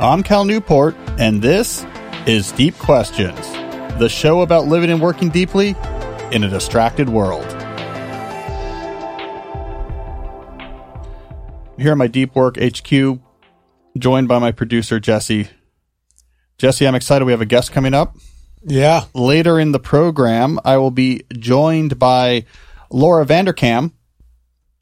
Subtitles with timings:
[0.00, 1.84] I'm Cal Newport, and this
[2.26, 3.38] is Deep Questions,
[3.98, 5.76] the show about living and working deeply
[6.32, 7.44] in a distracted world.
[11.76, 13.18] Here at my Deep Work HQ,
[13.98, 15.50] joined by my producer, Jesse.
[16.56, 17.26] Jesse, I'm excited.
[17.26, 18.16] We have a guest coming up.
[18.62, 19.04] Yeah.
[19.12, 22.46] Later in the program, I will be joined by
[22.90, 23.92] Laura Vanderkam,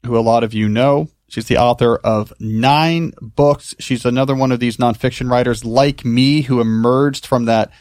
[0.05, 1.09] who a lot of you know.
[1.29, 3.75] She's the author of nine books.
[3.79, 7.71] She's another one of these nonfiction writers like me who emerged from that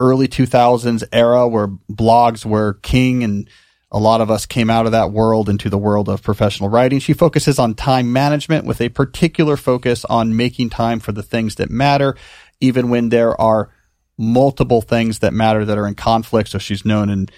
[0.00, 3.48] early 2000s era where blogs were king and
[3.92, 6.98] a lot of us came out of that world into the world of professional writing.
[6.98, 11.56] She focuses on time management with a particular focus on making time for the things
[11.56, 12.16] that matter,
[12.58, 13.70] even when there are
[14.18, 16.48] multiple things that matter that are in conflict.
[16.48, 17.28] So she's known in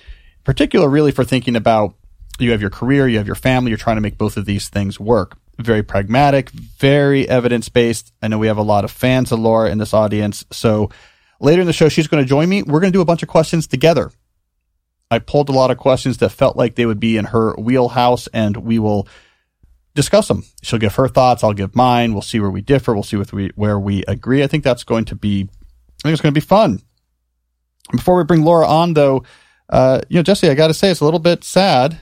[0.45, 1.97] particular really for thinking about
[2.39, 4.69] you have your career, you have your family, you're trying to make both of these
[4.69, 5.37] things work.
[5.59, 8.13] Very pragmatic, very evidence based.
[8.21, 10.45] I know we have a lot of fans of Laura in this audience.
[10.51, 10.91] So
[11.41, 12.63] later in the show, she's going to join me.
[12.63, 14.11] We're going to do a bunch of questions together.
[15.11, 18.27] I pulled a lot of questions that felt like they would be in her wheelhouse,
[18.29, 19.07] and we will
[19.95, 20.45] discuss them.
[20.63, 21.45] She'll give her thoughts.
[21.45, 22.15] I'll give mine.
[22.15, 22.95] We'll see where we differ.
[22.95, 23.17] We'll see
[23.55, 24.43] where we agree.
[24.43, 26.83] I think that's going to be, I think it's going to be fun.
[27.93, 29.25] Before we bring Laura on, though,
[29.69, 32.01] uh, you know, Jesse, I got to say, it's a little bit sad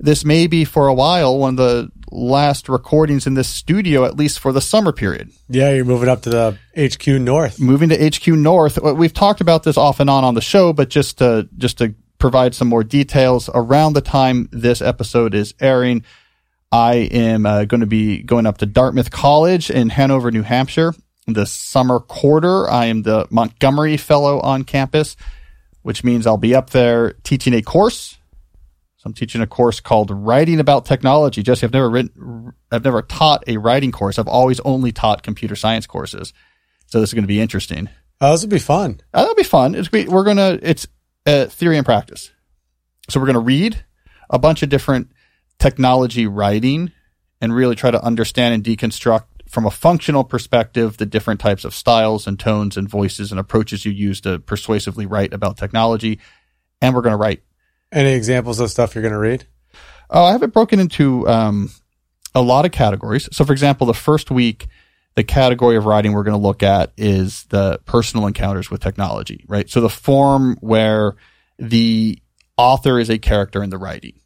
[0.00, 4.16] this may be for a while one of the last recordings in this studio, at
[4.16, 5.30] least for the summer period.
[5.48, 7.60] Yeah, you're moving up to the HQ North.
[7.60, 8.80] Moving to HQ North.
[8.80, 11.94] We've talked about this off and on on the show, but just to just to
[12.18, 16.04] provide some more details, around the time this episode is airing,
[16.72, 20.94] I am uh, going to be going up to Dartmouth College in Hanover, New Hampshire.
[21.26, 25.16] The summer quarter, I am the Montgomery Fellow on campus,
[25.82, 28.17] which means I'll be up there teaching a course
[28.98, 31.44] so I'm teaching a course called Writing About Technology.
[31.44, 34.18] Jesse, I've never written, I've never taught a writing course.
[34.18, 36.32] I've always only taught computer science courses.
[36.86, 37.88] So this is going to be interesting.
[38.20, 39.00] Oh, this would be fun.
[39.14, 39.76] Uh, that'll be fun.
[39.76, 40.88] It's be, we're gonna it's
[41.26, 42.32] uh, theory and practice.
[43.08, 43.84] So we're gonna read
[44.28, 45.12] a bunch of different
[45.60, 46.90] technology writing
[47.40, 51.72] and really try to understand and deconstruct from a functional perspective the different types of
[51.72, 56.18] styles and tones and voices and approaches you use to persuasively write about technology.
[56.82, 57.42] And we're going to write
[57.92, 59.46] any examples of stuff you're going to read?
[60.10, 61.70] Oh, I have it broken into um,
[62.34, 63.28] a lot of categories.
[63.32, 64.66] So, for example, the first week,
[65.14, 69.44] the category of writing we're going to look at is the personal encounters with technology,
[69.48, 69.68] right?
[69.68, 71.16] So, the form where
[71.58, 72.20] the
[72.56, 74.20] author is a character in the writing.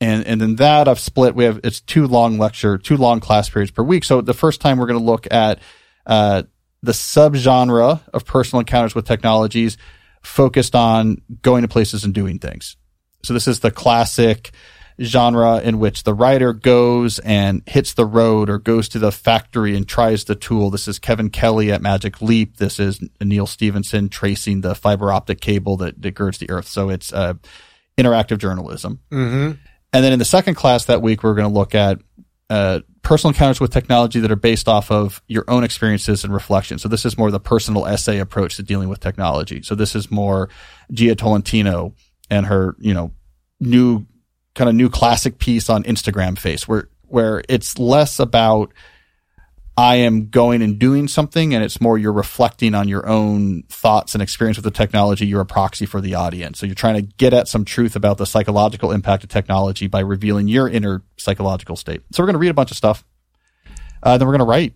[0.00, 1.34] And, and then that I've split.
[1.34, 4.04] We have, it's two long lecture, two long class periods per week.
[4.04, 5.58] So the first time we're going to look at,
[6.04, 6.42] uh,
[6.82, 9.78] the subgenre of personal encounters with technologies
[10.22, 12.76] focused on going to places and doing things.
[13.22, 14.52] So this is the classic
[15.00, 19.76] genre in which the writer goes and hits the road or goes to the factory
[19.76, 20.70] and tries the tool.
[20.70, 22.56] This is Kevin Kelly at Magic Leap.
[22.56, 26.68] This is Neal Stephenson tracing the fiber optic cable that, that girds the earth.
[26.68, 27.34] So it's uh,
[27.98, 29.00] interactive journalism.
[29.10, 29.52] Mm-hmm.
[29.92, 32.00] And then in the second class that week, we're going to look at
[32.48, 36.78] uh, personal encounters with technology that are based off of your own experiences and reflection.
[36.78, 39.62] So this is more the personal essay approach to dealing with technology.
[39.62, 40.48] So this is more
[40.92, 41.94] Jia Tolentino
[42.30, 43.12] and her, you know,
[43.60, 44.06] new
[44.54, 48.72] kind of new classic piece on Instagram face where where it's less about
[49.78, 54.14] I am going and doing something and it's more you're reflecting on your own thoughts
[54.14, 55.26] and experience with the technology.
[55.26, 56.58] You're a proxy for the audience.
[56.58, 60.00] So you're trying to get at some truth about the psychological impact of technology by
[60.00, 62.00] revealing your inner psychological state.
[62.12, 63.04] So we're going to read a bunch of stuff.
[64.02, 64.72] Uh, then we're going to write.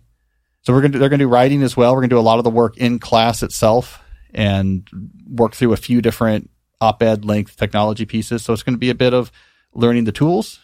[0.61, 1.93] So we're going to, they're going to do writing as well.
[1.93, 4.03] We're going to do a lot of the work in class itself
[4.35, 4.87] and
[5.27, 6.51] work through a few different
[6.81, 8.43] op-ed length technology pieces.
[8.43, 9.31] So it's going to be a bit of
[9.73, 10.59] learning the tools,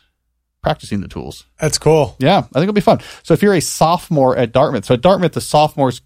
[0.61, 1.45] practicing the tools.
[1.61, 2.15] That's cool.
[2.19, 2.99] Yeah, I think it'll be fun.
[3.23, 6.01] So if you're a sophomore at Dartmouth, so at Dartmouth, the sophomores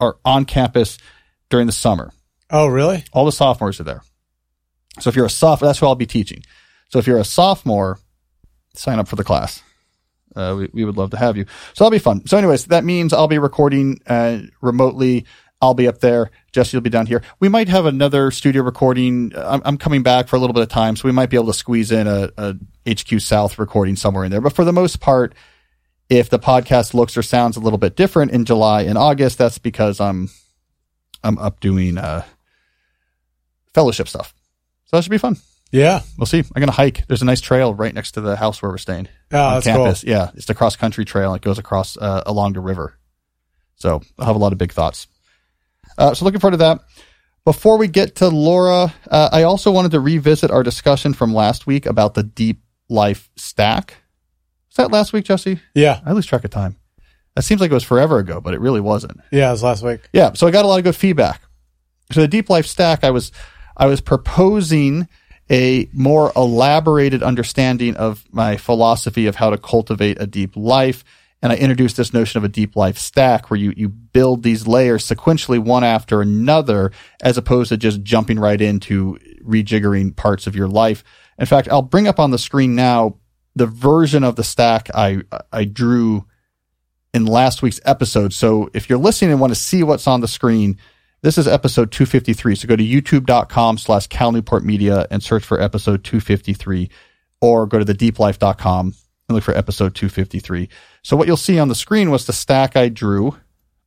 [0.00, 0.98] are on campus
[1.48, 2.12] during the summer.
[2.50, 3.04] Oh, really?
[3.12, 4.02] All the sophomores are there.
[5.00, 6.42] So if you're a sophomore, that's what I'll be teaching.
[6.88, 7.98] So if you're a sophomore,
[8.74, 9.62] sign up for the class.
[10.36, 11.44] Uh, we, we would love to have you.
[11.74, 12.26] So that'll be fun.
[12.26, 15.26] So anyways, that means I'll be recording uh, remotely
[15.64, 16.30] I'll be up there.
[16.52, 17.22] Jesse will be down here.
[17.40, 19.32] We might have another studio recording.
[19.36, 21.46] I'm, I'm, coming back for a little bit of time, so we might be able
[21.46, 22.54] to squeeze in a, a,
[22.88, 24.40] HQ South recording somewhere in there.
[24.40, 25.34] But for the most part,
[26.10, 29.58] if the podcast looks or sounds a little bit different in July and August, that's
[29.58, 30.28] because I'm
[31.22, 32.24] I'm up doing uh,
[33.72, 34.34] fellowship stuff.
[34.84, 35.38] So that should be fun.
[35.72, 36.40] Yeah, we'll see.
[36.40, 37.06] I'm gonna hike.
[37.06, 39.08] There's a nice trail right next to the house where we're staying.
[39.32, 40.02] Oh, that's campus.
[40.02, 40.10] Cool.
[40.10, 41.34] Yeah, it's the cross country trail.
[41.34, 42.96] It goes across uh, along the river.
[43.76, 45.08] So I have a lot of big thoughts.
[45.98, 46.80] Uh, so looking forward to that.
[47.44, 51.66] Before we get to Laura, uh, I also wanted to revisit our discussion from last
[51.66, 53.94] week about the deep life stack.
[54.70, 55.60] Was that last week, Jesse?
[55.74, 56.00] Yeah.
[56.06, 56.76] I lose track of time.
[57.34, 59.20] That seems like it was forever ago, but it really wasn't.
[59.30, 60.08] Yeah, it was last week.
[60.12, 61.42] Yeah, so I got a lot of good feedback.
[62.12, 63.32] So the deep life stack, I was
[63.76, 65.08] I was proposing
[65.50, 71.04] a more elaborated understanding of my philosophy of how to cultivate a deep life.
[71.44, 74.66] And I introduced this notion of a deep life stack where you, you build these
[74.66, 76.90] layers sequentially one after another,
[77.22, 81.04] as opposed to just jumping right into rejiggering parts of your life.
[81.38, 83.18] In fact, I'll bring up on the screen now
[83.54, 85.20] the version of the stack I,
[85.52, 86.24] I drew
[87.12, 88.32] in last week's episode.
[88.32, 90.78] So if you're listening and want to see what's on the screen,
[91.20, 92.54] this is episode 253.
[92.54, 96.88] So go to youtube.com slash Cal Newport Media and search for episode 253
[97.42, 98.94] or go to thedeeplife.com
[99.28, 100.68] and look for episode 253.
[101.02, 103.36] So what you'll see on the screen was the stack I drew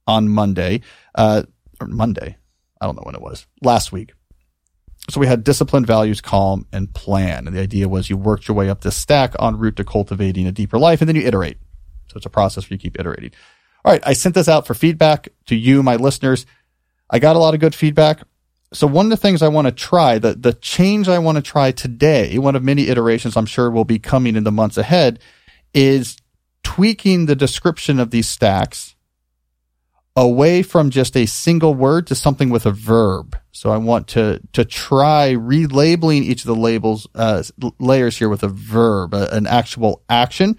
[0.06, 0.82] on Monday,
[1.16, 1.44] uh,
[1.80, 2.38] or Monday.
[2.80, 4.14] I don't know when it was last week.
[5.10, 7.48] So we had discipline, values, calm, and plan.
[7.48, 10.48] And the idea was you worked your way up this stack en route to cultivating
[10.48, 11.58] a deeper life and then you iterate.
[12.08, 13.32] So it's a process where you keep iterating.
[13.86, 14.04] All right.
[14.06, 16.46] I sent this out for feedback to you, my listeners.
[17.10, 18.22] I got a lot of good feedback.
[18.74, 21.42] So one of the things I want to try, the, the change I want to
[21.42, 25.20] try today, one of many iterations I'm sure will be coming in the months ahead,
[25.74, 26.18] is
[26.64, 28.96] tweaking the description of these stacks
[30.18, 33.38] away from just a single word to something with a verb.
[33.52, 37.44] So I want to to try relabeling each of the labels uh,
[37.80, 40.58] layers here with a verb, a, an actual action,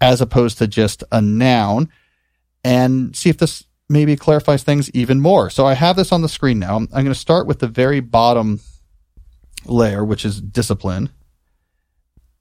[0.00, 1.88] as opposed to just a noun,
[2.64, 5.50] and see if this maybe clarifies things even more.
[5.50, 6.76] So I have this on the screen now.
[6.76, 8.60] I'm, going to start with the very bottom
[9.64, 11.10] layer, which is discipline.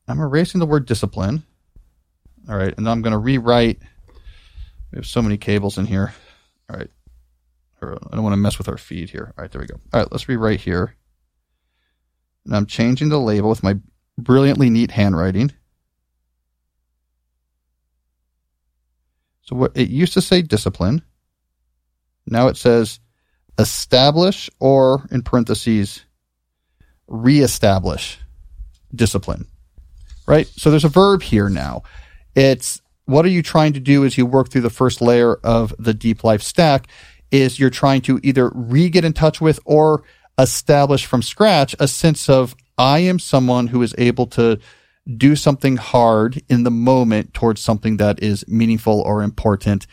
[0.07, 1.43] I'm erasing the word discipline.
[2.49, 2.73] All right.
[2.77, 3.79] And I'm going to rewrite.
[4.91, 6.13] We have so many cables in here.
[6.69, 6.89] All right.
[7.81, 9.33] I don't want to mess with our feed here.
[9.37, 9.51] All right.
[9.51, 9.79] There we go.
[9.93, 10.11] All right.
[10.11, 10.95] Let's rewrite here.
[12.45, 13.77] And I'm changing the label with my
[14.17, 15.51] brilliantly neat handwriting.
[19.41, 21.03] So what it used to say discipline.
[22.27, 22.99] Now it says
[23.57, 26.03] establish or in parentheses
[27.07, 28.19] reestablish
[28.93, 29.47] discipline.
[30.27, 30.47] Right?
[30.47, 31.83] So there's a verb here now.
[32.35, 35.73] It's what are you trying to do as you work through the first layer of
[35.77, 36.87] the deep life stack
[37.31, 40.03] is you're trying to either re get in touch with or
[40.39, 44.59] establish from scratch a sense of I am someone who is able to
[45.17, 49.85] do something hard in the moment towards something that is meaningful or important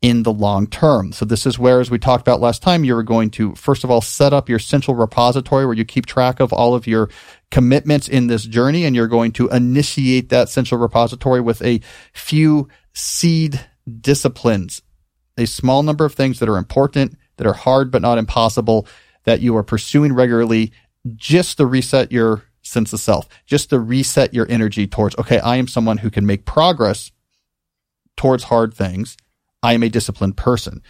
[0.00, 1.12] in the long term.
[1.12, 3.90] So this is where, as we talked about last time, you're going to, first of
[3.90, 7.10] all, set up your central repository where you keep track of all of your
[7.50, 8.84] commitments in this journey.
[8.84, 11.80] And you're going to initiate that central repository with a
[12.12, 13.60] few seed
[14.00, 14.82] disciplines,
[15.36, 18.86] a small number of things that are important, that are hard, but not impossible
[19.24, 20.72] that you are pursuing regularly
[21.16, 25.56] just to reset your sense of self, just to reset your energy towards, okay, I
[25.56, 27.10] am someone who can make progress
[28.16, 29.16] towards hard things
[29.62, 30.82] I am a disciplined person.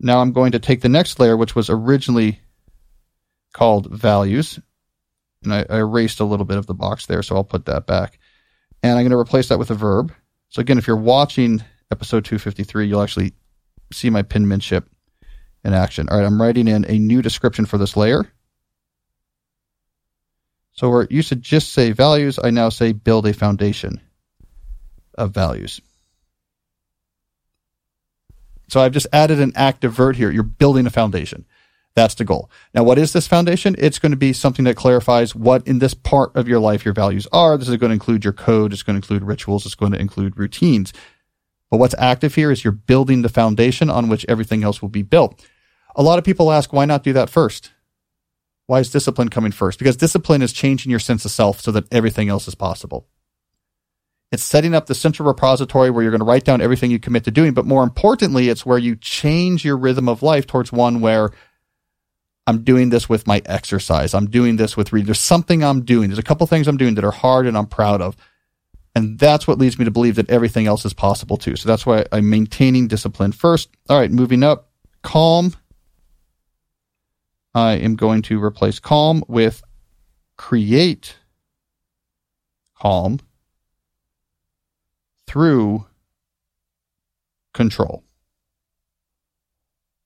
[0.00, 2.40] Now I'm going to take the next layer, which was originally
[3.52, 4.58] called values,
[5.42, 7.86] and I, I, erased a little bit of the box there, so I'll put that
[7.86, 8.18] back.
[8.82, 10.12] And I'm going to replace that with a verb.
[10.48, 13.32] So again, if you're watching episode 253, you'll actually
[13.92, 14.88] see my penmanship
[15.64, 16.08] in action.
[16.08, 18.30] All right, I'm writing in a new description for this layer.
[20.72, 24.00] So where it used to just say values, I now say build a foundation
[25.16, 25.80] of values.
[28.68, 30.30] So I've just added an active verb here.
[30.30, 31.44] You're building a foundation.
[31.94, 32.50] That's the goal.
[32.74, 33.76] Now, what is this foundation?
[33.78, 36.94] It's going to be something that clarifies what in this part of your life your
[36.94, 37.56] values are.
[37.56, 38.72] This is going to include your code.
[38.72, 39.64] It's going to include rituals.
[39.64, 40.92] It's going to include routines.
[41.70, 45.02] But what's active here is you're building the foundation on which everything else will be
[45.02, 45.44] built.
[45.94, 47.70] A lot of people ask, why not do that first?
[48.66, 49.78] Why is discipline coming first?
[49.78, 53.06] Because discipline is changing your sense of self so that everything else is possible.
[54.34, 57.24] It's setting up the central repository where you're going to write down everything you commit
[57.24, 57.54] to doing.
[57.54, 61.30] But more importantly, it's where you change your rhythm of life towards one where
[62.46, 64.12] I'm doing this with my exercise.
[64.12, 65.06] I'm doing this with reading.
[65.06, 66.10] There's something I'm doing.
[66.10, 68.16] There's a couple things I'm doing that are hard and I'm proud of.
[68.96, 71.54] And that's what leads me to believe that everything else is possible too.
[71.54, 73.70] So that's why I'm maintaining discipline first.
[73.88, 74.70] All right, moving up.
[75.02, 75.54] Calm.
[77.54, 79.62] I am going to replace calm with
[80.36, 81.16] create
[82.76, 83.20] calm
[85.26, 85.86] through
[87.52, 88.04] control.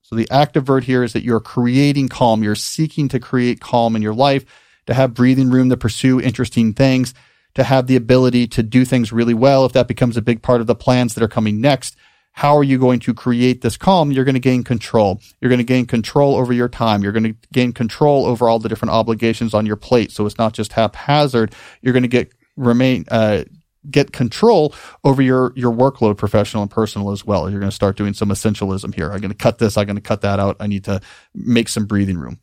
[0.02, 2.42] So the active verb here is that you're creating calm.
[2.42, 4.44] You're seeking to create calm in your life,
[4.87, 7.12] to have breathing room to pursue interesting things,
[7.54, 9.66] to have the ability to do things really well.
[9.66, 11.96] If that becomes a big part of the plans that are coming next,
[12.32, 14.12] how are you going to create this calm?
[14.12, 15.20] You're going to gain control.
[15.40, 17.02] You're going to gain control over your time.
[17.02, 20.12] You're going to gain control over all the different obligations on your plate.
[20.12, 21.54] So it's not just haphazard.
[21.82, 23.44] You're going to get remain, uh,
[23.90, 27.50] get control over your your workload, professional and personal as well.
[27.50, 29.11] You're going to start doing some essentialism here.
[29.11, 29.76] I'm going to cut this.
[29.76, 30.57] I'm going to cut that out.
[30.61, 31.00] I need to
[31.35, 32.40] make some breathing room.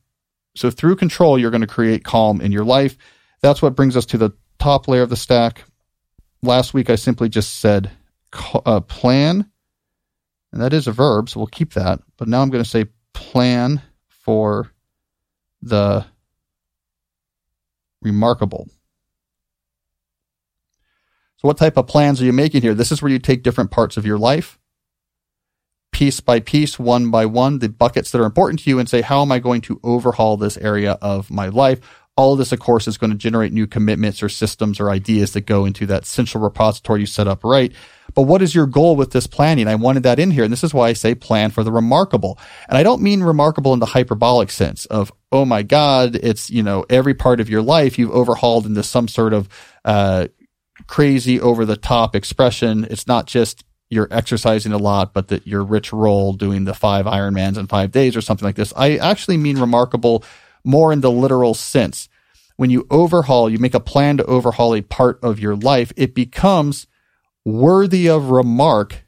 [0.55, 2.97] So through control, you're going to create calm in your life.
[3.41, 5.63] That's what brings us to the top layer of the stack.
[6.41, 7.91] Last week, I simply just said
[8.65, 9.49] uh, plan,
[10.51, 11.99] and that is a verb, so we'll keep that.
[12.17, 14.71] But now I'm going to say plan for
[15.61, 16.05] the
[18.01, 18.69] remarkable.
[21.37, 22.73] So, what type of plans are you making here?
[22.73, 24.59] This is where you take different parts of your life,
[25.91, 29.01] piece by piece, one by one, the buckets that are important to you, and say,
[29.01, 31.79] how am I going to overhaul this area of my life?
[32.17, 35.33] All of this, of course, is going to generate new commitments or systems or ideas
[35.33, 37.73] that go into that central repository you set up right.
[38.13, 39.67] But what is your goal with this planning?
[39.67, 40.45] I wanted that in here.
[40.45, 42.39] And this is why I say plan for the remarkable.
[42.69, 46.63] And I don't mean remarkable in the hyperbolic sense of, oh my God, it's, you
[46.63, 49.49] know, every part of your life you've overhauled into some sort of,
[49.83, 50.27] uh,
[50.87, 52.85] crazy over the top expression.
[52.89, 57.05] It's not just you're exercising a lot, but that you're Rich Roll doing the five
[57.05, 58.73] Ironmans in five days or something like this.
[58.75, 60.23] I actually mean remarkable
[60.63, 62.09] more in the literal sense.
[62.57, 66.15] When you overhaul, you make a plan to overhaul a part of your life, it
[66.15, 66.87] becomes
[67.43, 69.05] worthy of remark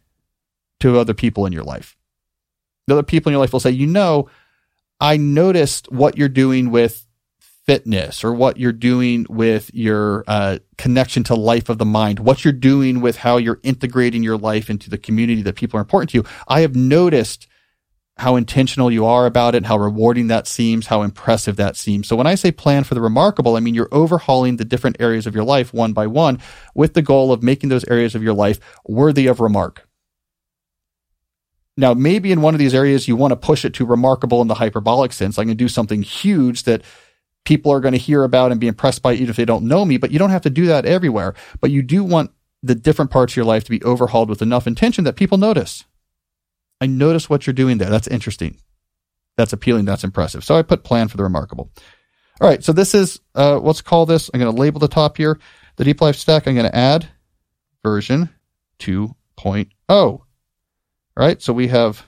[0.81, 1.97] to other people in your life.
[2.85, 4.29] The other people in your life will say, you know,
[4.99, 7.06] I noticed what you're doing with
[7.67, 12.43] fitness or what you're doing with your uh, connection to life of the mind, what
[12.43, 16.09] you're doing with how you're integrating your life into the community that people are important
[16.09, 16.23] to you.
[16.47, 17.47] I have noticed
[18.17, 22.07] how intentional you are about it, how rewarding that seems, how impressive that seems.
[22.07, 25.27] So when I say plan for the remarkable, I mean you're overhauling the different areas
[25.27, 26.39] of your life one by one
[26.73, 29.87] with the goal of making those areas of your life worthy of remark.
[31.79, 34.47] Now, maybe in one of these areas you want to push it to remarkable in
[34.47, 35.37] the hyperbolic sense.
[35.37, 36.81] I can do something huge that
[37.47, 39.85] people are going to hear about and be impressed by even if they don't know
[39.85, 41.33] me, but you don't have to do that everywhere.
[41.61, 44.67] But you do want the different parts of your life to be overhauled with enough
[44.67, 45.85] intention that people notice.
[46.81, 47.89] I notice what you're doing there.
[47.89, 48.57] That's interesting.
[49.37, 49.85] That's appealing.
[49.85, 50.43] That's impressive.
[50.43, 51.71] So I put plan for the remarkable.
[52.41, 52.61] All right.
[52.61, 55.39] So this is, uh, let's call this, I'm going to label the top here.
[55.77, 57.07] The deep life stack, I'm going to add
[57.81, 58.29] version
[58.79, 59.69] 2.0.
[59.87, 60.25] All
[61.15, 61.41] right.
[61.41, 62.05] So we have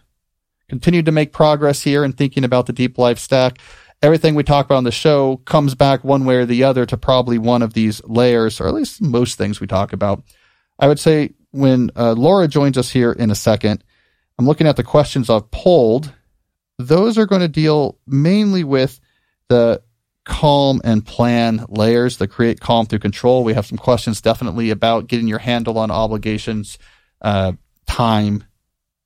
[0.67, 3.60] continued to make progress here in thinking about the deep life stack.
[4.01, 6.98] Everything we talk about on the show comes back one way or the other to
[6.98, 10.24] probably one of these layers, or at least most things we talk about.
[10.79, 13.84] I would say when uh, Laura joins us here in a second,
[14.38, 16.13] I'm looking at the questions I've pulled.
[16.77, 19.01] Those are going to deal mainly with
[19.50, 19.82] the
[20.24, 23.44] calm and plan layers the create calm through control.
[23.44, 26.77] We have some questions definitely about getting your handle on obligations,
[27.22, 27.53] uh,
[27.88, 28.46] time,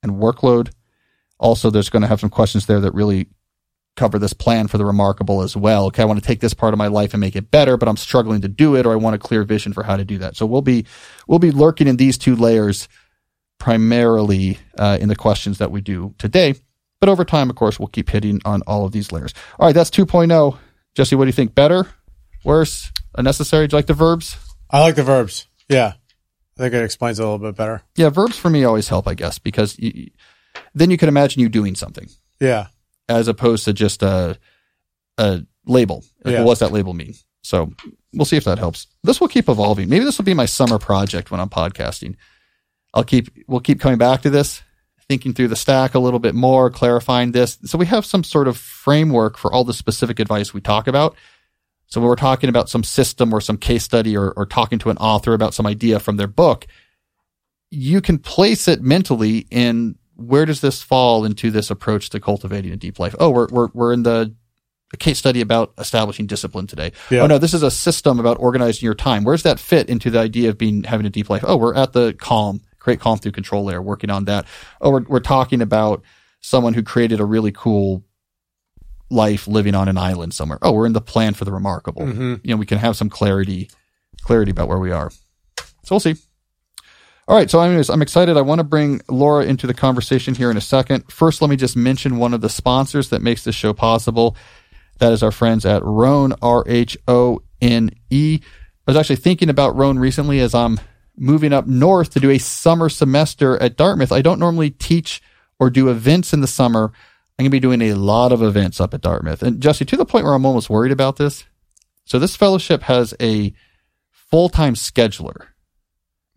[0.02, 0.70] and workload.
[1.40, 3.26] Also, there's going to have some questions there that really
[3.96, 5.86] cover this plan for the remarkable as well.
[5.86, 7.88] Okay, I want to take this part of my life and make it better, but
[7.88, 10.18] I'm struggling to do it, or I want a clear vision for how to do
[10.18, 10.36] that.
[10.36, 10.86] So we'll be
[11.26, 12.88] we'll be lurking in these two layers
[13.58, 16.54] primarily uh, in the questions that we do today.
[17.00, 19.34] But over time, of course, we'll keep hitting on all of these layers.
[19.58, 20.58] All right, that's 2.0.
[20.94, 21.54] Jesse, what do you think?
[21.54, 21.86] Better?
[22.44, 22.92] Worse?
[23.16, 23.66] Unnecessary?
[23.66, 24.36] Do you like the verbs?
[24.70, 25.46] I like the verbs.
[25.68, 25.94] Yeah.
[26.56, 27.82] I think it explains it a little bit better.
[27.96, 30.10] Yeah, verbs for me always help, I guess, because you,
[30.74, 32.08] then you can imagine you doing something.
[32.40, 32.68] Yeah.
[33.08, 34.38] As opposed to just a,
[35.18, 36.04] a label.
[36.24, 36.42] Like, yeah.
[36.42, 37.14] What does that label mean?
[37.42, 37.72] So
[38.14, 38.86] we'll see if that helps.
[39.02, 39.90] This will keep evolving.
[39.90, 42.16] Maybe this will be my summer project when I'm podcasting.
[42.94, 44.62] I'll keep, we'll keep coming back to this,
[45.08, 47.58] thinking through the stack a little bit more, clarifying this.
[47.64, 51.14] So we have some sort of framework for all the specific advice we talk about.
[51.88, 54.90] So when we're talking about some system or some case study or, or talking to
[54.90, 56.66] an author about some idea from their book,
[57.70, 62.72] you can place it mentally in where does this fall into this approach to cultivating
[62.72, 63.14] a deep life?
[63.18, 64.34] Oh, we're, we're, we're in the
[64.92, 66.92] a case study about establishing discipline today.
[67.10, 67.22] Yeah.
[67.22, 69.24] Oh no, this is a system about organizing your time.
[69.24, 71.44] Where's that fit into the idea of being having a deep life?
[71.46, 74.46] Oh, we're at the calm create calm through control layer, working on that.
[74.80, 76.02] Oh, we're, we're talking about
[76.40, 78.04] someone who created a really cool
[79.10, 80.58] life living on an island somewhere.
[80.60, 82.02] Oh, we're in the plan for the remarkable.
[82.02, 82.34] Mm-hmm.
[82.42, 83.70] You know, we can have some clarity,
[84.20, 85.10] clarity about where we are.
[85.58, 86.16] So we'll see.
[87.26, 87.50] All right.
[87.50, 88.36] So anyways, I'm excited.
[88.36, 91.10] I want to bring Laura into the conversation here in a second.
[91.10, 94.36] First, let me just mention one of the sponsors that makes this show possible.
[94.98, 97.40] That is our friends at Rhone, R-H-O-N-E.
[98.86, 100.78] I was actually thinking about Rhone recently as I'm
[101.16, 104.12] moving up north to do a summer semester at Dartmouth.
[104.12, 105.22] I don't normally teach
[105.58, 106.92] or do events in the summer.
[107.38, 109.42] I'm going to be doing a lot of events up at Dartmouth.
[109.42, 111.44] And Jesse, to the point where I'm almost worried about this.
[112.04, 113.54] So this fellowship has a
[114.10, 115.46] full-time scheduler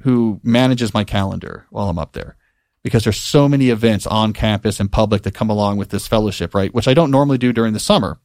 [0.01, 2.35] who manages my calendar while I'm up there
[2.83, 6.53] because there's so many events on campus and public that come along with this fellowship,
[6.53, 6.73] right?
[6.73, 8.19] Which I don't normally do during the summer.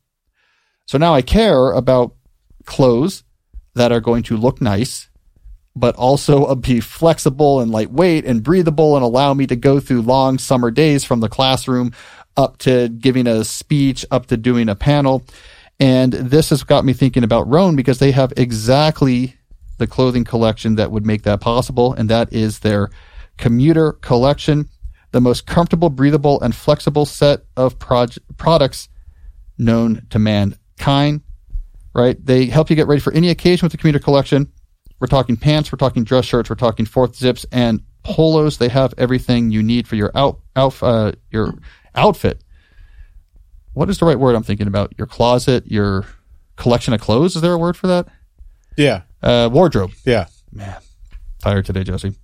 [0.86, 2.14] So now I care about
[2.64, 3.24] clothes
[3.74, 5.08] that are going to look nice
[5.74, 10.38] but also be flexible and lightweight and breathable and allow me to go through long
[10.38, 11.92] summer days from the classroom
[12.36, 15.24] up to giving a speech, up to doing a panel.
[15.78, 19.34] And this has got me thinking about Rhone because they have exactly
[19.82, 21.92] the clothing collection that would make that possible.
[21.92, 22.90] And that is their
[23.36, 24.68] commuter collection,
[25.10, 28.88] the most comfortable, breathable, and flexible set of proj- products
[29.58, 31.22] known to mankind,
[31.96, 32.16] right?
[32.24, 34.52] They help you get ready for any occasion with the commuter collection.
[35.00, 38.58] We're talking pants, we're talking dress shirts, we're talking fourth zips and polos.
[38.58, 41.54] They have everything you need for your out, out uh, your
[41.96, 42.40] outfit.
[43.72, 44.92] What is the right word I'm thinking about?
[44.96, 46.06] Your closet, your
[46.54, 47.34] collection of clothes.
[47.34, 48.06] Is there a word for that?
[48.76, 49.02] Yeah.
[49.22, 49.92] Uh, wardrobe.
[50.04, 50.26] Yeah.
[50.50, 50.76] Man,
[51.40, 52.14] tired today, Jesse.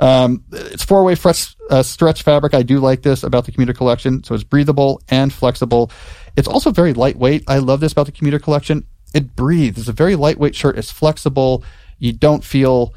[0.00, 2.54] Um, it's four way stretch, uh, stretch fabric.
[2.54, 4.24] I do like this about the commuter collection.
[4.24, 5.90] So it's breathable and flexible.
[6.36, 7.44] It's also very lightweight.
[7.46, 8.84] I love this about the commuter collection.
[9.14, 9.78] It breathes.
[9.78, 10.76] It's a very lightweight shirt.
[10.76, 11.64] It's flexible.
[11.98, 12.94] You don't feel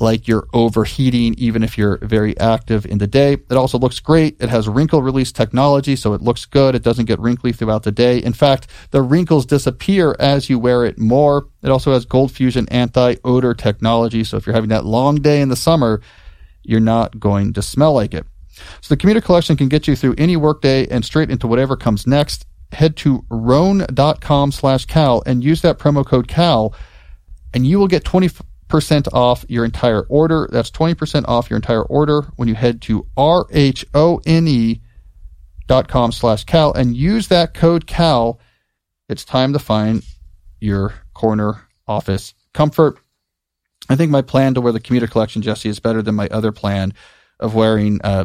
[0.00, 3.34] like you're overheating even if you're very active in the day.
[3.34, 4.36] It also looks great.
[4.40, 6.74] It has wrinkle release technology, so it looks good.
[6.74, 8.18] It doesn't get wrinkly throughout the day.
[8.18, 11.48] In fact, the wrinkles disappear as you wear it more.
[11.62, 15.48] It also has Gold Fusion anti-odor technology, so if you're having that long day in
[15.48, 16.00] the summer,
[16.62, 18.26] you're not going to smell like it.
[18.80, 22.06] So the commuter collection can get you through any workday and straight into whatever comes
[22.06, 22.46] next.
[22.72, 26.74] Head to rhone.com slash cal and use that promo code cal
[27.54, 28.28] and you will get 20
[28.74, 30.48] percent off your entire order.
[30.50, 34.80] That's 20% off your entire order when you head to R-H-O-N-E
[35.68, 38.40] dot com slash Cal and use that code Cal.
[39.08, 40.02] It's time to find
[40.58, 42.98] your corner office comfort.
[43.88, 46.50] I think my plan to wear the commuter collection, Jesse, is better than my other
[46.50, 46.94] plan
[47.38, 48.24] of wearing uh,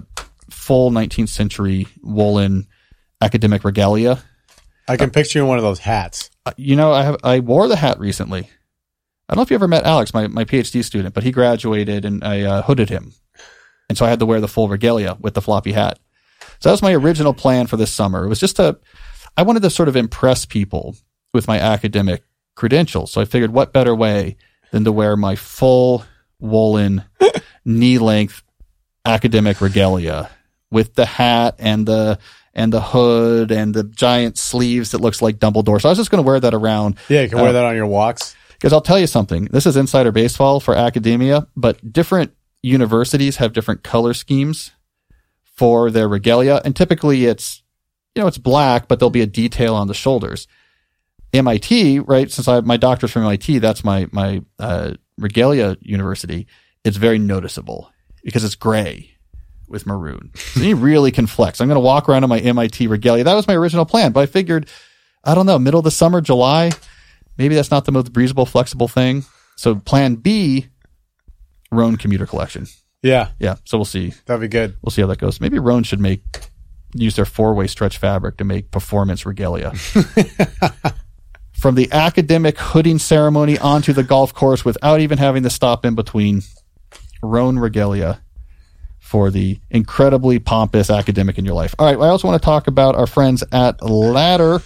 [0.49, 2.65] full 19th century woolen
[3.21, 4.23] academic regalia.
[4.87, 6.31] I can picture you in one of those hats.
[6.43, 8.49] Uh, you know, I have I wore the hat recently.
[9.29, 12.03] I don't know if you ever met Alex, my, my PhD student, but he graduated
[12.03, 13.13] and I uh, hooded him.
[13.87, 15.99] And so I had to wear the full regalia with the floppy hat.
[16.59, 18.25] So that was my original plan for this summer.
[18.25, 18.79] It was just to,
[19.37, 20.95] I wanted to sort of impress people
[21.31, 22.23] with my academic
[22.55, 23.11] credentials.
[23.11, 24.35] So I figured what better way
[24.71, 26.03] than to wear my full
[26.39, 27.03] woolen
[27.65, 28.41] knee length
[29.05, 30.31] academic regalia
[30.71, 32.17] with the hat and the,
[32.55, 35.79] and the hood and the giant sleeves that looks like Dumbledore.
[35.79, 36.97] So I was just going to wear that around.
[37.09, 38.35] Yeah, you can wear that on your walks.
[38.59, 39.45] Because I'll tell you something.
[39.45, 44.71] This is insider baseball for academia, but different universities have different color schemes
[45.43, 46.61] for their regalia.
[46.65, 47.63] And typically it's,
[48.15, 50.45] you know, it's black, but there'll be a detail on the shoulders.
[51.31, 52.29] MIT, right?
[52.29, 56.47] Since I my doctor's from MIT, that's my, my, uh, regalia university.
[56.83, 57.91] It's very noticeable
[58.23, 59.11] because it's gray
[59.69, 60.31] with maroon.
[60.35, 61.61] So you really can flex.
[61.61, 63.23] I'm going to walk around in my MIT regalia.
[63.23, 64.67] That was my original plan, but I figured,
[65.23, 66.71] I don't know, middle of the summer, July,
[67.39, 69.25] maybe that's not the most breathable, flexible thing.
[69.55, 70.67] So plan B,
[71.71, 72.67] Rhone commuter collection.
[73.01, 73.55] Yeah, Yeah.
[73.65, 74.13] So we'll see.
[74.25, 74.75] that'd be good.
[74.83, 75.39] We'll see how that goes.
[75.41, 76.21] Maybe Rhone should make
[76.93, 79.71] use their four way stretch fabric to make performance regalia.
[81.53, 85.95] From the academic hooding ceremony onto the golf course without even having to stop in
[85.95, 86.41] between.
[87.21, 88.21] Rhone regalia
[88.99, 91.75] for the incredibly pompous academic in your life.
[91.77, 91.97] All right.
[91.97, 94.61] I also want to talk about our friends at Ladder.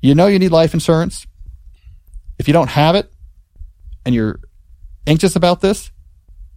[0.00, 1.26] You know you need life insurance.
[2.38, 3.12] If you don't have it
[4.04, 4.40] and you're
[5.06, 5.90] anxious about this,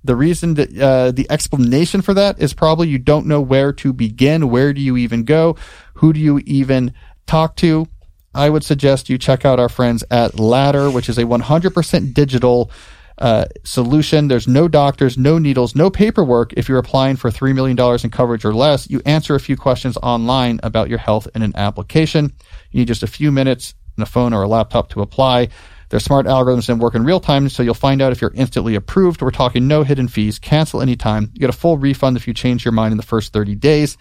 [0.04, 3.92] the reason that uh, the explanation for that is probably you don't know where to
[3.92, 4.50] begin.
[4.50, 5.58] Where do you even go?
[5.96, 6.94] Who do you even
[7.28, 7.88] talk to?
[8.34, 12.72] I would suggest you check out our friends at Ladder, which is a 100% digital
[13.20, 14.28] uh, solution.
[14.28, 16.54] There's no doctors, no needles, no paperwork.
[16.54, 19.98] If you're applying for $3 million in coverage or less, you answer a few questions
[19.98, 22.34] online about your health in an application.
[22.72, 25.50] You need just a few minutes on a phone or a laptop to apply.
[25.90, 28.76] Their smart algorithms then work in real time, so you'll find out if you're instantly
[28.76, 29.22] approved.
[29.22, 31.32] We're talking no hidden fees, cancel anytime.
[31.34, 33.98] You get a full refund if you change your mind in the first 30 days.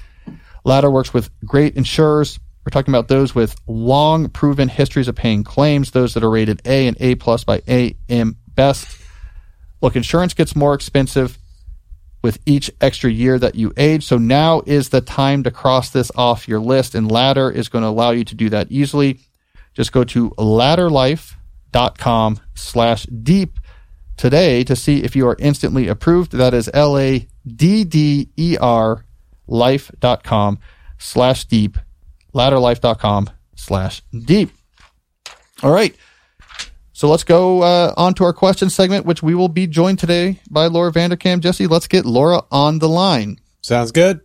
[0.65, 2.39] Ladder works with great insurers.
[2.65, 6.61] We're talking about those with long proven histories of paying claims, those that are rated
[6.67, 9.08] A and A plus by AM Best.
[9.81, 11.39] Look, insurance gets more expensive
[12.23, 14.05] with each extra year that you age.
[14.05, 17.83] So now is the time to cross this off your list, and Ladder is going
[17.83, 19.21] to allow you to do that easily.
[19.75, 23.61] Just go to ladderlife.com slash deep
[24.17, 26.33] today to see if you are instantly approved.
[26.33, 29.05] That is L A D D E R
[29.47, 30.59] life.com
[30.99, 31.79] slash deep,
[32.35, 34.51] ladderlife.com slash deep.
[35.63, 35.95] All right.
[36.99, 40.41] So let's go uh, on to our question segment, which we will be joined today
[40.51, 41.39] by Laura Vanderkam.
[41.39, 43.39] Jesse, let's get Laura on the line.
[43.61, 44.21] Sounds good.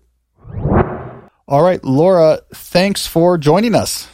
[1.47, 4.07] All right, Laura, thanks for joining us.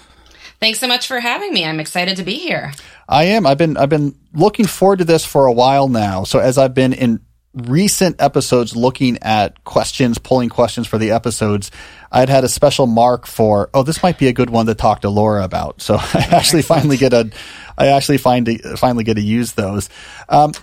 [0.60, 1.64] Thanks so much for having me.
[1.64, 2.74] I'm excited to be here.
[3.08, 3.48] I am.
[3.48, 6.26] I've been I've been looking forward to this for a while now.
[6.26, 7.22] So as I've been in
[7.54, 11.72] recent episodes looking at questions, pulling questions for the episodes,
[12.12, 15.02] I'd had a special mark for, oh, this might be a good one to talk
[15.02, 15.82] to Laura about.
[15.82, 17.32] So I actually finally get a,
[17.78, 19.90] I actually find to, finally get to use those.
[20.28, 20.54] Um,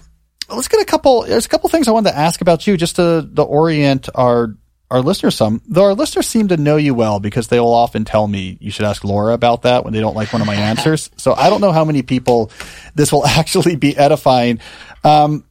[0.49, 2.97] let's get a couple, there's a couple things I wanted to ask about you just
[2.97, 4.57] to, to orient our,
[4.89, 8.05] our listeners some, though our listeners seem to know you well because they will often
[8.05, 10.55] tell me you should ask Laura about that when they don't like one of my
[10.55, 11.11] answers.
[11.17, 12.53] so I don't know how many people
[12.95, 14.61] this will actually be edifying.
[15.03, 15.45] Um,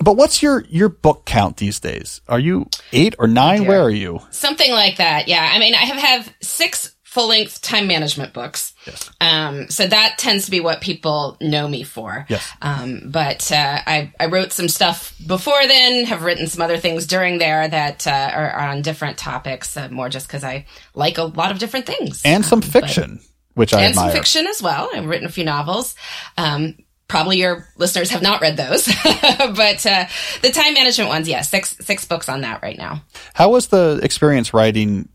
[0.00, 2.20] but what's your your book count these days?
[2.28, 3.66] Are you eight or nine?
[3.66, 4.20] Where are you?
[4.30, 5.28] Something like that.
[5.28, 5.48] Yeah.
[5.50, 8.74] I mean, I have have six full length time management books.
[8.86, 9.10] Yes.
[9.20, 12.26] Um, so that tends to be what people know me for.
[12.28, 12.52] Yes.
[12.60, 16.04] Um, but uh, I I wrote some stuff before then.
[16.04, 19.76] Have written some other things during there that uh, are, are, on different topics.
[19.76, 23.20] Uh, more just because I like a lot of different things and some um, fiction.
[23.54, 24.10] which I and admire.
[24.10, 24.90] some fiction as well.
[24.94, 25.94] I've written a few novels.
[26.36, 26.76] Um,
[27.08, 30.06] probably your listeners have not read those, but uh,
[30.42, 33.02] the time management ones, yeah, six six books on that right now.
[33.34, 35.08] How was the experience writing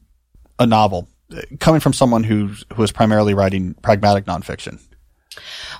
[0.59, 1.07] a novel,
[1.59, 4.79] coming from someone who who was primarily writing pragmatic nonfiction?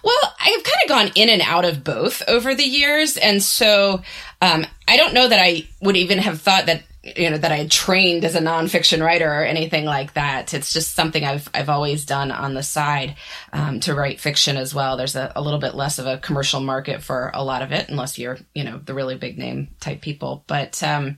[0.03, 4.01] Well, I've kind of gone in and out of both over the years, and so
[4.41, 7.57] um, I don't know that I would even have thought that you know that I
[7.57, 10.53] had trained as a nonfiction writer or anything like that.
[10.53, 13.15] It's just something I've I've always done on the side
[13.51, 14.95] um, to write fiction as well.
[14.95, 17.89] There's a, a, little bit less of a commercial market for a lot of it,
[17.89, 20.45] unless you're you know the really big name type people.
[20.47, 21.17] But um,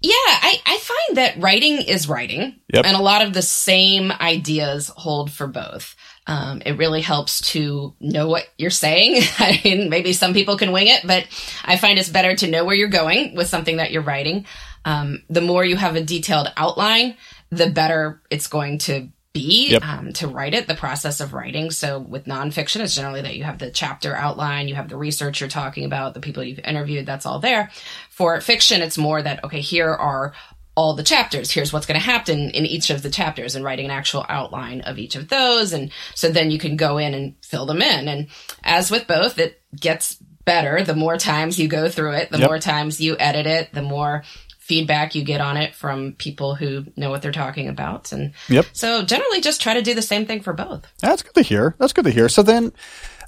[0.00, 2.84] yeah, I, I find that writing is writing, yep.
[2.84, 5.94] and a lot of the same ideas hold for both.
[6.28, 9.22] Um, it really helps to know what you're saying.
[9.38, 11.28] I mean, maybe some people can wing it, but
[11.64, 14.44] I find it's better to know where you're going with something that you're writing
[14.86, 17.16] um, the more you have a detailed outline,
[17.50, 19.84] the better it's going to be yep.
[19.84, 21.70] um, to write it, the process of writing.
[21.70, 25.40] So with nonfiction, it's generally that you have the chapter outline, you have the research
[25.40, 27.70] you're talking about, the people you've interviewed, that's all there.
[28.08, 30.32] For fiction, it's more that, okay, here are
[30.74, 31.50] all the chapters.
[31.50, 34.82] Here's what's going to happen in each of the chapters and writing an actual outline
[34.82, 35.72] of each of those.
[35.72, 38.08] And so then you can go in and fill them in.
[38.08, 38.28] And
[38.62, 42.48] as with both, it gets better the more times you go through it, the yep.
[42.48, 44.22] more times you edit it, the more
[44.66, 48.10] feedback you get on it from people who know what they're talking about.
[48.10, 48.66] And yep.
[48.72, 50.84] so generally just try to do the same thing for both.
[50.98, 51.76] That's good to hear.
[51.78, 52.28] That's good to hear.
[52.28, 52.72] So then,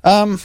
[0.03, 0.41] um,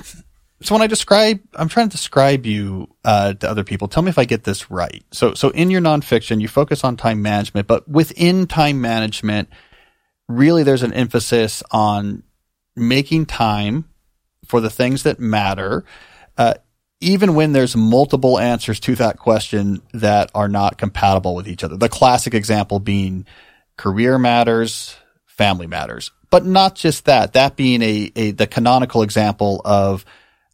[0.61, 3.87] so when I describe, I'm trying to describe you uh, to other people.
[3.87, 5.03] Tell me if I get this right.
[5.11, 9.49] So, so in your nonfiction, you focus on time management, but within time management,
[10.29, 12.21] really there's an emphasis on
[12.75, 13.89] making time
[14.45, 15.85] for the things that matter.
[16.37, 16.53] Uh,
[17.03, 21.75] even when there's multiple answers to that question that are not compatible with each other.
[21.75, 23.25] The classic example being
[23.77, 29.61] career matters, family matters, but not just that, that being a, a, the canonical example
[29.65, 30.05] of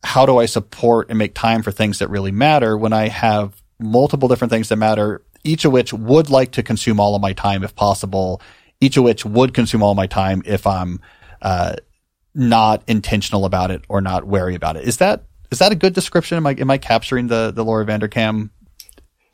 [0.03, 3.61] how do I support and make time for things that really matter when I have
[3.79, 7.33] multiple different things that matter, each of which would like to consume all of my
[7.33, 8.41] time if possible,
[8.81, 10.99] each of which would consume all my time if I'm,
[11.41, 11.75] uh,
[12.35, 14.87] not intentional about it or not wary about it.
[14.87, 16.37] Is that is that a good description?
[16.37, 18.49] Am I am I capturing the the Laura Vanderkam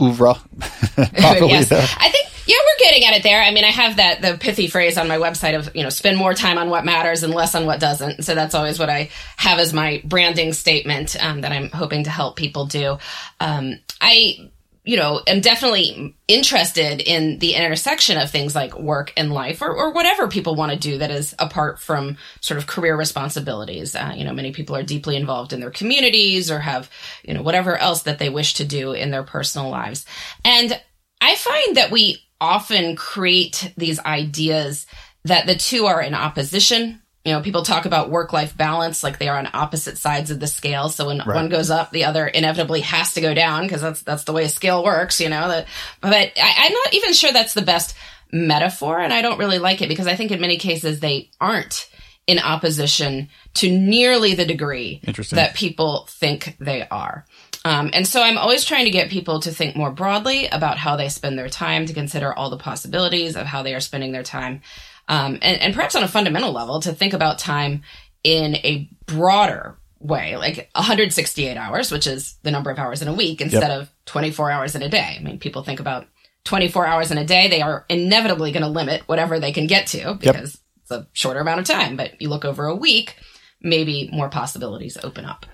[0.02, 0.36] oeuvre
[0.96, 1.70] properly yes.
[1.70, 1.88] there?
[1.98, 3.42] I think yeah, we're getting at it there.
[3.42, 6.18] I mean, I have that the pithy phrase on my website of you know spend
[6.18, 8.24] more time on what matters and less on what doesn't.
[8.24, 12.10] So that's always what I have as my branding statement um, that I'm hoping to
[12.10, 12.98] help people do.
[13.40, 14.52] Um, I
[14.86, 19.74] you know, am definitely interested in the intersection of things like work and life or,
[19.74, 23.96] or whatever people want to do that is apart from sort of career responsibilities.
[23.96, 26.90] Uh, you know, many people are deeply involved in their communities or have,
[27.24, 30.06] you know, whatever else that they wish to do in their personal lives.
[30.44, 30.80] And
[31.20, 34.86] I find that we often create these ideas
[35.24, 39.18] that the two are in opposition you know, people talk about work life balance like
[39.18, 40.90] they are on opposite sides of the scale.
[40.90, 41.28] So when right.
[41.28, 44.44] one goes up, the other inevitably has to go down because that's that's the way
[44.44, 45.48] a scale works, you know.
[45.48, 45.68] That,
[46.02, 47.96] but I, I'm not even sure that's the best
[48.32, 51.90] metaphor, and I don't really like it because I think in many cases they aren't
[52.28, 57.26] in opposition to nearly the degree that people think they are.
[57.64, 60.96] Um, and so I'm always trying to get people to think more broadly about how
[60.96, 64.24] they spend their time, to consider all the possibilities of how they are spending their
[64.24, 64.62] time
[65.08, 67.84] um, and, and perhaps on a fundamental level to think about time
[68.24, 73.14] in a broader way, like 168 hours, which is the number of hours in a
[73.14, 73.82] week instead yep.
[73.82, 75.16] of 24 hours in a day.
[75.20, 76.08] I mean, people think about
[76.46, 79.88] 24 hours in a day, they are inevitably going to limit whatever they can get
[79.88, 80.44] to because yep.
[80.84, 81.98] it's a shorter amount of time.
[81.98, 83.16] But you look over a week,
[83.62, 85.46] maybe more possibilities open up.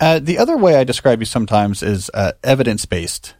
[0.00, 3.34] Uh, the other way I describe you sometimes is uh, evidence based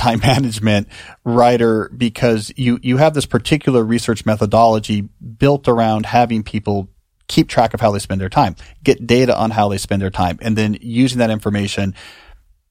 [0.00, 0.88] time management
[1.24, 5.02] writer because you, you have this particular research methodology
[5.38, 6.88] built around having people
[7.28, 10.10] keep track of how they spend their time, get data on how they spend their
[10.10, 11.94] time, and then using that information.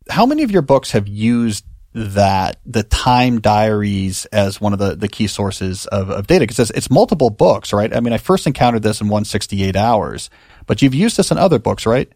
[0.09, 4.95] How many of your books have used that the time diaries as one of the,
[4.95, 6.41] the key sources of, of data?
[6.41, 7.95] Because it's, it's multiple books, right?
[7.95, 10.29] I mean, I first encountered this in 168 hours,
[10.67, 12.11] but you've used this in other books, right?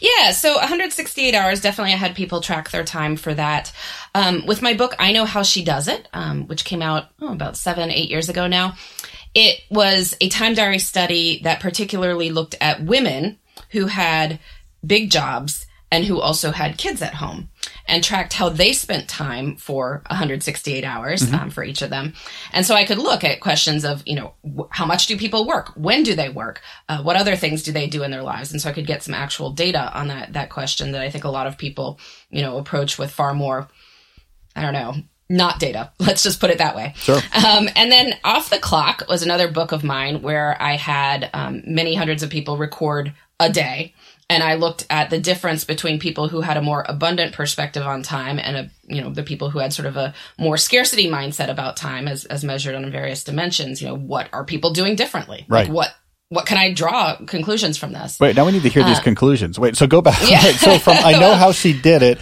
[0.00, 1.60] Yeah, so 168 hours.
[1.60, 3.72] Definitely, I had people track their time for that.
[4.14, 7.32] Um, with my book, I Know How She Does It, um, which came out oh,
[7.32, 8.76] about seven, eight years ago now.
[9.34, 13.38] It was a time diary study that particularly looked at women
[13.70, 14.38] who had
[14.84, 17.48] big jobs and who also had kids at home
[17.86, 21.34] and tracked how they spent time for 168 hours mm-hmm.
[21.34, 22.12] um, for each of them.
[22.52, 25.46] And so I could look at questions of, you know, wh- how much do people
[25.46, 25.68] work?
[25.76, 26.60] When do they work?
[26.88, 28.50] Uh, what other things do they do in their lives?
[28.50, 31.24] And so I could get some actual data on that, that question that I think
[31.24, 33.68] a lot of people, you know, approach with far more,
[34.56, 34.94] I don't know,
[35.28, 35.92] not data.
[36.00, 36.94] Let's just put it that way.
[36.96, 37.20] Sure.
[37.46, 41.62] Um, and then Off the Clock was another book of mine where I had um,
[41.64, 43.94] many hundreds of people record a day
[44.28, 48.02] and I looked at the difference between people who had a more abundant perspective on
[48.02, 51.48] time and a, you know the people who had sort of a more scarcity mindset
[51.48, 53.80] about time as as measured on various dimensions.
[53.80, 55.46] You know, what are people doing differently?
[55.48, 55.66] Right.
[55.66, 55.94] Like what
[56.28, 58.18] what can I draw conclusions from this?
[58.18, 59.60] Wait, now we need to hear these uh, conclusions.
[59.60, 60.20] Wait, so go back.
[60.28, 60.40] Yeah.
[60.56, 62.18] so from I know how she did it.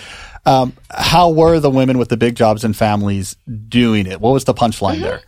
[0.47, 3.37] Um, how were the women with the big jobs and families
[3.69, 4.21] doing it?
[4.21, 5.03] What was the punchline mm-hmm.
[5.05, 5.23] there?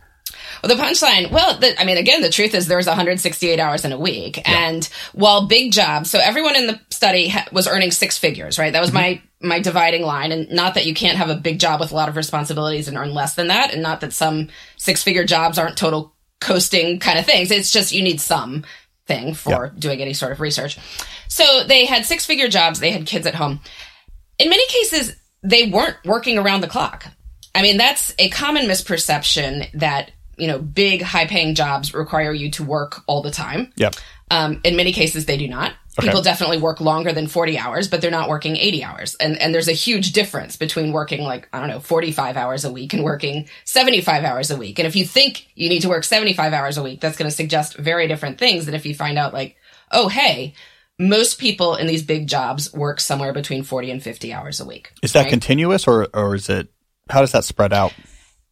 [0.61, 3.91] Well, the punchline, well, the, I mean, again, the truth is there's 168 hours in
[3.91, 4.37] a week.
[4.37, 4.43] Yeah.
[4.69, 8.73] And while big jobs, so everyone in the study ha- was earning six figures, right?
[8.73, 8.97] That was mm-hmm.
[8.97, 10.31] my, my dividing line.
[10.31, 12.97] And not that you can't have a big job with a lot of responsibilities and
[12.97, 13.73] earn less than that.
[13.73, 17.51] And not that some six figure jobs aren't total coasting kind of things.
[17.51, 18.65] It's just you need some
[19.05, 19.71] thing for yeah.
[19.79, 20.77] doing any sort of research.
[21.27, 22.79] So they had six figure jobs.
[22.79, 23.59] They had kids at home.
[24.37, 27.07] In many cases, they weren't working around the clock.
[27.55, 32.51] I mean, that's a common misperception that you know, big high paying jobs require you
[32.51, 33.73] to work all the time.
[33.75, 33.95] Yep.
[34.29, 35.73] Um, in many cases, they do not.
[35.99, 36.07] Okay.
[36.07, 39.15] People definitely work longer than 40 hours, but they're not working 80 hours.
[39.15, 42.71] And, and there's a huge difference between working like, I don't know, 45 hours a
[42.71, 44.77] week and working 75 hours a week.
[44.77, 47.35] And if you think you need to work 75 hours a week, that's going to
[47.35, 49.55] suggest very different things than if you find out like,
[49.91, 50.53] oh, hey,
[50.99, 54.91] most people in these big jobs work somewhere between 40 and 50 hours a week.
[55.01, 55.29] Is that right?
[55.29, 56.67] continuous or, or is it,
[57.09, 57.93] how does that spread out?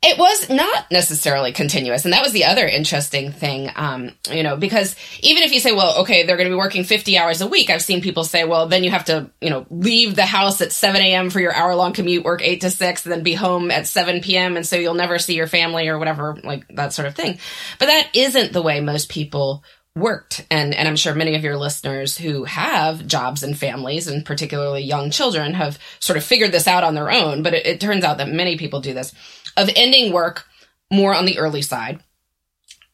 [0.07, 2.05] It was not necessarily continuous.
[2.05, 5.71] And that was the other interesting thing, um, you know, because even if you say,
[5.71, 8.43] well, okay, they're going to be working 50 hours a week, I've seen people say,
[8.43, 11.31] well, then you have to, you know, leave the house at 7 a.m.
[11.31, 14.21] for your hour long commute, work 8 to 6, and then be home at 7
[14.21, 14.57] p.m.
[14.57, 17.39] And so you'll never see your family or whatever, like that sort of thing.
[17.79, 19.63] But that isn't the way most people
[19.95, 24.25] worked and and I'm sure many of your listeners who have jobs and families and
[24.25, 27.79] particularly young children have sort of figured this out on their own but it, it
[27.79, 29.13] turns out that many people do this
[29.57, 30.45] of ending work
[30.91, 32.03] more on the early side,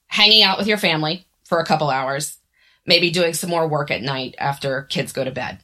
[0.07, 2.37] hanging out with your family for a couple hours,
[2.85, 5.59] maybe doing some more work at night after kids go to bed.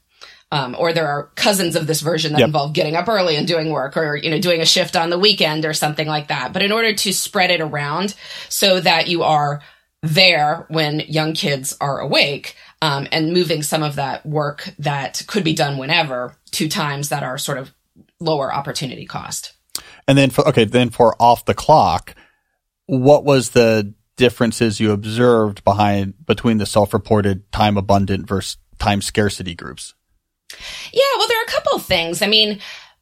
[0.50, 2.48] Um, or there are cousins of this version that yep.
[2.48, 5.20] involve getting up early and doing work or, you know, doing a shift on the
[5.20, 6.54] weekend or something like that.
[6.54, 8.16] But in order to spread it around
[8.48, 9.62] so that you are
[10.02, 15.44] there when young kids are awake, um, and moving some of that work that could
[15.44, 17.74] be done whenever to times that are sort of
[18.20, 19.54] lower opportunity cost.
[20.08, 22.16] And then for, okay, then for off the clock,
[22.86, 29.54] what was the differences you observed behind between the self-reported time abundant versus time scarcity
[29.54, 29.94] groups?
[30.94, 32.22] Yeah, well, there are a couple of things.
[32.22, 32.60] I mean,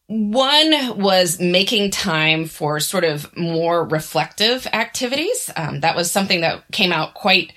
[0.08, 5.50] one was making time for sort of more reflective activities.
[5.56, 7.54] Um, that was something that came out quite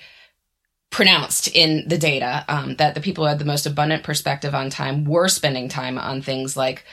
[0.91, 4.69] pronounced in the data um, that the people who had the most abundant perspective on
[4.69, 6.83] time were spending time on things like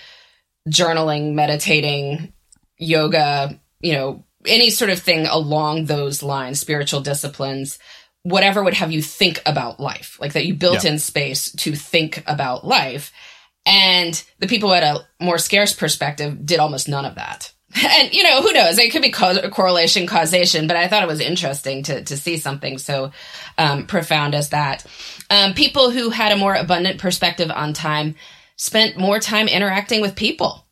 [0.68, 2.32] journaling, meditating,
[2.78, 7.78] yoga, you know, any sort of thing along those lines, spiritual disciplines,
[8.22, 10.92] whatever would have you think about life, like that you built yeah.
[10.92, 13.12] in space to think about life.
[13.64, 17.52] And the people at a more scarce perspective did almost none of that.
[17.84, 18.78] And, you know, who knows?
[18.78, 22.38] It could be co- correlation, causation, but I thought it was interesting to, to see
[22.38, 23.10] something so
[23.58, 24.86] um, profound as that.
[25.28, 28.14] Um, people who had a more abundant perspective on time
[28.56, 30.65] spent more time interacting with people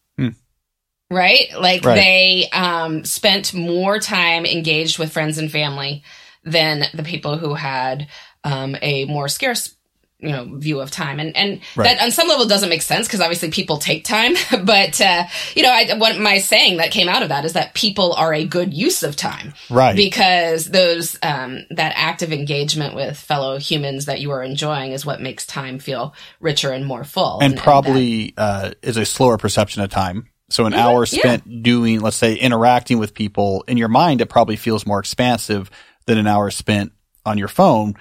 [1.10, 1.48] right?
[1.58, 1.94] Like right.
[1.94, 6.02] they um, spent more time engaged with friends and family
[6.44, 8.08] than the people who had
[8.44, 9.74] um, a more scarce
[10.20, 11.84] you know view of time and and right.
[11.84, 15.62] that on some level doesn't make sense because obviously people take time but uh, you
[15.62, 18.44] know I, what my saying that came out of that is that people are a
[18.46, 24.20] good use of time right because those um, that active engagement with fellow humans that
[24.20, 28.28] you are enjoying is what makes time feel richer and more full and, and probably
[28.28, 30.80] and that, uh, is a slower perception of time so an mm-hmm.
[30.80, 31.62] hour spent yeah.
[31.62, 35.70] doing, let's say, interacting with people in your mind, it probably feels more expansive
[36.06, 36.92] than an hour spent
[37.24, 37.94] on your phone.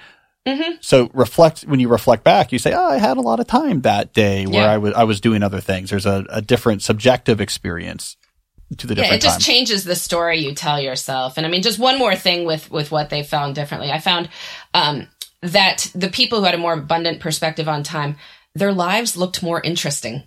[0.45, 0.73] Mm-hmm.
[0.81, 3.81] So reflect when you reflect back, you say, "Oh, I had a lot of time
[3.81, 4.71] that day where Yeah.
[4.71, 8.17] I was I was doing other things." There's a, a different subjective experience
[8.77, 9.53] to the Yeah, different it just time.
[9.53, 11.37] changes the story you tell yourself.
[11.37, 13.89] And I mean, just one more thing with with what they found differently.
[13.89, 14.27] I found
[14.73, 15.07] um,
[15.41, 18.17] that the people who had a more abundant perspective on time,
[18.53, 20.23] their lives looked more interesting.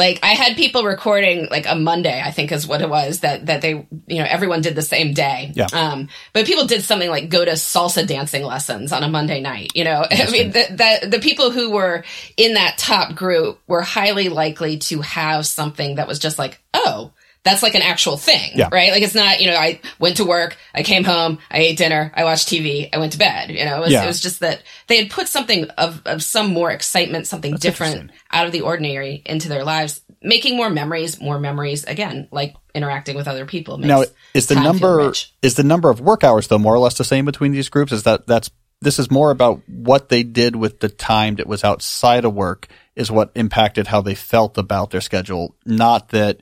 [0.00, 3.44] Like I had people recording like a Monday, I think is what it was that
[3.44, 5.52] that they you know everyone did the same day.
[5.54, 5.66] Yeah.
[5.74, 9.72] Um, but people did something like go to salsa dancing lessons on a Monday night.
[9.74, 12.02] You know, I mean the, the the people who were
[12.38, 17.12] in that top group were highly likely to have something that was just like oh
[17.42, 18.68] that's like an actual thing, Yeah.
[18.70, 18.90] right?
[18.90, 22.12] Like it's not, you know, I went to work, I came home, I ate dinner,
[22.14, 23.50] I watched TV, I went to bed.
[23.50, 24.04] You know, it was, Yeah.
[24.04, 28.10] it was just that they had put something of, of some more excitement, something different
[28.30, 33.16] out of the ordinary into their lives, making more memories, more memories again, like interacting
[33.16, 33.78] with other people.
[33.78, 36.98] Makes Now, is the number is the number of work hours though more or less
[36.98, 37.90] the same between these groups?
[37.90, 38.50] Is that that's
[38.82, 42.66] this is more about what they did with the time that was outside of work
[42.96, 46.40] is what impacted how they felt about their schedule, not that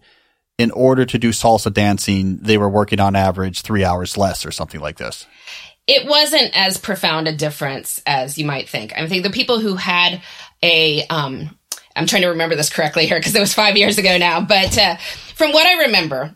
[0.59, 4.51] in order to do salsa dancing they were working on average three hours less or
[4.51, 5.27] something like this.
[5.87, 8.93] it wasn't as profound a difference as you might think.
[8.95, 10.21] I think the people who had
[10.63, 11.57] a, um,
[11.97, 14.77] I'm trying to remember this correctly here because it was five years ago now, but
[14.77, 14.97] uh,
[15.35, 16.35] from what I remember,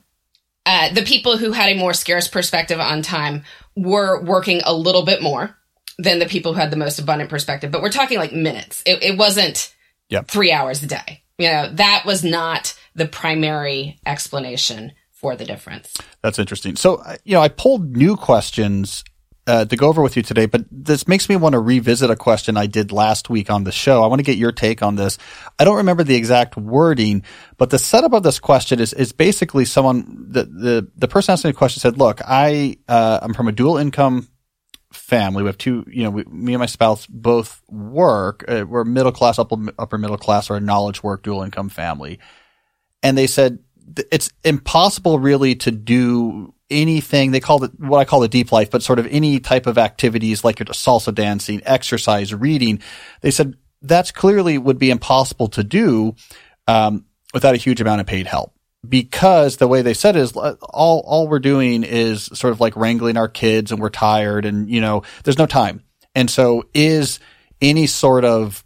[0.64, 3.42] uh, the people who had a more scarce perspective on time
[3.76, 5.56] were working a little bit more
[5.98, 7.70] than the people who had the most abundant perspective.
[7.70, 8.82] But we're talking like minutes.
[8.86, 9.74] It, it wasn't
[10.08, 10.28] Yep.
[10.28, 11.22] three hours a day.
[11.42, 15.92] You know, that was not the primary explanation for the difference.
[16.22, 16.76] That's interesting.
[16.76, 19.02] So, uh, you know, I pulled new questions
[19.48, 22.14] uh, to go over with you today, but this makes me want to revisit a
[22.14, 24.04] question I did last week on the show.
[24.04, 25.18] I want to get your take on this.
[25.58, 27.24] I don't remember the exact wording,
[27.58, 31.50] but the setup of this question is is basically someone the the the person asking
[31.50, 34.28] the question said, "Look, I uh, I'm from a dual income."
[34.92, 35.42] Family.
[35.42, 38.44] We have two, you know, we, me and my spouse both work.
[38.48, 42.18] Uh, we're middle class, upper, upper middle class, or a knowledge work, dual income family.
[43.02, 43.58] And they said
[44.10, 47.30] it's impossible really to do anything.
[47.30, 49.78] They called it what I call the deep life, but sort of any type of
[49.78, 52.80] activities like salsa dancing, exercise, reading.
[53.20, 56.14] They said that's clearly would be impossible to do
[56.68, 58.54] um, without a huge amount of paid help
[58.88, 62.60] because the way they said it is uh, all all we're doing is sort of
[62.60, 65.82] like wrangling our kids and we're tired and you know there's no time.
[66.14, 67.20] And so is
[67.60, 68.64] any sort of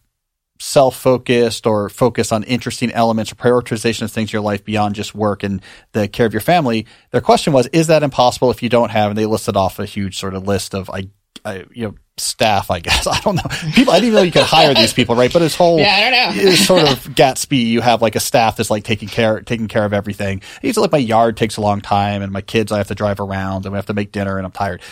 [0.59, 5.15] self-focused or focus on interesting elements or prioritization of things in your life beyond just
[5.15, 5.61] work and
[5.93, 9.11] the care of your family their question was is that impossible if you don't have
[9.11, 11.07] and they listed off a huge sort of list of i,
[11.45, 13.43] I you know staff i guess i don't know
[13.75, 16.11] people i didn't know you could hire these people right but this whole Yeah, I
[16.11, 16.43] don't know.
[16.51, 17.67] it's sort of Gatsby.
[17.67, 20.43] You have like a staff that's like taking care taking care of everything.
[20.63, 23.21] To like my yard takes a long time, and my kids I have to drive
[23.21, 24.83] around, and we have to make dinner, and I'm tired.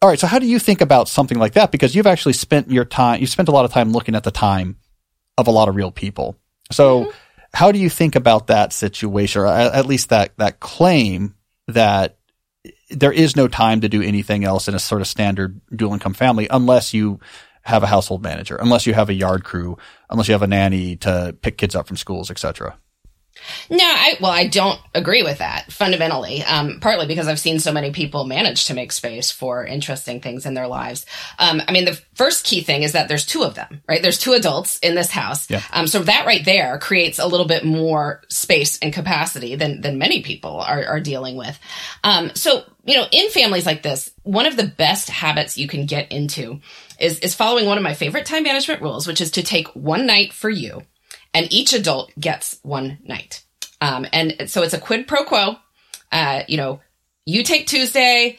[0.00, 1.72] All right, so how do you think about something like that?
[1.72, 4.30] Because you've actually spent your time, you've spent a lot of time looking at the
[4.30, 4.76] time
[5.36, 6.36] of a lot of real people.
[6.70, 7.10] So, mm-hmm.
[7.52, 11.34] how do you think about that situation, or at least that that claim
[11.66, 12.17] that
[12.90, 16.14] there is no time to do anything else in a sort of standard dual income
[16.14, 17.20] family unless you
[17.62, 19.76] have a household manager, unless you have a yard crew,
[20.08, 22.78] unless you have a nanny to pick kids up from schools, etc.
[23.70, 26.42] No, I well, I don't agree with that fundamentally.
[26.42, 30.46] Um, partly because I've seen so many people manage to make space for interesting things
[30.46, 31.06] in their lives.
[31.38, 34.02] Um, I mean, the first key thing is that there's two of them, right?
[34.02, 35.50] There's two adults in this house.
[35.50, 35.62] Yeah.
[35.72, 39.98] Um, so that right there creates a little bit more space and capacity than than
[39.98, 41.58] many people are are dealing with.
[42.04, 45.86] Um, so you know, in families like this, one of the best habits you can
[45.86, 46.60] get into
[46.98, 50.06] is is following one of my favorite time management rules, which is to take one
[50.06, 50.82] night for you
[51.34, 53.42] and each adult gets one night.
[53.80, 55.56] Um, and so it's a quid pro quo.
[56.10, 56.80] Uh, you know,
[57.26, 58.38] you take Tuesday,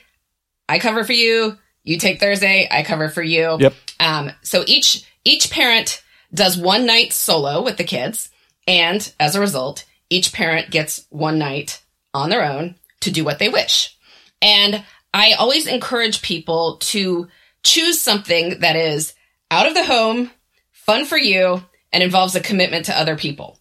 [0.68, 1.58] I cover for you.
[1.84, 3.58] You take Thursday, I cover for you.
[3.60, 3.74] Yep.
[4.00, 8.30] Um, so each each parent does one night solo with the kids,
[8.68, 11.82] and as a result, each parent gets one night
[12.14, 13.98] on their own to do what they wish.
[14.42, 14.84] And
[15.14, 17.28] I always encourage people to
[17.64, 19.14] choose something that is
[19.52, 20.32] out of the home,
[20.72, 23.60] fun for you, and involves a commitment to other people.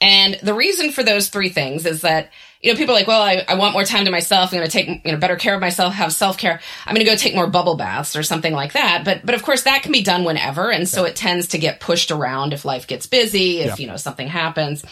[0.00, 3.22] And the reason for those three things is that, you know, people are like, well,
[3.22, 4.52] I, I want more time to myself.
[4.52, 6.60] I'm going to take, you know, better care of myself, have self care.
[6.84, 9.02] I'm going to go take more bubble baths or something like that.
[9.06, 10.70] But, but of course that can be done whenever.
[10.70, 13.76] And so it tends to get pushed around if life gets busy, if, Yeah.
[13.78, 14.84] you know, something happens.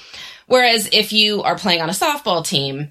[0.46, 2.88] Whereas if you are playing on a softball team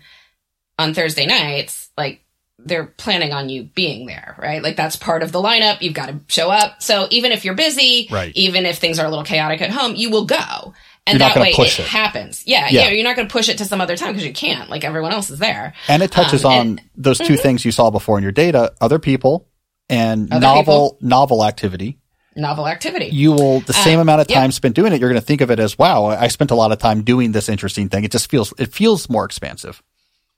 [0.77, 2.22] on Thursday nights, like
[2.65, 4.61] they're planning on you being there, right?
[4.63, 5.81] Like that's part of the lineup.
[5.81, 6.81] You've got to show up.
[6.81, 8.31] So even if you're busy, Right.
[8.35, 10.73] even if things are a little chaotic at home, you will go.
[11.05, 11.85] And You're that way it, it.
[11.87, 12.43] happens.
[12.45, 12.83] Yeah, Yeah.
[12.83, 12.89] yeah.
[12.91, 14.69] You're not going to push it to some other time because you can't.
[14.69, 15.73] Like everyone else is there.
[15.89, 18.71] And it touches Um, on and- those 2 things you saw before in your data:
[18.79, 19.47] other people
[19.89, 21.97] and Other novel novel activity,
[22.37, 23.09] Novel activity.
[23.11, 25.01] you will the same Uh, amount of time spent doing it.
[25.01, 27.33] You're going to think of it as wow, I spent a lot of time doing
[27.33, 28.05] this interesting thing.
[28.05, 29.83] It just feels it feels more expansive.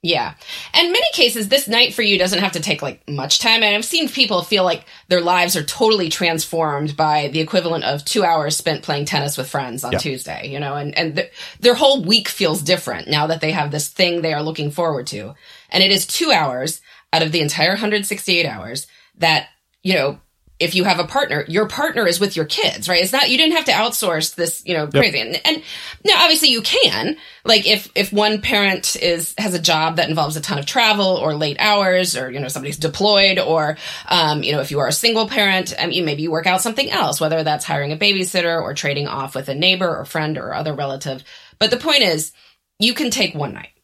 [0.06, 0.36] Yeah.
[0.76, 3.64] And many cases, this night for you doesn't have to take like much time.
[3.64, 8.06] And I've seen people feel like their lives are totally transformed by the equivalent of
[8.06, 9.97] two hours spent playing tennis with friends on Yeah.
[9.97, 13.72] Tuesday, you know, and, and th- their whole week feels different now that they have
[13.72, 15.34] this thing they are looking forward to.
[15.72, 16.82] And it is two hours
[17.12, 18.86] out of the entire 168 hours
[19.18, 19.47] that,
[19.82, 20.20] you know,
[20.58, 23.03] if you have a partner, your partner is with your kids, right?
[23.03, 25.20] It's not, you didn't have to outsource this, you know, crazy.
[25.20, 25.64] And, and
[26.06, 30.38] now obviously you can, like if, if one parent is, has a job that involves
[30.38, 33.78] a ton of travel or late hours or, you know, somebody's deployed or,
[34.08, 36.62] um, you know, if you are a single parent, I mean, maybe you work out
[36.62, 40.38] something else, whether that's hiring a babysitter or trading off with a neighbor or friend
[40.38, 41.22] or other relative.
[41.60, 42.32] But the point is,
[42.80, 43.75] you can take one night.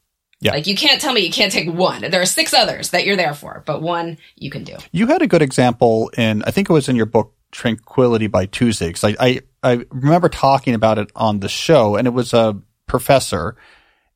[0.41, 0.53] Yeah.
[0.53, 2.01] Like you can't tell me you can't take one.
[2.01, 4.75] There are six others that you're there for, but one you can do.
[4.91, 8.45] You had a good example in, I think it was in your book, Tranquility by
[8.47, 8.87] Tuesday.
[8.87, 12.57] Because I, I, I remember talking about it on the show, and it was a
[12.87, 13.55] professor,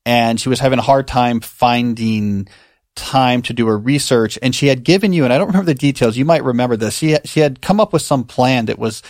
[0.06, 2.48] and she was having a hard time finding
[2.96, 4.40] time to do her research.
[4.42, 6.96] And she had given you, and I don't remember the details, you might remember this.
[6.96, 9.04] She, she had come up with some plan that was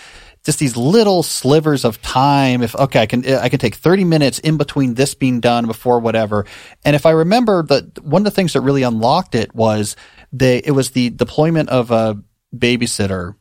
[0.46, 2.62] just these little slivers of time.
[2.62, 6.00] If, okay, I can, I can take 30 minutes in between this being done before
[6.00, 6.46] whatever.
[6.86, 9.96] And if I remember that one of the things that really unlocked it was
[10.32, 12.22] they, it was the deployment of a
[12.56, 13.36] babysitter,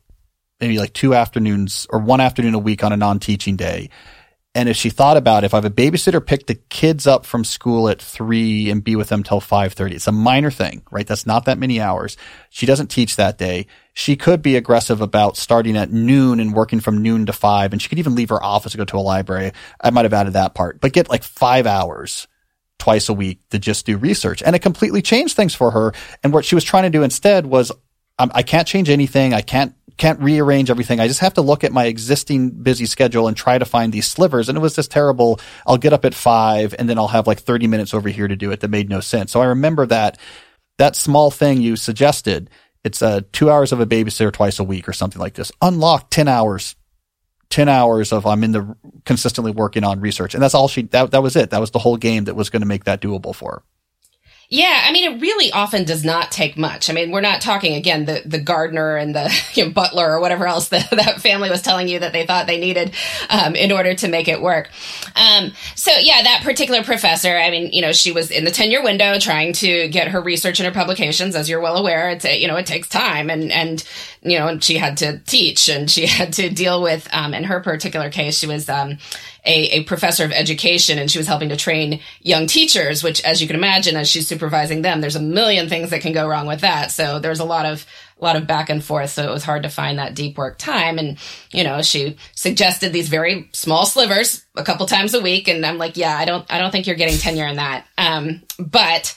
[0.59, 3.91] maybe like two afternoons or one afternoon a week on a non-teaching day.
[4.55, 7.25] And if she thought about it, if I have a babysitter pick the kids up
[7.25, 11.05] from school at three and be with them till 5.30, it's a minor thing, right?
[11.05, 12.15] That's not that many hours.
[12.49, 13.67] She doesn't teach that day.
[13.97, 17.71] She could be aggressive about starting at noon and working from noon to five.
[17.71, 19.53] And she could even leave her office to go to a library.
[19.79, 22.27] I might have added that part, but get like five hours
[22.77, 24.43] twice a week to just do research.
[24.43, 25.93] And it completely changed things for her.
[26.23, 27.71] And what she was trying to do instead was,
[28.19, 29.33] um, I can't change anything.
[29.33, 30.99] I can't, can't rearrange everything.
[30.99, 34.07] I just have to look at my existing busy schedule and try to find these
[34.07, 34.49] slivers.
[34.49, 35.39] And it was just terrible.
[35.65, 38.35] I'll get up at five and then I'll have like 30 minutes over here to
[38.35, 39.31] do it that made no sense.
[39.31, 40.17] So I remember that,
[40.79, 42.49] that small thing you suggested.
[42.85, 45.51] It's uh, two hours of a babysitter twice a week or something like this.
[45.61, 46.75] Unlock 10 hours
[47.49, 48.75] 10 hours of I'm in the
[49.05, 50.33] consistently working on research.
[50.33, 51.51] And that's all she, that, that was it.
[51.51, 53.63] That was the whole game that was going to make that doable for her.
[54.49, 56.89] Yeah, I mean, it really often does not take much.
[56.89, 60.19] I mean, we're not talking again the the gardener and the you know, butler or
[60.19, 62.93] whatever else that that family was telling you that they thought they needed
[63.29, 64.69] um, in order to make it work.
[65.15, 67.35] Um, so yeah, that particular professor.
[67.35, 70.59] I mean, you know, she was in the tenure window trying to get her research
[70.59, 71.35] and her publications.
[71.35, 73.83] As you're well aware, it's you know it takes time, and and
[74.21, 77.07] you know, and she had to teach and she had to deal with.
[77.11, 78.69] Um, in her particular case, she was.
[79.45, 83.41] A, a professor of education and she was helping to train young teachers, which as
[83.41, 86.47] you can imagine, as she's supervising them, there's a million things that can go wrong
[86.47, 86.91] with that.
[86.91, 87.85] So there's a lot of,
[88.19, 89.11] a lot of back and forth.
[89.11, 90.97] So it was hard to find that deep work time.
[90.97, 91.17] And,
[91.51, 95.47] you know, she suggested these very small slivers a couple times a week.
[95.47, 97.85] And I'm like, yeah, I don't, I don't think you're getting tenure in that.
[97.97, 99.15] Um, but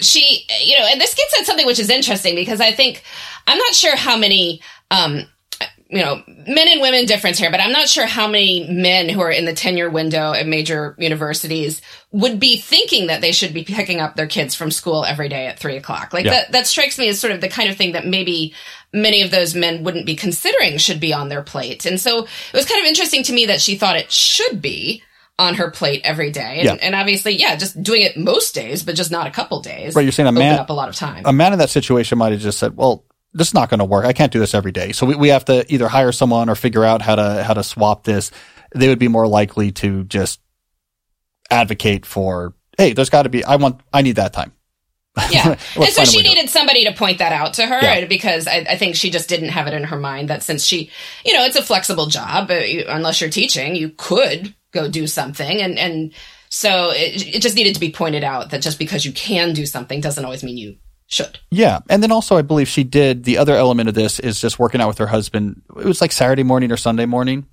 [0.00, 3.02] she, you know, and this gets at something which is interesting because I think
[3.46, 5.26] I'm not sure how many, um,
[5.88, 9.20] you know, men and women difference here, but I'm not sure how many men who
[9.20, 11.80] are in the tenure window at major universities
[12.10, 15.46] would be thinking that they should be picking up their kids from school every day
[15.46, 16.12] at three o'clock.
[16.12, 16.32] Like Yeah.
[16.32, 18.52] that, that strikes me as sort of the kind of thing that maybe
[18.92, 21.86] many of those men wouldn't be considering should be on their plate.
[21.86, 25.02] And so it was kind of interesting to me that she thought it should be
[25.38, 26.60] on her plate every day.
[26.60, 26.76] And, Yeah.
[26.80, 29.94] and obviously, yeah, just doing it most days, but just not a couple days.
[29.94, 31.22] Right, you're saying a man- up a lot of time.
[31.26, 33.04] A man in that situation might have just said, well,
[33.36, 34.04] this is not going to work.
[34.04, 34.92] I can't do this every day.
[34.92, 37.62] So we, we have to either hire someone or figure out how to, how to
[37.62, 38.30] swap this.
[38.74, 40.40] They would be more likely to just
[41.50, 44.52] advocate for, Hey, there's got to be, I want, I need that time.
[45.30, 45.56] Yeah.
[45.76, 48.04] And so she needed somebody to point that out to her Yeah.
[48.06, 50.90] because I, I think she just didn't have it in her mind that since she,
[51.24, 55.06] you know, it's a flexible job, uh, you, unless you're teaching, you could go do
[55.06, 55.60] something.
[55.62, 56.12] And, and
[56.50, 59.64] so it, it just needed to be pointed out that just because you can do
[59.66, 60.76] something doesn't always mean you
[61.06, 61.38] should.
[61.50, 61.80] Yeah.
[61.88, 64.80] And then also, I believe she did the other element of this is just working
[64.80, 65.62] out with her husband.
[65.76, 67.46] It was like Saturday morning or Sunday morning.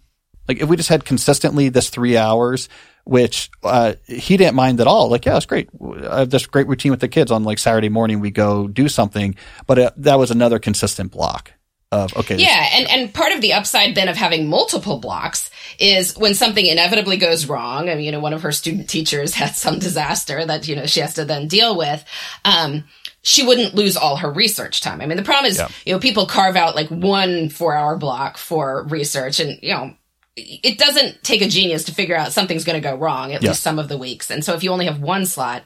[0.48, 2.68] Like if we just had consistently this three hours,
[3.06, 5.10] which uh, he didn't mind at all.
[5.10, 5.70] Like, yeah, it's great.
[6.10, 8.20] I have this great routine with the kids on like Saturday morning.
[8.20, 9.36] We go do something,
[9.68, 11.54] but uh, that was another consistent block
[11.94, 12.38] of okay.
[12.38, 16.66] Yeah, and and part of the upside then of having multiple blocks is when something
[16.66, 17.90] inevitably goes wrong.
[17.90, 20.86] I mean, you know, one of her student teachers had some disaster that you know
[20.86, 22.04] she has to then deal with.
[22.44, 22.86] Um,
[23.24, 25.02] she wouldn't lose all her research time.
[25.02, 25.70] I mean, the problem is, Yeah.
[25.86, 29.96] you know, people carve out like one four hour block for research, and you know.
[30.36, 33.50] It doesn't take a genius to figure out something's going to go wrong at Yeah.
[33.50, 34.32] least some of the weeks.
[34.32, 35.64] And so if you only have one slot,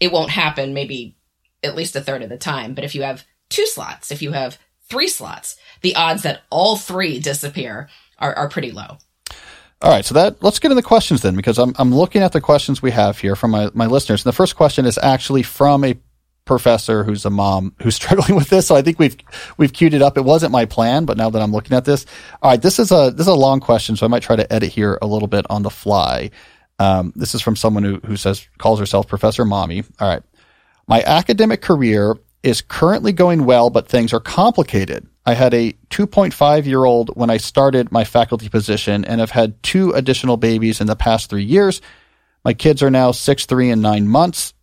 [0.00, 1.16] it won't happen maybe
[1.62, 2.72] at least a third of the time.
[2.72, 4.56] But if you have two slots, if you have
[4.88, 5.56] three slots.
[5.82, 7.88] The odds that all three disappear
[8.18, 8.98] are, are pretty low.
[9.82, 12.32] All right, so that let's get into the questions then, because I'm I'm looking at
[12.32, 14.24] the questions we have here from my, my listeners.
[14.24, 15.94] And the first question is actually from a
[16.46, 18.66] professor who's a mom who's struggling with this.
[18.66, 19.16] So I think we've
[19.58, 20.16] we've queued it up.
[20.16, 22.06] It wasn't my plan, but now that I'm looking at this,
[22.40, 24.50] all right, this is a this is a long question, so I might try to
[24.50, 26.30] edit here a little bit on the fly.
[26.78, 29.84] Um, this is from someone who who says calls herself Professor Mommy.
[30.00, 30.22] All right,
[30.86, 35.06] my academic career is currently going well, but things are complicated.
[35.24, 39.60] I had a 2.5 year old when I started my faculty position and have had
[39.64, 41.80] two additional babies in the past three years.
[42.44, 44.54] My kids are now six, three, and nine months.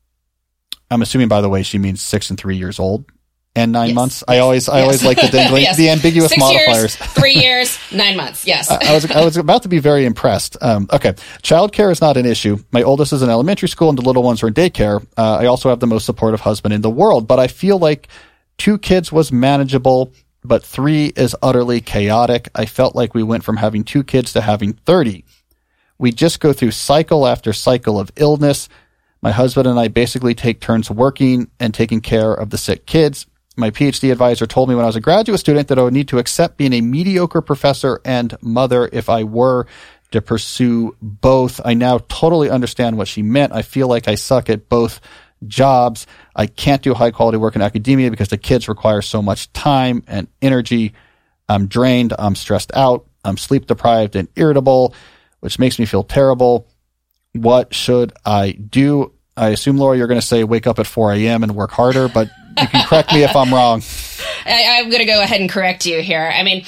[0.91, 3.05] I'm assuming, by the way, she means six and three years old
[3.55, 3.95] and nine Yes.
[3.95, 4.23] months.
[4.27, 4.84] I always, I Yes.
[4.84, 5.77] always like the dangling, Yes.
[5.77, 6.77] the ambiguous Six modifiers.
[6.77, 8.45] years, three years, nine months.
[8.45, 8.69] Yes.
[8.69, 10.57] I was I was about to be very impressed.
[10.61, 12.57] Um, okay, childcare is not an issue.
[12.71, 15.05] My oldest is in elementary school, and the little ones are in daycare.
[15.17, 18.07] Uh, I also have the most supportive husband in the world, but I feel like
[18.57, 20.11] two kids was manageable,
[20.43, 22.49] but three is utterly chaotic.
[22.55, 25.25] I felt like we went from having two kids to having thirty.
[25.99, 28.67] We just go through cycle after cycle of illness.
[29.24, 33.26] My husband and I basically take turns working and taking care of the sick kids.
[33.55, 36.09] My PhD advisor told me when I was a graduate student that I would need
[36.09, 39.65] to accept being a mediocre professor and mother if I were
[40.11, 41.61] to pursue both.
[41.63, 43.53] I now totally understand what she meant.
[43.53, 44.99] I feel like I suck at both
[45.47, 46.05] jobs.
[46.36, 50.03] I can't do high quality work in academia because the kids require so much time
[50.05, 50.95] and energy.
[51.47, 52.13] I'm drained.
[52.19, 53.05] I'm stressed out.
[53.24, 54.93] I'm sleep deprived and irritable,
[55.39, 56.67] which makes me feel terrible.
[57.34, 59.12] What should I do?
[59.36, 61.43] I assume, Laura, you're going to say wake up at 4 a.m.
[61.43, 62.29] and work harder, but
[62.59, 63.81] you can correct me if I'm wrong.
[64.45, 66.31] I, I'm going to go ahead and correct you here.
[66.34, 66.65] I mean,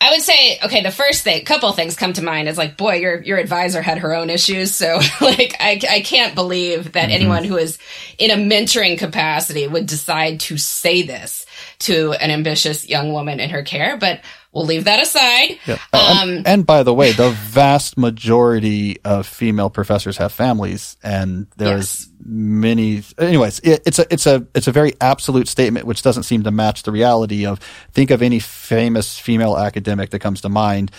[0.00, 2.94] I would say, okay, the first thing, couple things come to mind is like, boy,
[2.96, 7.10] your your advisor had her own issues, so like, I I can't believe that mm-hmm.
[7.10, 7.78] anyone who is
[8.16, 11.46] in a mentoring capacity would decide to say this
[11.80, 13.96] to an ambitious young woman in her care.
[13.96, 14.20] But
[14.52, 15.58] we'll leave that aside.
[15.66, 20.96] Uh, Um, and, and by the way, the vast majority of female professors have families,
[21.02, 22.08] and there's Yes.
[22.24, 23.02] many.
[23.18, 26.50] Anyways, it, it's a it's a it's a very absolute statement, which doesn't seem to
[26.50, 27.60] match the reality of.
[27.92, 30.90] Think of any famous female academic that comes to mind.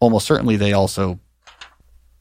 [0.00, 1.18] Almost certainly, they also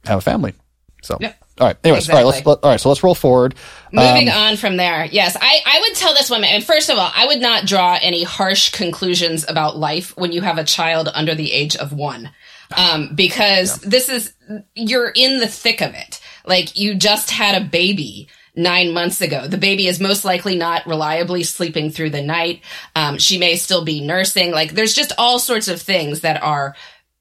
[0.05, 0.53] have a family.
[1.01, 1.35] So, Yep.
[1.59, 1.77] All right.
[1.83, 2.25] Anyways, all right.
[2.25, 2.79] Let's let, all right.
[2.79, 3.55] So let's roll forward.
[3.91, 7.11] Moving on from there, yes, I, I would tell this woman, and first of all,
[7.13, 11.35] I would not draw any harsh conclusions about life when you have a child under
[11.35, 12.31] the age of one.
[12.77, 14.33] Um, because this is,
[14.75, 16.21] you're in the thick of it.
[16.45, 19.47] Like, you just had a baby nine months ago.
[19.47, 22.61] The baby is most likely not reliably sleeping through the night.
[22.95, 24.51] Um, she may still be nursing.
[24.51, 26.75] Like, there's just all sorts of things that are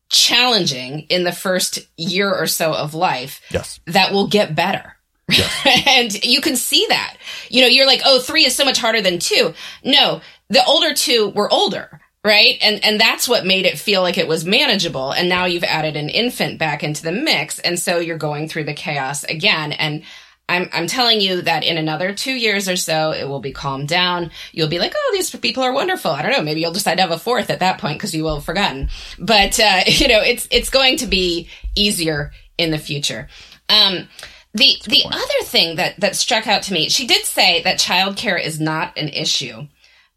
[0.09, 3.81] challenging in the first year or so of life Yes.
[3.87, 4.95] that will get better.
[5.87, 7.17] and you can see that.
[7.51, 9.53] You know, you're like, oh, three is so much harder than two.
[9.85, 12.57] No, the older two were older, right?
[12.63, 15.13] And and that's what made it feel like it was manageable.
[15.13, 18.65] And now you've added an infant back into the mix, and so you're going through
[18.65, 19.73] the chaos again.
[19.73, 20.03] And
[20.49, 23.89] I'm I'm telling you that in another two years or so, it will be calmed
[23.89, 24.31] down.
[24.53, 26.11] You'll be like, oh, these people are wonderful.
[26.11, 26.43] I don't know.
[26.43, 28.89] Maybe you'll decide to have a fourth at that point because you will have forgotten.
[29.19, 33.29] But uh, you know, it's it's going to be easier in the future.
[33.69, 34.09] Um,
[34.55, 38.43] the the other thing that that struck out to me, she did say that childcare
[38.43, 39.69] is not an issue,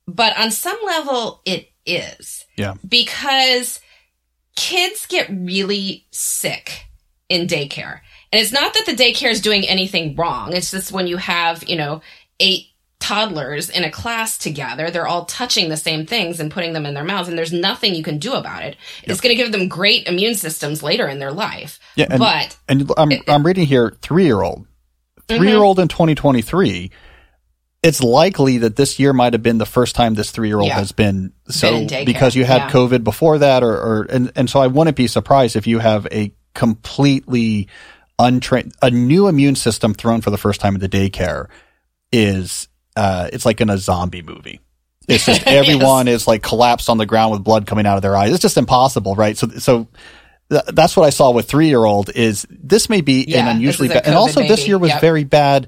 [0.07, 2.75] but on some level it is Yeah.
[2.87, 3.79] because
[4.55, 6.85] kids get really sick
[7.29, 7.99] in daycare.
[8.31, 10.53] And it's not that the daycare is doing anything wrong.
[10.53, 12.01] It's just when you have, you know,
[12.39, 12.67] eight
[12.99, 16.93] toddlers in a class together, they're all touching the same things and putting them in
[16.93, 18.77] their mouths, and there's nothing you can do about it.
[19.03, 21.79] It's going to give them great immune systems later in their life.
[21.95, 22.07] Yeah.
[22.09, 24.67] And, but and I'm I'm reading here three year old,
[25.27, 25.37] Mm-hmm.
[25.37, 26.91] three year old in 2023.
[27.83, 30.67] It's likely that this year might have been the first time this three year old
[30.67, 30.75] Yeah.
[30.75, 32.69] has been so daycare, because you had yeah.
[32.69, 36.05] COVID before that, or, or and and so I wouldn't be surprised if you have
[36.11, 37.67] a completely
[38.25, 41.47] untrained a new immune system thrown for the first time in the daycare
[42.11, 44.59] is uh it's like in a zombie movie.
[45.07, 48.15] It's just everyone is like collapsed on the ground with blood coming out of their
[48.15, 48.31] eyes.
[48.31, 49.37] It's just impossible, right?
[49.37, 49.87] So so
[50.49, 53.55] th- that's what I saw with three year old is this may be Yeah, an
[53.57, 55.01] unusually bad, and also this year was Yep.
[55.01, 55.67] very bad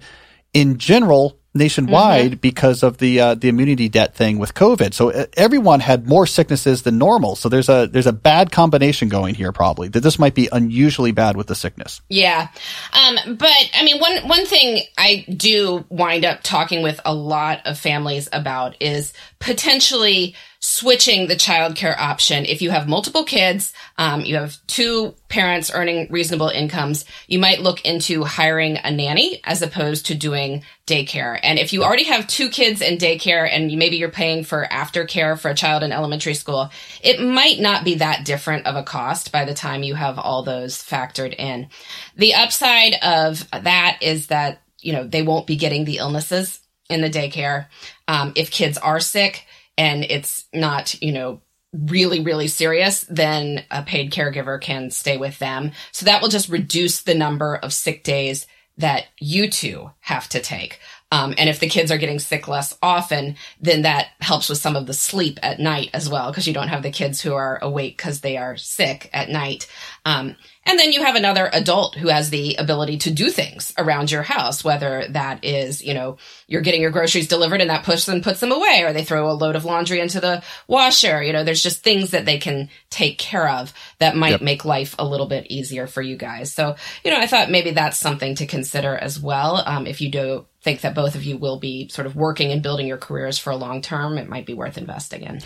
[0.53, 2.39] in general nationwide Mm-hmm.
[2.39, 4.93] because of the uh, the immunity debt thing with COVID.
[4.93, 7.35] So uh, everyone had more sicknesses than normal.
[7.35, 11.11] So there's a there's a bad combination going here probably that this might be unusually
[11.11, 12.01] bad with the sickness.
[12.09, 12.47] Yeah.
[12.93, 17.61] Um, but I mean, one, one thing I do wind up talking with a lot
[17.65, 20.35] of families about is potentially
[20.65, 22.45] switching the childcare option.
[22.45, 27.59] If you have multiple kids, um, you have two parents earning reasonable incomes, you might
[27.59, 31.37] look into hiring a nanny as opposed to doing daycare.
[31.43, 35.37] And if you already have two kids in daycare and maybe you're paying for aftercare
[35.37, 36.69] for a child in elementary school,
[37.01, 40.43] it might not be that different of a cost by the time you have all
[40.43, 41.67] those factored in.
[42.15, 47.01] The upside of that is that, you know, they won't be getting the illnesses in
[47.01, 47.65] the daycare.
[48.07, 49.45] Um, if kids are sick,
[49.77, 51.41] and it's not, you know,
[51.73, 55.71] really, really serious, then a paid caregiver can stay with them.
[55.91, 58.45] So that will just reduce the number of sick days
[58.77, 60.79] that you two have to take.
[61.13, 64.75] Um, and if the kids are getting sick less often, then that helps with some
[64.75, 67.59] of the sleep at night as well, because you don't have the kids who are
[67.61, 69.67] awake because they are sick at night.
[70.05, 70.35] Um,
[70.65, 74.23] and then you have another adult who has the ability to do things around your
[74.23, 78.23] house, whether that is, you know, you're getting your groceries delivered and that pushes and
[78.23, 81.21] puts them away, or they throw a load of laundry into the washer.
[81.21, 84.41] You know, there's just things that they can take care of that might yep.
[84.41, 86.51] make life a little bit easier for you guys.
[86.51, 89.61] So, you know, I thought maybe that's something to consider as well.
[89.63, 92.63] Um, if you do think that both of you will be sort of working and
[92.63, 95.41] building your careers for a long term, it might be worth investing in.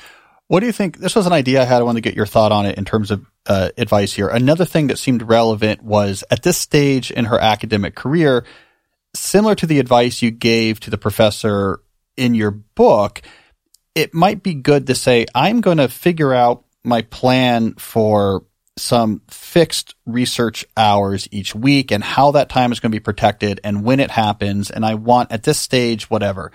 [0.47, 0.97] What do you think?
[0.97, 1.81] This was an idea I had.
[1.81, 4.29] I want to get your thought on it in terms of uh, advice here.
[4.29, 8.45] Another thing that seemed relevant was at this stage in her academic career,
[9.13, 11.81] similar to the advice you gave to the professor
[12.15, 13.21] in your book,
[13.93, 18.45] it might be good to say, I'm going to figure out my plan for
[18.77, 23.59] some fixed research hours each week and how that time is going to be protected
[23.63, 24.69] and when it happens.
[24.69, 26.51] And I want at this stage, whatever,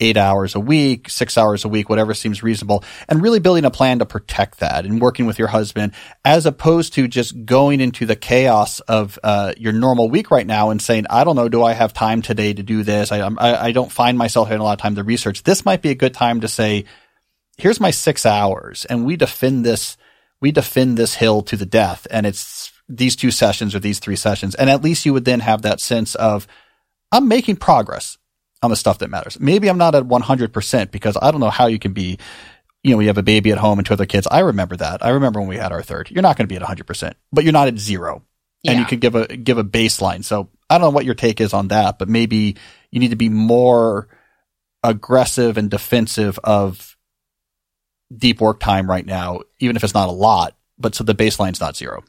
[0.00, 3.70] eight hours a week, six hours a week, whatever seems reasonable, and really building a
[3.70, 5.92] plan to protect that and working with your husband
[6.24, 10.70] as opposed to just going into the chaos of uh, your normal week right now
[10.70, 13.10] and saying, I don't know, do I have time today to do this?
[13.10, 15.42] I, I, I don't find myself having a lot of time to research.
[15.42, 16.84] This might be a good time to say,
[17.56, 19.96] here's my six hours and we defend this,
[20.40, 24.16] we defend this hill to the death and it's these two sessions or these three
[24.16, 24.54] sessions.
[24.54, 26.46] And at least you would then have that sense of,
[27.10, 28.18] I'm making progress
[28.62, 29.38] on the stuff that matters.
[29.40, 32.18] Maybe I'm not at 100% because I don't know how you can be,
[32.82, 34.26] you know, we have a baby at home and two other kids.
[34.30, 35.04] I remember that.
[35.04, 36.10] I remember when we had our third.
[36.10, 38.22] You're not going to be at 100%, but you're not at zero.
[38.62, 38.72] Yeah.
[38.72, 40.24] And you could give a, give a baseline.
[40.24, 42.56] So I don't know what your take is on that, but maybe
[42.90, 44.08] you need to be more
[44.82, 46.95] aggressive and defensive of
[48.14, 51.60] deep work time right now, even if it's not a lot, but so the baseline's
[51.60, 52.02] not zero.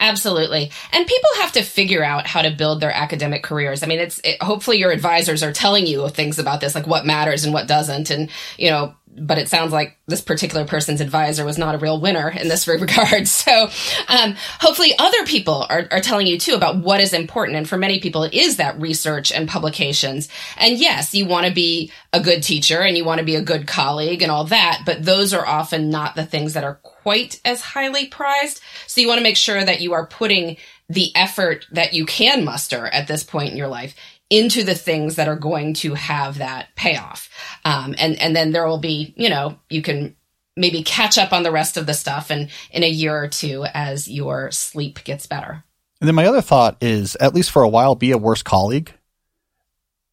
[0.00, 0.70] Absolutely.
[0.92, 3.82] And people have to figure out how to build their academic careers.
[3.82, 7.06] I mean, it's it, hopefully your advisors are telling you things about this, like what
[7.06, 8.10] matters and what doesn't.
[8.10, 8.28] And,
[8.58, 12.28] you know, but it sounds like this particular person's advisor was not a real winner
[12.28, 13.28] in this regard.
[13.28, 13.68] So,
[14.08, 17.56] um, hopefully other people are, are telling you too about what is important.
[17.56, 20.28] And for many people, it is that research and publications.
[20.56, 23.42] And yes, you want to be a good teacher and you want to be a
[23.42, 27.40] good colleague and all that, but those are often not the things that are quite
[27.44, 28.60] as highly prized.
[28.86, 30.56] So you want to make sure that you are putting
[30.88, 33.94] the effort that you can muster at this point in your life
[34.30, 37.28] into the things that are going to have that payoff.
[37.64, 40.16] Um, and, and then there will be, you know, you can
[40.56, 43.64] maybe catch up on the rest of the stuff and in a year or two
[43.74, 45.64] as your sleep gets better.
[46.00, 48.92] And then my other thought is, at least for a while, be a worse colleague.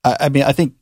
[0.04, 0.76] I, I mean, I think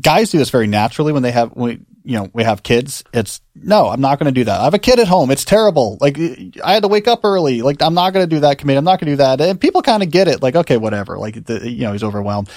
[0.00, 3.02] guys do this very naturally when they have, when, you know, we have kids.
[3.12, 4.60] It's no, I'm not going to do that.
[4.60, 5.32] I have a kid at home.
[5.32, 5.98] It's terrible.
[6.00, 6.16] Like
[6.64, 7.62] I had to wake up early.
[7.62, 8.78] Like I'm not going to do that committee.
[8.78, 9.40] I'm not going to do that.
[9.40, 10.40] And people kind of get it.
[10.40, 11.18] Like, okay, whatever.
[11.18, 12.48] Like, the, you know, he's overwhelmed.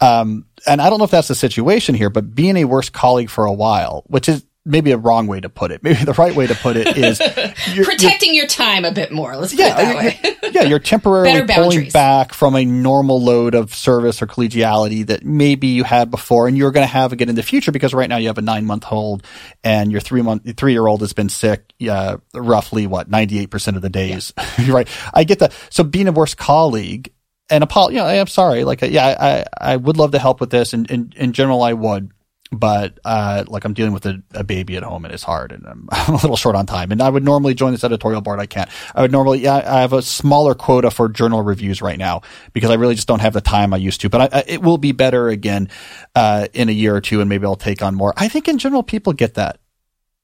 [0.00, 3.30] Um, and I don't know if that's the situation here, but being a worse colleague
[3.30, 5.82] for a while, which is maybe a wrong way to put it.
[5.82, 7.20] Maybe the right way to put it is
[7.74, 9.36] you're, protecting you're, your time a bit more.
[9.36, 10.50] Let's put yeah, it that way.
[10.52, 15.68] yeah, you're temporarily pulling back from a normal load of service or collegiality that maybe
[15.68, 18.16] you had before and you're going to have again in the future because right now
[18.16, 19.24] you have a nine month old
[19.62, 23.82] and your three month, three year old has been sick, uh, roughly what, 98% of
[23.82, 24.32] the days.
[24.58, 24.64] Yeah.
[24.72, 24.88] right.
[25.12, 25.52] I get that.
[25.70, 27.12] So being a worse colleague
[27.50, 28.64] and apologize, you know, I'm sorry.
[28.64, 31.74] Like, yeah, I, I would love to help with this and in, in general I
[31.74, 32.10] would
[32.56, 35.66] but uh, like I'm dealing with a, a, baby at home and it's hard and
[35.66, 36.92] I'm, I'm, a little short on time.
[36.92, 38.40] And I would normally join this editorial board.
[38.40, 38.68] I can't.
[38.94, 42.70] I would normally, yeah, I have a smaller quota for journal reviews right now because
[42.70, 44.10] I really just don't have the time I used to.
[44.10, 45.68] But I, I, it will be better again
[46.14, 48.12] uh, in a year or two, and maybe I'll take on more.
[48.16, 49.58] I think in general people get that.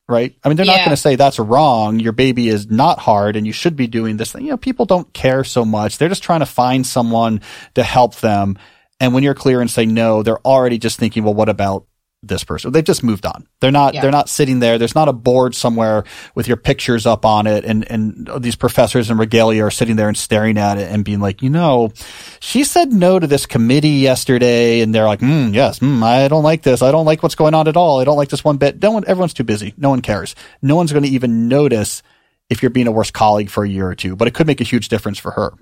[0.09, 0.35] Right.
[0.43, 0.79] I mean, they're yeah.
[0.79, 2.01] not going to say that's wrong.
[2.01, 4.43] Your baby is not hard and you should be doing this thing.
[4.43, 5.99] You know, people don't care so much.
[5.99, 7.43] They're just trying to find someone
[7.75, 8.59] to help them.
[9.01, 11.87] And when you're clear and say no, they're already just thinking, well, what about
[12.23, 12.71] this person.
[12.71, 13.47] They've just moved on.
[13.61, 14.03] They're not, Yeah.
[14.03, 14.77] they're not sitting there.
[14.77, 16.05] There's not a board somewhere
[16.35, 20.09] with your pictures up on it and, and these professors and regalia are sitting there
[20.09, 21.93] and staring at it and being like, you know,
[22.39, 26.43] she said no to this committee yesterday and they're like, mm, yes, mm, I don't
[26.43, 26.83] like this.
[26.83, 28.01] I don't like what's going on at all.
[28.01, 28.83] I don't like this one bit.
[28.83, 29.73] No one, everyone's too busy.
[29.79, 30.35] No one cares.
[30.61, 32.03] No one's going to even notice
[32.51, 34.61] if you're being a worse colleague for a year or two, but it could make
[34.61, 35.53] a huge difference for her.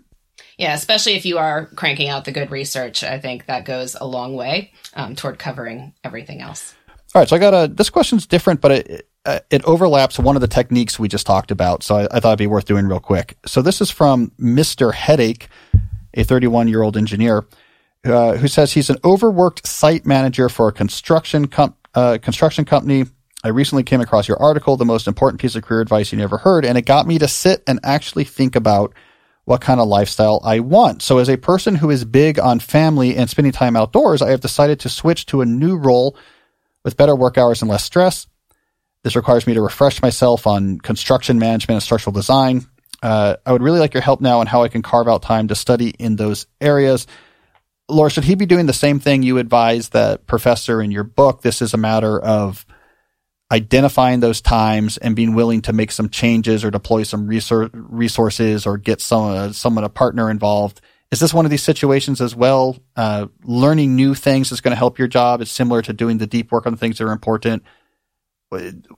[0.57, 4.07] Yeah, especially if you are cranking out the good research, I think that goes a
[4.07, 6.75] long way um, toward covering everything else.
[7.15, 7.69] All right, so I got a.
[7.69, 11.51] This question's different, but it uh, it overlaps one of the techniques we just talked
[11.51, 11.83] about.
[11.83, 13.39] So I, I thought it'd be worth doing real quick.
[13.47, 15.49] So this is from Mister Headache,
[16.15, 17.47] a 31 year old engineer,
[18.05, 23.05] uh, who says he's an overworked site manager for a construction com- uh, construction company.
[23.45, 26.39] I recently came across your article, the most important piece of career advice you never
[26.39, 28.93] heard, and it got me to sit and actually think about
[29.49, 31.01] what kind of lifestyle I want.
[31.01, 34.43] So as a person who is big on family and spending time outdoors, I have
[34.43, 36.19] decided to switch to a new role
[36.85, 38.27] with better work hours and less stress.
[39.05, 42.67] This requires me to refresh myself on construction management and structural design.
[43.03, 45.49] Uh, I would really like your help now on how I can carve out time
[45.49, 47.07] to study in those areas.
[47.89, 51.41] Laura, should he be doing the same thing you advise that professor in your book?
[51.41, 52.67] This is a matter of
[53.51, 58.77] identifying those times and being willing to make some changes or deploy some resources or
[58.77, 60.81] get some uh, someone a partner involved.
[61.11, 62.77] Is this one of these situations as well?
[62.95, 65.41] Uh, learning new things is going to help your job.
[65.41, 67.63] It's similar to doing the deep work on things that are important.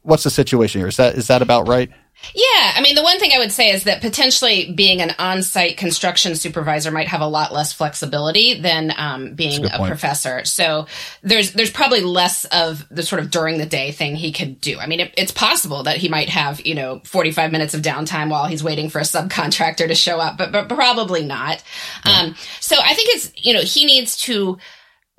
[0.03, 0.88] What's the situation here?
[0.88, 1.90] Is that is that about right?
[2.34, 5.78] Yeah, I mean, the one thing I would say is that potentially being an on-site
[5.78, 10.44] construction supervisor might have a lot less flexibility than um, being good a professor.
[10.44, 10.86] So
[11.22, 14.78] there's there's probably less of the sort of during the day thing he could do.
[14.78, 18.30] I mean, it, it's possible that he might have you know 45 minutes of downtime
[18.30, 21.62] while he's waiting for a subcontractor to show up, but but probably not.
[22.05, 24.59] Um, so I think it's you know he needs to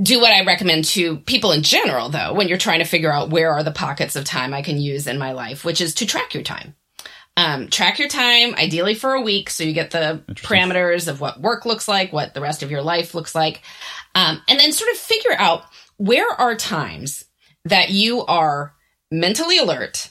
[0.01, 3.29] do what I recommend to people in general, though, when you're trying to figure out
[3.29, 6.05] where are the pockets of time I can use in my life, which is to
[6.05, 6.75] track your time.
[7.37, 11.39] Um, track your time, ideally for a week, so you get the parameters of what
[11.39, 13.61] work looks like, what the rest of your life looks like,
[14.15, 15.63] um, and then sort of figure out
[15.97, 17.25] where are times
[17.65, 18.73] that you are
[19.11, 20.09] mentally alert,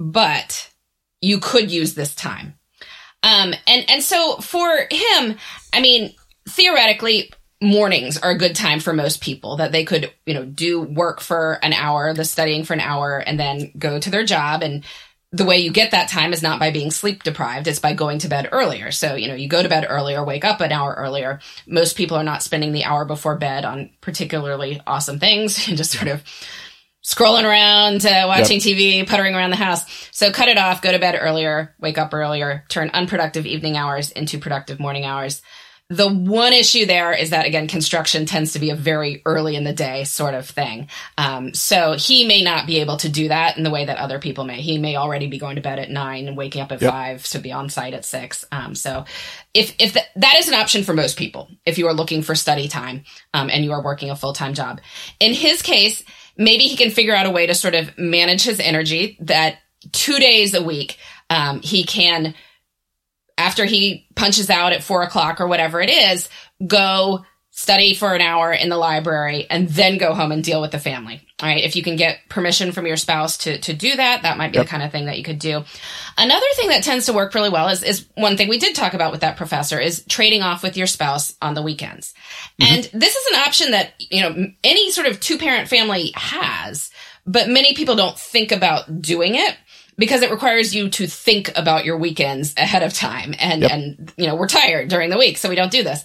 [0.00, 0.70] but
[1.20, 2.58] you could use this time.
[3.22, 5.36] Um, and and so for him,
[5.72, 6.14] I mean,
[6.48, 7.30] theoretically,
[7.62, 11.20] mornings are a good time for most people that they could, you know, do work
[11.20, 14.62] for an hour, the studying for an hour, and then go to their job.
[14.62, 14.84] And
[15.32, 18.18] the way you get that time is not by being sleep deprived, it's by going
[18.18, 18.90] to bed earlier.
[18.90, 21.40] So, you know, you go to bed earlier, wake up an hour earlier.
[21.66, 25.92] Most people are not spending the hour before bed on particularly awesome things and just
[25.92, 26.22] sort of
[27.02, 29.84] scrolling around, uh, watching TV, puttering around the house.
[30.12, 34.10] So cut it off, go to bed earlier, wake up earlier, turn unproductive evening hours
[34.10, 35.42] into productive morning hours.
[35.94, 39.64] The one issue there is that again, construction tends to be a very early in
[39.64, 40.88] the day sort of thing.
[41.18, 44.18] Um, so he may not be able to do that in the way that other
[44.18, 44.60] people may.
[44.62, 46.90] He may already be going to bed at nine and waking up at Yep.
[46.90, 48.44] five to be on site at six.
[48.50, 49.04] Um, so
[49.52, 52.34] if if th- that is an option for most people, if you are looking for
[52.34, 54.80] study time um, and you are working a full time job,
[55.20, 56.02] in his case,
[56.36, 59.58] maybe he can figure out a way to sort of manage his energy that
[59.92, 60.96] two days a week
[61.28, 62.34] um, he can
[63.42, 66.28] after he punches out at four o'clock or whatever it is,
[66.64, 70.70] go study for an hour in the library and then go home and deal with
[70.70, 71.20] the family.
[71.42, 71.62] All right.
[71.62, 74.58] If you can get permission from your spouse to, to do that, that might be
[74.58, 75.64] the kind of thing that you could do.
[76.16, 78.94] Another thing that tends to work really well is, is one thing we did talk
[78.94, 82.14] about with that professor is trading off with your spouse on the weekends.
[82.60, 82.74] Mm-hmm.
[82.74, 86.90] And this is an option that, you know, any sort of two parent family has,
[87.26, 89.56] but many people don't think about doing it
[90.02, 94.26] because it requires you to think about your weekends ahead of time and and you
[94.26, 96.02] know we're tired during the week so we don't do this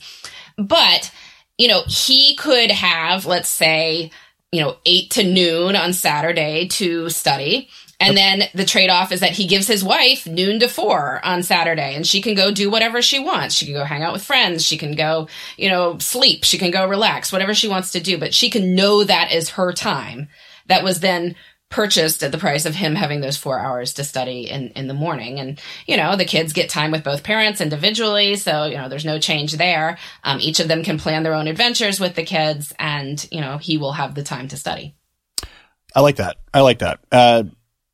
[0.56, 1.12] but
[1.58, 4.12] you know he could have let's say
[4.52, 7.70] you know 8 to noon on Saturday to study
[8.00, 11.42] and then the trade off is that he gives his wife noon to four on
[11.42, 13.56] Saturday and she can go do whatever she wants.
[13.56, 14.64] She can go hang out with friends.
[14.64, 15.28] She can go,
[15.58, 16.44] you know, sleep.
[16.44, 18.20] She can go relax, whatever she wants to do.
[18.20, 20.28] But she can know that is her time
[20.68, 21.36] that was then
[21.70, 24.94] purchased at the price of him having those four hours to study in, in the
[24.94, 25.40] morning.
[25.40, 28.36] And, you know, the kids get time with both parents individually.
[28.36, 29.98] So, you know, there's no change there.
[30.24, 33.58] Um, each of them can plan their own adventures with the kids and, you know,
[33.58, 34.96] he will have the time to study.
[35.94, 36.38] I like that.
[36.54, 37.00] I like that.
[37.12, 37.44] Uh,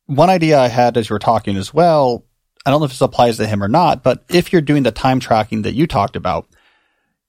[0.06, 2.24] one idea I had as you were talking as well,
[2.66, 4.92] I don't know if this applies to him or not, but if you're doing the
[4.92, 6.46] time tracking that you talked about,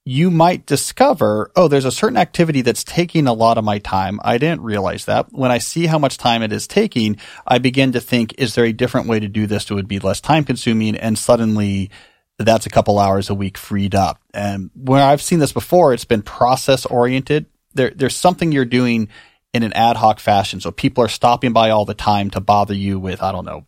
[0.08, 4.20] you might discover, oh, there's a certain activity that's taking a lot of my time.
[4.24, 5.34] I didn't realize that.
[5.34, 8.66] When I see how much time it is taking, I begin to think, is there
[8.66, 10.95] a different way to do this that would be less time consuming?
[10.95, 11.89] And suddenly
[12.38, 14.22] that's a couple hours a week freed up.
[14.32, 17.47] And where I've seen this before, it's been process oriented.
[17.74, 19.10] There, there's something you're doing
[19.53, 20.62] in an ad hoc fashion.
[20.62, 23.66] So people are stopping by all the time to bother you with, I don't know,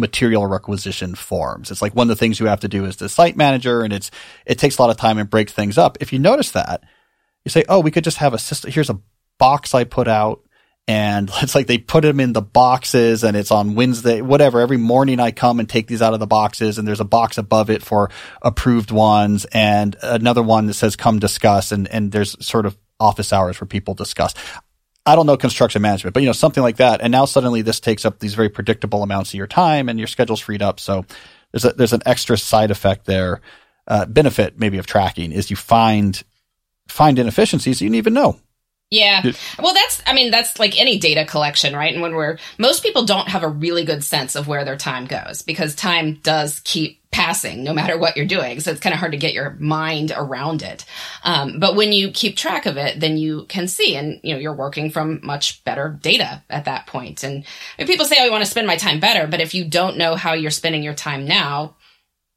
[0.00, 1.70] material requisition forms.
[1.70, 3.92] It's like one of the things you have to do is the site manager and
[3.92, 4.10] it's,
[4.46, 5.98] it takes a lot of time and breaks things up.
[6.00, 6.82] If you notice that,
[7.44, 8.70] you say, oh, we could just have a system.
[8.70, 9.00] Here's a
[9.38, 10.42] box I put out
[10.88, 14.60] and it's like they put them in the boxes and it's on Wednesday, whatever.
[14.60, 17.38] Every morning I come and take these out of the boxes and there's a box
[17.38, 18.10] above it for
[18.42, 23.32] approved ones and another one that says come discuss and, and there's sort of office
[23.32, 24.34] hours where people discuss.
[25.06, 27.00] I don't know construction management, but you know, something like that.
[27.00, 30.08] And now suddenly this takes up these very predictable amounts of your time and your
[30.08, 30.78] schedule's freed up.
[30.78, 31.06] So
[31.52, 33.40] there's a, there's an extra side effect there,
[33.88, 36.22] uh, benefit maybe of tracking is you find,
[36.88, 38.38] find inefficiencies you didn't even know.
[38.90, 39.22] Yeah.
[39.58, 41.92] Well, that's, I mean, that's like any data collection, right?
[41.92, 45.06] And when we're, most people don't have a really good sense of where their time
[45.06, 48.60] goes because time does keep passing no matter what you're doing.
[48.60, 50.84] So it's kind of hard to get your mind around it.
[51.24, 54.40] Um, but when you keep track of it, then you can see and, you know,
[54.40, 57.24] you're working from much better data at that point.
[57.24, 57.44] And
[57.78, 59.26] people say, oh, I want to spend my time better.
[59.26, 61.76] But if you don't know how you're spending your time now,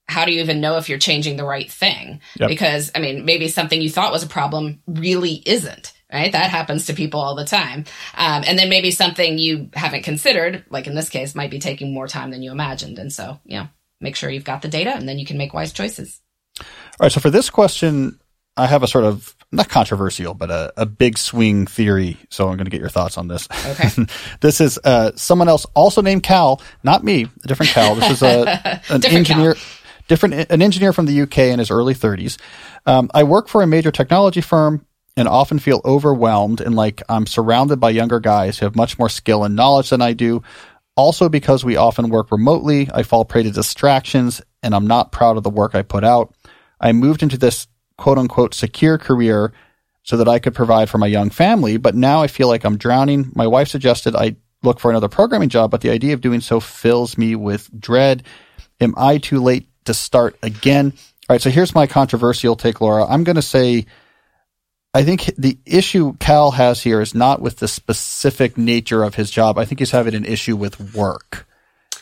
[0.07, 2.19] how do you even know if you're changing the right thing?
[2.39, 2.49] Yep.
[2.49, 6.31] Because, I mean, maybe something you thought was a problem really isn't right?
[6.31, 7.85] That happens to people all the time.
[8.15, 11.91] Um, and then maybe something you haven't considered, like in this case, might be taking
[11.91, 12.99] more time than you imagined.
[12.99, 13.67] And so, you know,
[14.03, 16.21] make sure you've got the data and then you can make wise choices.
[16.59, 16.65] All
[17.01, 17.11] right.
[17.11, 18.19] So for this question,
[18.55, 22.17] I have a sort of not controversial, but a, a big swing theory.
[22.29, 23.47] So I'm going to get your thoughts on this.
[23.65, 24.05] Okay.
[24.41, 27.95] this is uh, someone else also named Cal, not me, a different Cal.
[27.95, 29.55] This is a, an engineer.
[29.55, 29.63] Cal.
[30.09, 32.37] Different, an engineer from the UK in his early 30s.
[32.85, 34.85] Um, I work for a major technology firm
[35.15, 39.09] and often feel overwhelmed and like I'm surrounded by younger guys who have much more
[39.09, 40.43] skill and knowledge than I do.
[40.95, 45.37] Also, because we often work remotely, I fall prey to distractions and I'm not proud
[45.37, 46.33] of the work I put out.
[46.79, 47.67] I moved into this
[47.97, 49.53] quote unquote secure career
[50.03, 52.77] so that I could provide for my young family, but now I feel like I'm
[52.77, 53.31] drowning.
[53.35, 56.59] My wife suggested I look for another programming job, but the idea of doing so
[56.59, 58.23] fills me with dread.
[58.81, 60.93] Am I too late to start again?
[61.29, 63.05] All right, so here's my controversial take, Laura.
[63.05, 63.85] I'm going to say
[64.93, 69.31] I think the issue Cal has here is not with the specific nature of his
[69.31, 69.57] job.
[69.57, 71.47] I think he's having an issue with work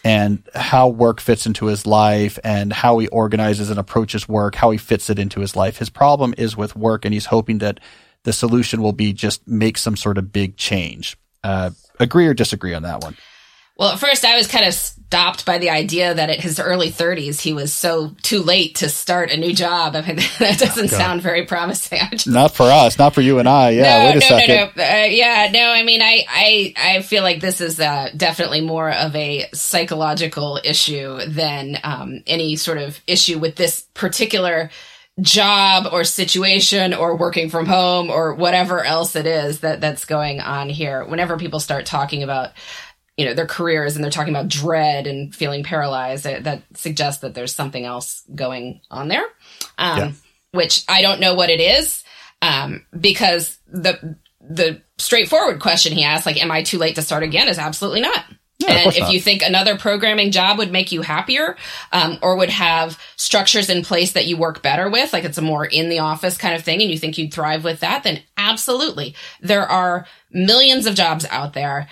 [0.03, 4.71] and how work fits into his life and how he organizes and approaches work, how
[4.71, 5.77] he fits it into his life.
[5.77, 7.79] His problem is with work and he's hoping that
[8.23, 11.17] the solution will be just make some sort of big change.
[11.43, 13.15] Uh, agree or disagree on that one?
[13.81, 16.91] Well, at first I was kind of stopped by the idea that at his early
[16.91, 19.95] 30s he was so too late to start a new job.
[19.95, 21.97] I mean, that doesn't sound very promising.
[22.11, 23.71] Just, not for us, not for you and I.
[23.71, 24.55] Yeah, no, wait a no, second.
[24.55, 25.71] No, no, uh, yeah, no.
[25.71, 30.59] I mean, I, I, I feel like this is uh, definitely more of a psychological
[30.63, 34.69] issue than um, any sort of issue with this particular
[35.19, 40.39] job or situation or working from home or whatever else it is that that's going
[40.39, 41.03] on here.
[41.03, 42.51] Whenever people start talking about
[43.17, 47.21] you know their careers and they're talking about dread and feeling paralyzed that, that suggests
[47.21, 49.25] that there's something else going on there
[49.77, 50.11] um, yeah.
[50.51, 52.03] which i don't know what it is
[52.41, 57.23] um, because the the straightforward question he asked like am i too late to start
[57.23, 58.25] again is absolutely not
[58.67, 59.13] and if not.
[59.13, 61.55] you think another programming job would make you happier
[61.91, 65.41] um, or would have structures in place that you work better with, like it's a
[65.41, 68.21] more in the office kind of thing, and you think you'd thrive with that, then
[68.37, 69.15] absolutely.
[69.41, 71.87] There are millions of jobs out there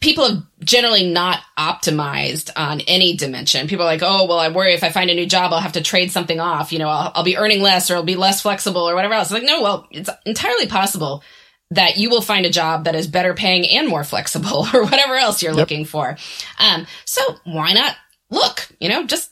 [0.00, 3.68] people have generally not optimized on any dimension.
[3.68, 5.72] People are like, oh, well, I worry if I find a new job, I'll have
[5.72, 6.72] to trade something off.
[6.72, 9.28] You know, I'll, I'll be earning less or I'll be less flexible or whatever else.
[9.28, 11.22] It's like, no, well, it's entirely possible
[11.70, 15.16] that you will find a job that is better paying and more flexible or whatever
[15.16, 15.58] else you're yep.
[15.58, 16.16] looking for.
[16.58, 17.96] Um, so why not
[18.30, 19.30] look, you know, just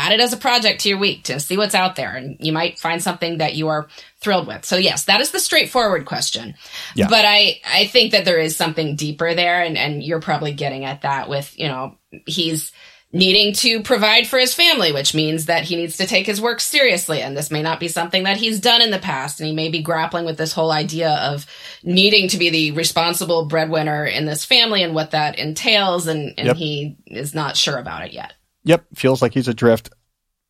[0.00, 2.52] add it as a project to your week to see what's out there and you
[2.52, 3.88] might find something that you are
[4.20, 4.64] thrilled with.
[4.64, 6.54] So yes, that is the straightforward question.
[6.94, 7.08] Yeah.
[7.08, 10.84] But I, I think that there is something deeper there and, and you're probably getting
[10.84, 11.96] at that with, you know,
[12.26, 12.72] he's
[13.12, 16.60] needing to provide for his family, which means that he needs to take his work
[16.60, 17.20] seriously.
[17.20, 19.40] And this may not be something that he's done in the past.
[19.40, 21.44] And he may be grappling with this whole idea of
[21.82, 26.06] needing to be the responsible breadwinner in this family and what that entails.
[26.06, 26.56] And, and yep.
[26.56, 28.32] he is not sure about it yet.
[28.64, 29.90] Yep, feels like he's adrift.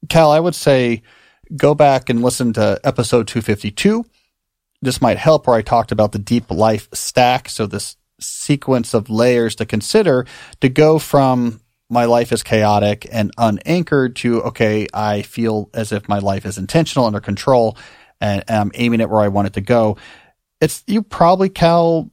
[0.09, 1.03] Cal, I would say
[1.57, 4.05] go back and listen to episode 252.
[4.83, 7.49] This might help where I talked about the deep life stack.
[7.49, 10.27] So this sequence of layers to consider
[10.61, 16.09] to go from my life is chaotic and unanchored to, okay, I feel as if
[16.09, 17.77] my life is intentional under control
[18.21, 19.97] and, and I'm aiming it where I want it to go.
[20.61, 22.11] It's, you probably, Cal,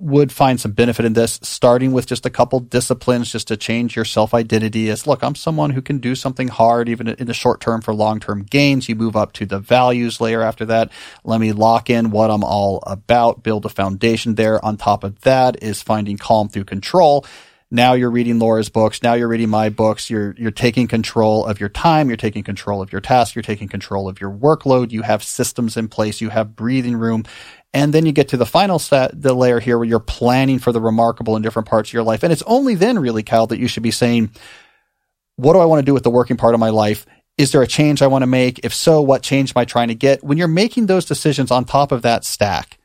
[0.00, 3.96] would find some benefit in this, starting with just a couple disciplines just to change
[3.96, 7.34] your self identity as look, I'm someone who can do something hard, even in the
[7.34, 8.88] short term for long term gains.
[8.88, 10.90] You move up to the values layer after that.
[11.24, 14.64] Let me lock in what I'm all about, build a foundation there.
[14.64, 17.26] On top of that is finding calm through control.
[17.72, 19.00] Now you're reading Laura's books.
[19.00, 20.10] Now you're reading my books.
[20.10, 22.08] You're, you're taking control of your time.
[22.08, 23.36] You're taking control of your tasks.
[23.36, 24.90] You're taking control of your workload.
[24.90, 26.20] You have systems in place.
[26.20, 27.24] You have breathing room.
[27.72, 30.72] And then you get to the final set, the layer here where you're planning for
[30.72, 32.22] the remarkable in different parts of your life.
[32.22, 34.30] And it's only then really, Cal, that you should be saying,
[35.36, 37.06] what do I want to do with the working part of my life?
[37.38, 38.60] Is there a change I want to make?
[38.64, 40.22] If so, what change am I trying to get?
[40.22, 42.78] When you're making those decisions on top of that stack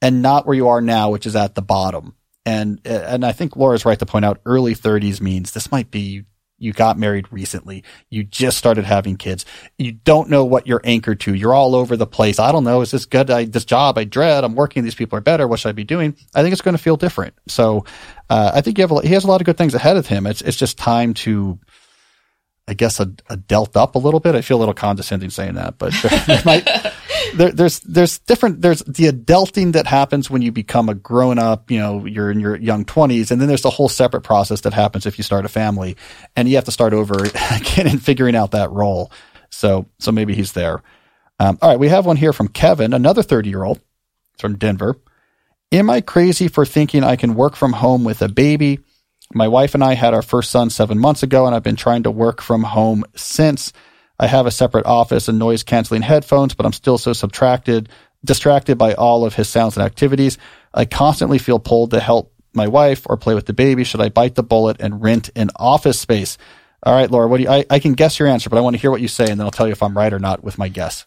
[0.00, 3.56] and not where you are now, which is at the bottom, and and I think
[3.56, 6.24] Laura's right to point out early 30s means this might be
[6.62, 9.44] you got married recently, you just started having kids,
[9.78, 12.38] you don't know what you're anchored to, you're all over the place.
[12.38, 13.30] I don't know, is this good?
[13.30, 15.48] I, this job I dread, I'm working, these people are better.
[15.48, 16.16] What should I be doing?
[16.34, 17.34] I think it's going to feel different.
[17.48, 17.84] So
[18.30, 20.26] uh, I think a, he has a lot of good things ahead of him.
[20.26, 21.58] It's it's just time to.
[22.68, 24.34] I guess a, a dealt up a little bit.
[24.34, 25.92] I feel a little condescending saying that, but
[26.26, 26.64] there might,
[27.34, 31.70] there, there's there's different there's the adulting that happens when you become a grown up
[31.70, 34.72] you know you're in your young 20s and then there's the whole separate process that
[34.72, 35.96] happens if you start a family
[36.36, 37.14] and you have to start over
[37.50, 39.10] again and figuring out that role.
[39.50, 40.82] So so maybe he's there.
[41.40, 43.80] Um, all right we have one here from kevin another 30 year old
[44.38, 44.96] from denver.
[45.72, 48.78] Am i crazy for thinking i can work from home with a baby
[49.34, 52.02] my wife and i had our first son seven months ago and i've been trying
[52.02, 53.72] to work from home since
[54.22, 57.88] I have a separate office and noise canceling headphones, but I'm still so subtracted,
[58.24, 60.38] distracted by all of his sounds and activities.
[60.72, 63.82] I constantly feel pulled to help my wife or play with the baby.
[63.82, 66.38] Should I bite the bullet and rent an office space?
[66.84, 68.76] All right, Laura, what do you, I, I can guess your answer, but I want
[68.76, 70.44] to hear what you say and then I'll tell you if I'm right or not
[70.44, 71.04] with my guess.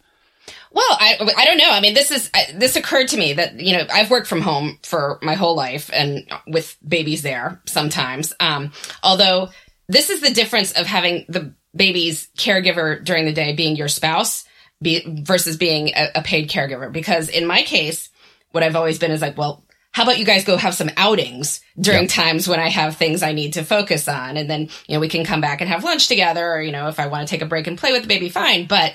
[0.75, 1.71] Well, I, I don't know.
[1.71, 4.77] I mean, this is, this occurred to me that, you know, I've worked from home
[4.83, 8.33] for my whole life and with babies there sometimes.
[8.41, 9.51] Um, although
[9.87, 14.43] this is the difference of having the baby's caregiver during the day being your spouse
[14.81, 16.91] be, versus being a, a paid caregiver.
[16.91, 18.09] Because in my case,
[18.51, 19.63] what I've always been is like, well,
[19.93, 22.11] how about you guys go have some outings during yep.
[22.11, 24.35] times when I have things I need to focus on?
[24.35, 26.45] And then, you know, we can come back and have lunch together.
[26.45, 28.27] Or, you know, if I want to take a break and play with the baby,
[28.27, 28.67] fine.
[28.67, 28.93] But,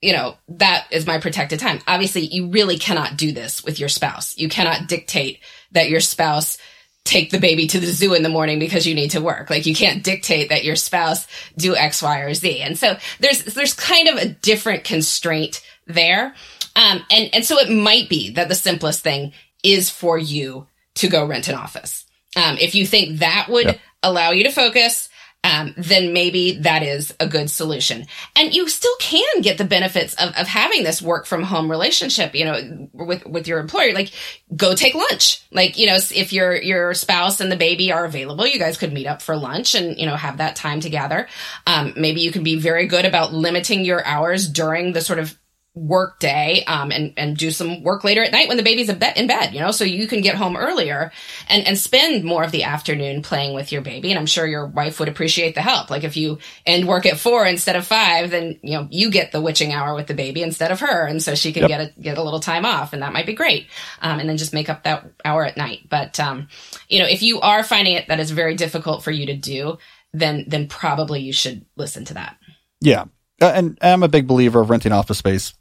[0.00, 1.80] you know, that is my protected time.
[1.86, 4.36] Obviously, you really cannot do this with your spouse.
[4.38, 5.40] You cannot dictate
[5.72, 6.58] that your spouse
[7.04, 9.48] take the baby to the zoo in the morning because you need to work.
[9.48, 11.26] Like you can't dictate that your spouse
[11.56, 12.60] do X, Y, or Z.
[12.60, 16.34] And so there's, there's kind of a different constraint there.
[16.76, 19.32] Um, and, and so it might be that the simplest thing
[19.64, 22.04] is for you to go rent an office.
[22.36, 23.80] Um, if you think that would yep.
[24.02, 25.07] allow you to focus,
[25.44, 28.06] um, then maybe that is a good solution.
[28.34, 32.34] And you still can get the benefits of, of having this work from home relationship,
[32.34, 33.92] you know, with, with your employer.
[33.92, 34.10] Like,
[34.54, 35.42] go take lunch.
[35.52, 38.92] Like, you know, if your, your spouse and the baby are available, you guys could
[38.92, 41.28] meet up for lunch and, you know, have that time together.
[41.66, 45.38] Um, maybe you can be very good about limiting your hours during the sort of
[45.78, 48.98] work day um, and and do some work later at night when the baby's in
[48.98, 51.12] bed, in bed you know so you can get home earlier
[51.48, 54.10] and and spend more of the afternoon playing with your baby.
[54.10, 55.90] And i'm sure your wife would appreciate the help.
[55.90, 59.32] Like if you end work at four instead of five then you know you get
[59.32, 61.06] the witching hour with the baby instead of her.
[61.06, 61.68] And so she can yep.
[61.68, 63.68] get a get a little time off and that might be great.
[64.00, 65.88] Um, and then just make up that hour at night.
[65.88, 66.48] But um,
[66.88, 69.78] you know if you are finding it that is very difficult for you to do
[70.12, 72.36] then then probably you should listen to that.
[72.80, 73.04] Yeah.
[73.40, 75.54] Uh, and I'm a big believer of renting office space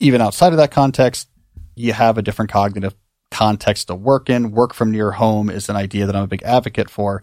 [0.00, 1.28] even outside of that context,
[1.76, 2.94] you have a different cognitive
[3.30, 4.50] context to work in.
[4.50, 7.22] Work from near home is an idea that I'm a big advocate for.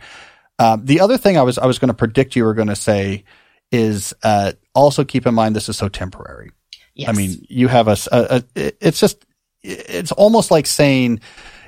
[0.59, 2.75] Um, the other thing I was I was going to predict you were going to
[2.75, 3.25] say
[3.71, 6.51] is uh, also keep in mind this is so temporary.
[6.95, 7.09] Yes.
[7.09, 9.25] I mean, you have a, a, a, it's just
[9.61, 11.19] it's almost like saying,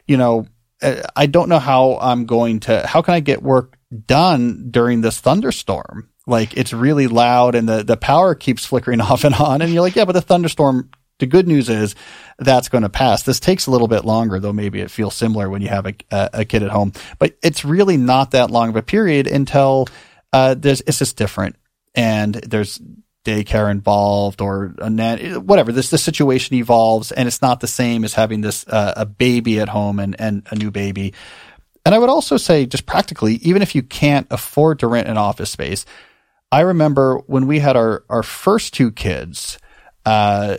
[0.07, 0.47] you know,
[0.81, 5.01] uh, I don't know how I'm going to how can I get work done during
[5.01, 6.09] this thunderstorm?
[6.25, 9.83] Like it's really loud and the the power keeps flickering off and on and you're
[9.83, 10.89] like, yeah, but the thunderstorm
[11.19, 11.95] the good news is
[12.37, 13.23] that's going to pass.
[13.23, 15.93] This takes a little bit longer, though maybe it feels similar when you have a,
[16.11, 19.87] a kid at home, but it's really not that long of a period until
[20.33, 21.55] uh, there's it's just different,
[21.95, 22.81] and there's
[23.25, 25.71] daycare involved or a whatever.
[25.71, 29.59] This the situation evolves, and it's not the same as having this uh, a baby
[29.59, 31.13] at home and and a new baby.
[31.85, 35.17] And I would also say, just practically, even if you can't afford to rent an
[35.17, 35.85] office space,
[36.51, 39.57] I remember when we had our our first two kids.
[40.05, 40.57] Uh,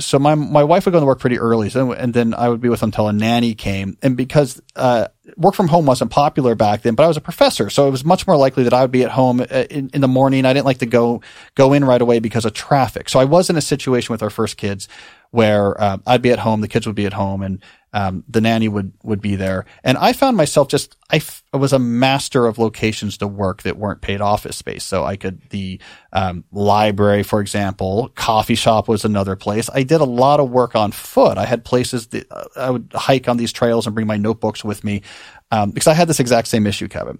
[0.00, 2.60] so my my wife would go to work pretty early, so, and then I would
[2.60, 3.96] be with them until a nanny came.
[4.02, 7.70] And because uh, work from home wasn't popular back then, but I was a professor,
[7.70, 10.00] so it was much more likely that I would be at home uh, in, in,
[10.00, 10.46] the morning.
[10.46, 11.22] I didn't like to go
[11.54, 13.08] go in right away because of traffic.
[13.08, 14.88] So I was in a situation with our first kids
[15.34, 17.60] where uh, I'd be at home, the kids would be at home, and
[17.92, 19.64] um, the nanny would would be there.
[19.82, 23.62] And I found myself just I, f- I was a master of locations to work
[23.64, 24.84] that weren't paid office space.
[24.84, 25.80] So I could the
[26.12, 29.68] um, library, for example, coffee shop was another place.
[29.74, 31.36] I did a lot of work on foot.
[31.36, 34.62] I had places that uh, I would hike on these trails and bring my notebooks
[34.62, 35.02] with me
[35.50, 37.18] um, because I had this exact same issue, Kevin.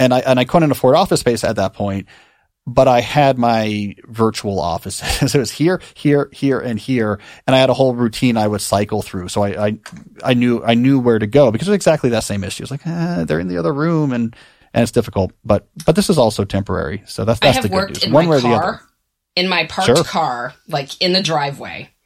[0.00, 2.08] And I and I couldn't afford office space at that point
[2.66, 5.34] but I had my virtual offices.
[5.34, 8.60] it was here, here, here, and here, and I had a whole routine I would
[8.60, 9.28] cycle through.
[9.28, 9.78] So I, I,
[10.24, 12.62] I knew I knew where to go because it was exactly that same issue.
[12.62, 14.34] It's like eh, they're in the other room, and
[14.74, 15.32] and it's difficult.
[15.44, 17.02] But but this is also temporary.
[17.06, 18.04] So that's that's I have the good worked news.
[18.04, 18.80] in One my way or the other.
[19.36, 20.04] in my parked Sure.
[20.04, 21.88] car, like in the driveway.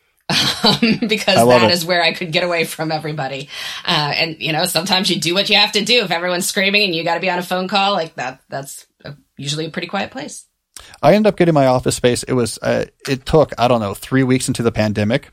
[0.65, 1.71] Um, because that it.
[1.71, 3.49] is where I could get away from everybody.
[3.85, 6.03] Uh, and you know, sometimes you do what you have to do.
[6.03, 8.87] If everyone's screaming and you got to be on a phone call, like that, that's
[9.05, 10.46] a, usually a pretty quiet place.
[11.03, 12.23] I ended up getting my office space.
[12.23, 15.31] It was uh, it took I don't know three weeks into the pandemic.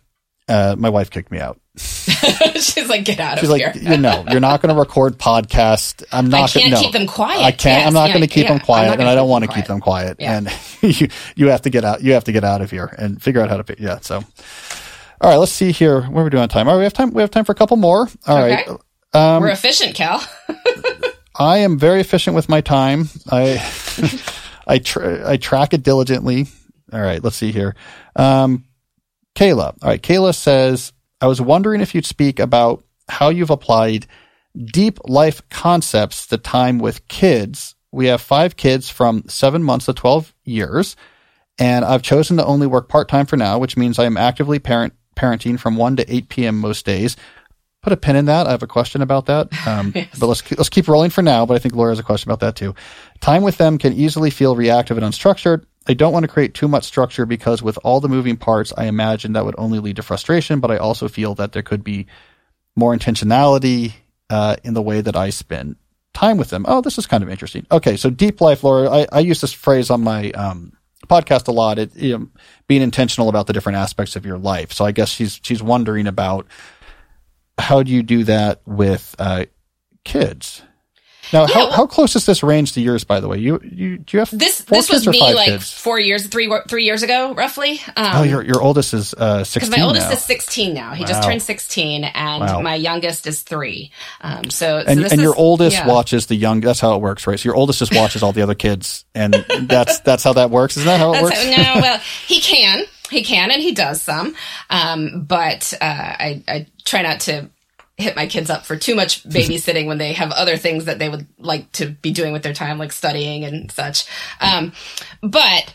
[0.48, 1.60] Uh, my wife kicked me out.
[1.78, 3.94] She's like, get out She's of like, here.
[3.94, 6.04] you know, you're not going to record podcast.
[6.12, 6.44] I'm not.
[6.44, 7.42] I can't gonna, no, keep them quiet.
[7.42, 7.80] I can't.
[7.80, 8.54] Yes, I'm not yeah, going to keep yeah.
[8.54, 10.18] them quiet, and I don't want to keep them quiet.
[10.20, 10.38] Yeah.
[10.38, 10.50] And
[10.82, 12.04] you you have to get out.
[12.04, 13.82] You have to get out of here and figure out how to.
[13.82, 14.00] Yeah.
[14.02, 15.38] So, all right.
[15.38, 16.02] Let's see here.
[16.02, 16.68] What are we doing on time?
[16.68, 17.12] All right, we have time.
[17.12, 18.10] We have time for a couple more.
[18.28, 18.68] All right.
[18.68, 18.84] Okay.
[19.14, 20.22] Um, We're efficient, Cal.
[21.36, 23.10] I am very efficient with my time.
[23.32, 23.58] I
[24.68, 24.82] I
[25.26, 26.48] I track it diligently.
[26.92, 27.76] All right, let's see here.
[28.16, 28.66] Um,
[29.36, 29.76] Kayla.
[29.82, 34.08] All right, Kayla says, I was wondering if you'd speak about how you've applied
[34.56, 37.76] deep life concepts to time with kids.
[37.92, 40.96] We have five kids from seven months to 12 years,
[41.58, 44.60] and I've chosen to only work part time for now, which means I am actively
[44.60, 46.58] parent parenting from 1 to 8 p.m.
[46.58, 47.16] most days.
[47.84, 48.48] Put a pin in that.
[48.48, 49.50] I have a question about that.
[49.68, 51.46] Um, But let's let's keep rolling for now.
[51.46, 52.74] But I think Laura has a question about that too.
[53.22, 55.66] Time with them can easily feel reactive and unstructured.
[55.88, 58.86] I don't want to create too much structure because with all the moving parts, I
[58.86, 60.60] imagine that would only lead to frustration.
[60.60, 62.08] But I also feel that there could be
[62.76, 63.94] more intentionality
[64.30, 65.76] uh, in the way that I spend
[66.14, 66.66] time with them.
[66.68, 67.66] Oh, this is kind of interesting.
[67.72, 68.90] Okay, so deep life, Laura.
[68.90, 70.74] I, I use this phrase on my um,
[71.08, 71.80] podcast a lot.
[71.80, 72.28] It you know,
[72.68, 74.72] being intentional about the different aspects of your life.
[74.72, 76.48] So I guess she's she's wondering about
[77.58, 79.46] how do you do that with uh,
[80.04, 80.62] kids?
[81.32, 83.06] Now, how, well- how close is this range to yours?
[83.06, 85.72] By the way, you you do you have This this was me like kids?
[85.72, 87.80] four years, three three years ago, roughly.
[87.96, 90.14] Um, Oh, your your oldest is uh, Because sixteen my oldest now.
[90.14, 90.94] is 16 now.
[90.94, 92.60] He just turned 16, and Wow.
[92.62, 93.92] my youngest is three.
[94.22, 95.88] Um, so, so and this and is- your oldest yeah.
[95.88, 96.60] watches the young.
[96.62, 97.40] That's how it works, right?
[97.40, 100.76] So your oldest just watches all the other kids, and that's that's how that works.
[100.78, 101.56] Isn't that how it That's works?
[101.56, 102.84] how- no, well, he can,
[103.14, 104.36] he can, and he does some.
[104.70, 107.50] Um, but uh, I, I try not to
[107.98, 111.10] hit my kids up for too much babysitting when they have other things that they
[111.10, 114.06] would like to be doing with their time, like studying and such.
[114.42, 114.74] Um,
[115.22, 115.74] but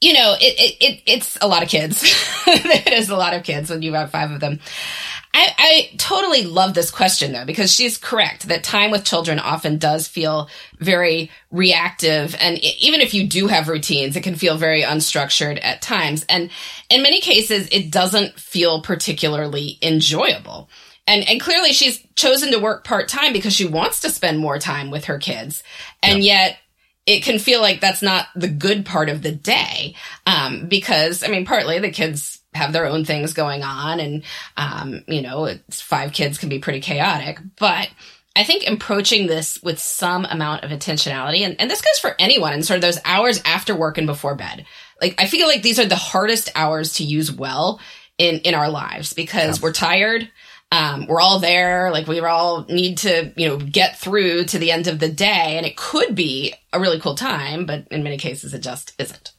[0.00, 2.02] you know, it, it, it it's a lot of kids.
[2.46, 4.60] it is a lot of kids when you have five of them.
[5.38, 9.76] I, I totally love this question though, because she's correct that time with children often
[9.76, 12.34] does feel very reactive.
[12.40, 16.24] And even if you do have routines, it can feel very unstructured at times.
[16.30, 16.48] And
[16.88, 20.70] in many cases, it doesn't feel particularly enjoyable.
[21.06, 24.58] And, and clearly she's chosen to work part time because she wants to spend more
[24.58, 25.62] time with her kids.
[26.02, 26.56] And yet
[27.04, 29.96] it can feel like that's not the good part of the day.
[30.26, 34.24] Um, because I mean, partly the kids have their own things going on and,
[34.56, 37.88] um, you know, it's five kids can be pretty chaotic, but
[38.36, 42.52] I think approaching this with some amount of intentionality, and, and this goes for anyone
[42.52, 44.66] and sort of those hours after work and before bed.
[45.00, 47.80] Like, I feel like these are the hardest hours to use well
[48.18, 50.30] in, in our lives because we're tired.
[50.72, 51.90] Um, we're all there.
[51.90, 55.56] Like we all need to, you know, get through to the end of the day.
[55.56, 59.32] And it could be a really cool time, but in many cases it just isn't.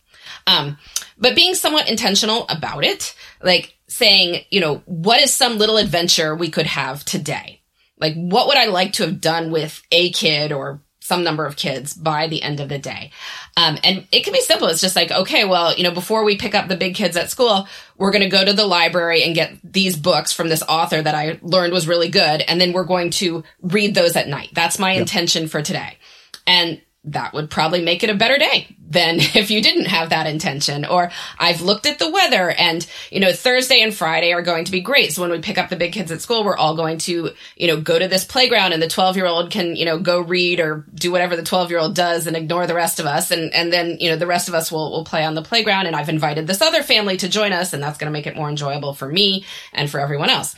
[0.47, 0.77] Um,
[1.19, 6.35] but being somewhat intentional about it, like saying, you know, what is some little adventure
[6.35, 7.61] we could have today?
[7.99, 11.55] Like, what would I like to have done with a kid or some number of
[11.55, 13.11] kids by the end of the day?
[13.55, 14.67] Um, and it can be simple.
[14.67, 17.32] It's just like, okay, well, you know, before we pick up the big kids at
[17.32, 17.67] school,
[17.97, 21.15] we're going to go to the library and get these books from this author that
[21.15, 22.41] I learned was really good.
[22.41, 24.49] And then we're going to read those at night.
[24.53, 25.97] That's my intention for today.
[26.45, 30.28] And that would probably make it a better day than if you didn't have that
[30.28, 30.86] intention.
[30.86, 34.71] Or I've looked at the weather and, you know, Thursday and Friday are going to
[34.71, 35.13] be great.
[35.13, 37.67] So when we pick up the big kids at school, we're all going to, you
[37.67, 40.59] know, go to this playground and the 12 year old can, you know, go read
[40.59, 43.32] or do whatever the 12 year old does and ignore the rest of us.
[43.32, 45.88] And, and then, you know, the rest of us will, will play on the playground.
[45.88, 48.36] And I've invited this other family to join us and that's going to make it
[48.36, 50.55] more enjoyable for me and for everyone else.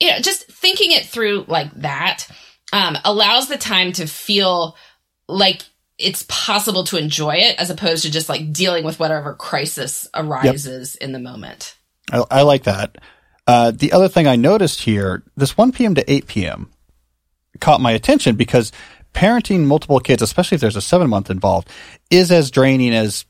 [0.00, 2.28] You know, just thinking it through like that,
[2.72, 4.76] um, allows the time to feel
[5.28, 5.62] like
[5.98, 10.94] it's possible to enjoy it as opposed to just like dealing with whatever crisis arises
[10.96, 11.74] in the moment.
[12.12, 12.98] I, I like that.
[13.46, 15.94] Uh, the other thing I noticed here, this 1 p.m.
[15.94, 16.70] to 8 p.m.
[17.60, 18.72] caught my attention because
[19.14, 21.70] parenting multiple kids, especially if there's a seven month involved,
[22.10, 23.24] is as draining as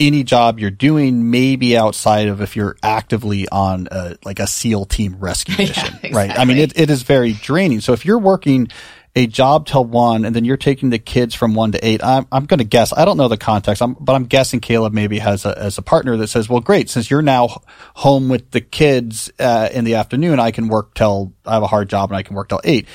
[0.00, 4.86] any job you're doing, maybe outside of if you're actively on a, like a SEAL
[4.86, 6.12] team rescue mission, yeah, exactly.
[6.12, 6.38] right?
[6.38, 7.80] I mean, it, it is very draining.
[7.80, 8.68] So if you're working
[9.14, 12.26] a job till one and then you're taking the kids from one to eight, I'm,
[12.32, 15.18] I'm going to guess, I don't know the context, I'm, but I'm guessing Kayla maybe
[15.18, 17.62] has a, as a partner that says, well, great, since you're now
[17.94, 21.66] home with the kids, uh, in the afternoon, I can work till I have a
[21.66, 22.88] hard job and I can work till eight.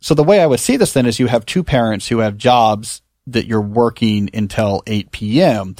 [0.00, 2.36] So the way I would see this then is you have two parents who have
[2.36, 5.76] jobs that you're working until 8 p.m.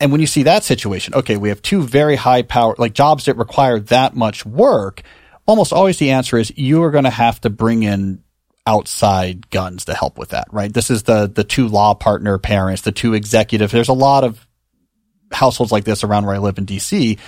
[0.00, 3.26] And when you see that situation, okay, we have two very high power, like jobs
[3.26, 5.02] that require that much work.
[5.46, 8.22] Almost always the answer is you are going to have to bring in
[8.66, 10.72] outside guns to help with that, right?
[10.72, 13.70] This is the, the two law partner parents, the two executive.
[13.70, 14.46] There's a lot of
[15.32, 17.18] households like this around where I live in DC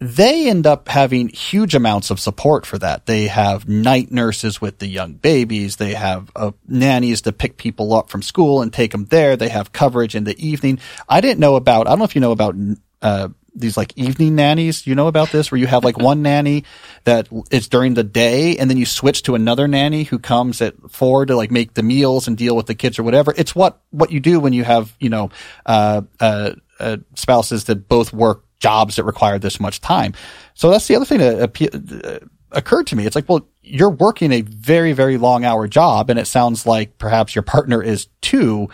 [0.00, 3.06] they end up having huge amounts of support for that.
[3.06, 5.76] They have night nurses with the young babies.
[5.76, 9.36] They have uh, nannies to pick people up from school and take them there.
[9.36, 10.80] They have coverage in the evening.
[11.08, 12.54] I didn't know about, I don't know if you know about,
[13.02, 14.86] uh, these like evening nannies.
[14.86, 16.64] You know about this where you have like one nanny
[17.04, 20.74] that is during the day and then you switch to another nanny who comes at
[20.90, 23.32] four to like make the meals and deal with the kids or whatever.
[23.36, 25.30] It's what, what you do when you have, you know,
[25.66, 30.14] uh, uh, uh spouses that both work jobs that require this much time.
[30.54, 33.06] So that's the other thing that uh, occurred to me.
[33.06, 36.98] It's like, well, you're working a very, very long hour job and it sounds like
[36.98, 38.68] perhaps your partner is too.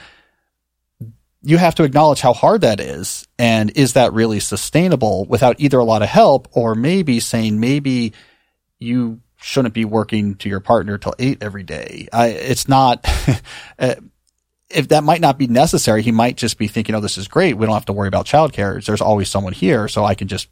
[1.43, 3.27] You have to acknowledge how hard that is.
[3.39, 8.13] And is that really sustainable without either a lot of help or maybe saying maybe
[8.79, 12.09] you shouldn't be working to your partner till eight every day.
[12.13, 13.07] I, it's not,
[13.79, 13.95] uh,
[14.71, 17.57] if that might not be necessary, he might just be thinking, oh, this is great.
[17.57, 18.85] We don't have to worry about childcare.
[18.85, 20.49] There's always someone here, so I can just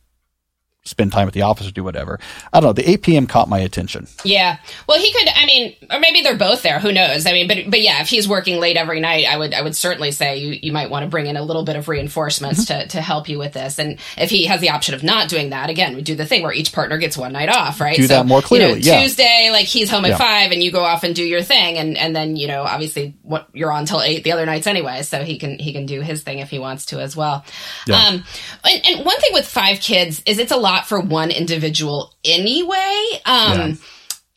[0.85, 2.19] spend time at the office or do whatever.
[2.53, 2.73] I don't know.
[2.73, 4.09] The APM caught my attention.
[4.25, 4.59] Yeah.
[4.89, 5.29] Well, he could.
[5.29, 6.81] I mean, or maybe they're both there.
[6.81, 7.27] Who knows?
[7.27, 9.77] I mean, but but yeah, if he's working late every night, I would I would
[9.77, 12.83] certainly say you you might want to bring in a little bit of reinforcements mm-hmm.
[12.83, 13.79] to to help you with this.
[13.79, 16.43] And if he has the option of not doing that, again, we do the thing
[16.43, 17.97] where each partner gets one night off, right?
[17.97, 18.81] Do so, that more clearly.
[18.81, 19.03] You know, yeah.
[19.03, 20.19] Tuesday, like he's home at yeah.
[20.19, 23.15] five, and you go off and do your thing, and and then you know obviously
[23.23, 26.01] what you're on till eight the other nights anyway, so he can he can do
[26.01, 27.45] his thing if he wants to as well.
[27.87, 27.97] Yeah.
[27.97, 28.25] Um,
[28.65, 32.15] and, and one thing with five kids is it's a lot for one individual individual
[32.25, 33.21] anyway.
[33.25, 33.75] Um, yeah.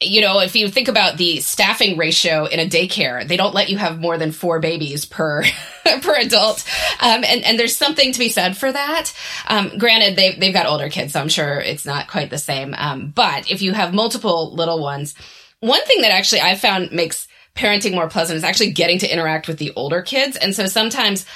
[0.03, 3.70] You know, if you think about the staffing ratio in a daycare, they don't let
[3.70, 5.44] you have more than four babies per
[6.02, 6.66] per adult,
[6.99, 9.14] um, and and there's something to be said for that.
[9.48, 12.74] Um, granted, they they've got older kids, so I'm sure it's not quite the same.
[12.76, 15.14] Um, but if you have multiple little ones,
[15.60, 19.48] one thing that actually I found makes parenting more pleasant is actually getting to interact
[19.48, 21.28] with the older kids, and so sometimes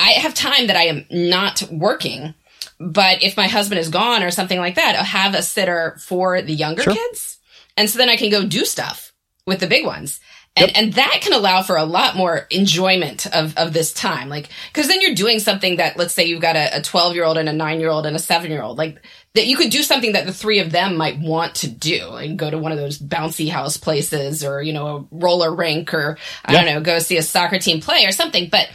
[0.00, 2.34] I have time that I am not working
[2.78, 6.42] but if my husband is gone or something like that, I'll have a sitter for
[6.42, 6.94] the younger sure.
[6.94, 7.38] kids.
[7.76, 9.12] And so then I can go do stuff
[9.46, 10.20] with the big ones.
[10.56, 10.76] And, yep.
[10.76, 14.28] and that can allow for a lot more enjoyment of, of this time.
[14.28, 17.38] Like, cause then you're doing something that, let's say you've got a 12 year old
[17.38, 19.82] and a nine year old and a seven year old, like that you could do
[19.82, 22.06] something that the three of them might want to do.
[22.06, 25.92] Like go to one of those bouncy house places or, you know, a roller rink
[25.92, 26.64] or I yep.
[26.64, 28.48] don't know, go see a soccer team play or something.
[28.48, 28.68] But,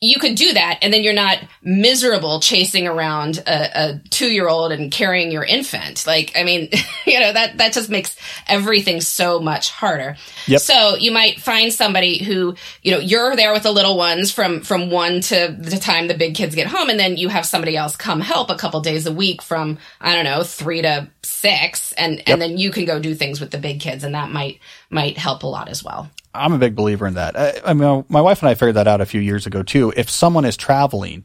[0.00, 4.48] you could do that and then you're not miserable chasing around a, a two year
[4.48, 6.06] old and carrying your infant.
[6.06, 6.68] Like, I mean,
[7.06, 8.16] you know, that, that just makes
[8.46, 10.16] everything so much harder.
[10.46, 10.60] Yep.
[10.60, 14.60] So you might find somebody who, you know, you're there with the little ones from,
[14.60, 16.90] from one to the time the big kids get home.
[16.90, 20.14] And then you have somebody else come help a couple days a week from, I
[20.14, 21.92] don't know, three to six.
[21.92, 22.28] And, yep.
[22.28, 24.60] and then you can go do things with the big kids and that might,
[24.90, 26.10] might help a lot as well.
[26.34, 27.38] I'm a big believer in that.
[27.38, 29.92] I, I mean, my wife and I figured that out a few years ago too.
[29.96, 31.24] If someone is traveling,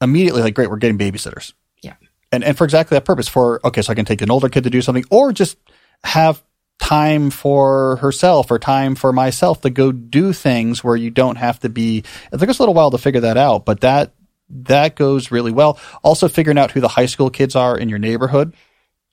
[0.00, 1.54] immediately like, great, we're getting babysitters.
[1.82, 1.94] Yeah.
[2.30, 3.28] And and for exactly that purpose.
[3.28, 5.56] For okay, so I can take an older kid to do something, or just
[6.04, 6.42] have
[6.78, 11.60] time for herself or time for myself to go do things where you don't have
[11.60, 12.02] to be.
[12.32, 14.12] It took us a little while to figure that out, but that
[14.48, 15.78] that goes really well.
[16.02, 18.54] Also, figuring out who the high school kids are in your neighborhood,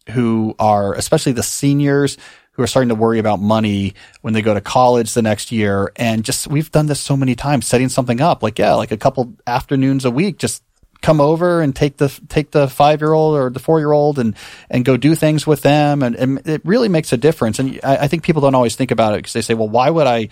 [0.09, 2.17] who are especially the seniors
[2.59, 5.93] who are starting to worry about money when they go to college the next year.
[5.95, 8.97] And just, we've done this so many times, setting something up like, yeah, like a
[8.97, 10.61] couple afternoons a week, just
[11.01, 14.19] come over and take the, take the five year old or the four year old
[14.19, 14.35] and,
[14.69, 16.03] and go do things with them.
[16.03, 17.59] And, and, it really makes a difference.
[17.59, 19.89] And I, I think people don't always think about it because they say, well, why
[19.89, 20.27] would I,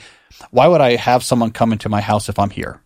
[0.51, 2.81] why would I have someone come into my house if I'm here?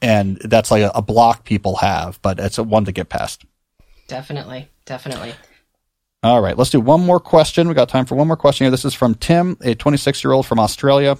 [0.00, 3.44] And that's like a, a block people have, but it's a one to get past.
[4.06, 4.70] Definitely.
[4.86, 5.34] Definitely.
[6.22, 7.68] All right, let's do one more question.
[7.68, 8.72] We got time for one more question here.
[8.72, 11.16] This is from Tim, a 26 year old from Australia.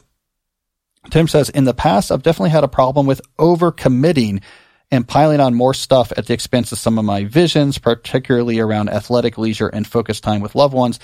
[1.11, 4.43] Tim says, in the past, I've definitely had a problem with overcommitting
[4.91, 8.89] and piling on more stuff at the expense of some of my visions, particularly around
[8.89, 10.99] athletic leisure and focus time with loved ones.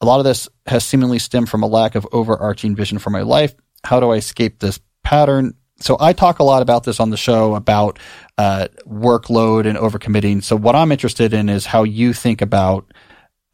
[0.00, 3.22] A lot of this has seemingly stemmed from a lack of overarching vision for my
[3.22, 3.54] life.
[3.82, 5.54] How do I escape this pattern?
[5.80, 7.98] So I talk a lot about this on the show about
[8.36, 10.42] uh, workload and overcommitting.
[10.42, 12.92] So what I'm interested in is how you think about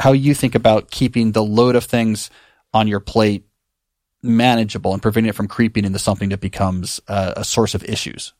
[0.01, 2.31] how you think about keeping the load of things
[2.73, 3.45] on your plate
[4.23, 8.33] manageable and preventing it from creeping into something that becomes uh, a source of issues.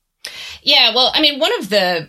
[0.63, 2.09] Yeah, well, I mean, one of the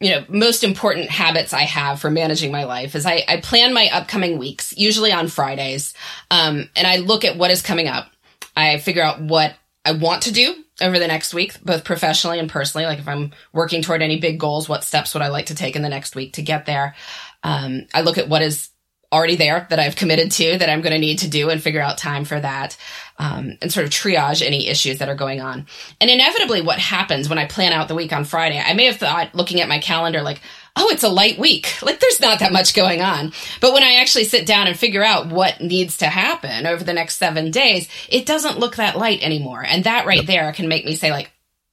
[0.00, 3.72] you know most important habits I have for managing my life is I, I plan
[3.72, 5.94] my upcoming weeks, usually on Fridays,
[6.30, 8.10] um, and I look at what is coming up.
[8.56, 9.54] I figure out what
[9.84, 12.86] I want to do over the next week, both professionally and personally.
[12.86, 15.76] Like if I'm working toward any big goals, what steps would I like to take
[15.76, 16.94] in the next week to get there?
[17.42, 18.70] Um, I look at what is
[19.12, 21.80] already there that I've committed to that I'm going to need to do and figure
[21.80, 22.76] out time for that
[23.18, 25.66] um, and sort of triage any issues that are going on.
[26.00, 28.96] And inevitably, what happens when I plan out the week on Friday, I may have
[28.96, 30.40] thought looking at my calendar like,
[30.76, 31.72] oh, it's a light week.
[31.86, 33.32] Like there's not that much going on.
[33.60, 36.92] But when I actually sit down and figure out what needs to happen over the
[36.92, 39.64] next seven days, it doesn't look that light anymore.
[39.64, 40.26] And that right yep.
[40.26, 41.30] there can make me say like,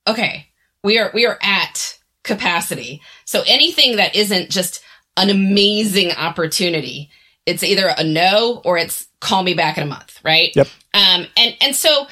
[0.07, 0.49] okay,
[0.83, 3.01] we are, we are at capacity.
[3.25, 4.83] So anything that isn't just
[5.17, 7.09] an amazing opportunity
[7.45, 10.51] it's either a no or it's call me back in a month, right?
[10.55, 10.67] Yep.
[10.93, 12.07] Um, and and so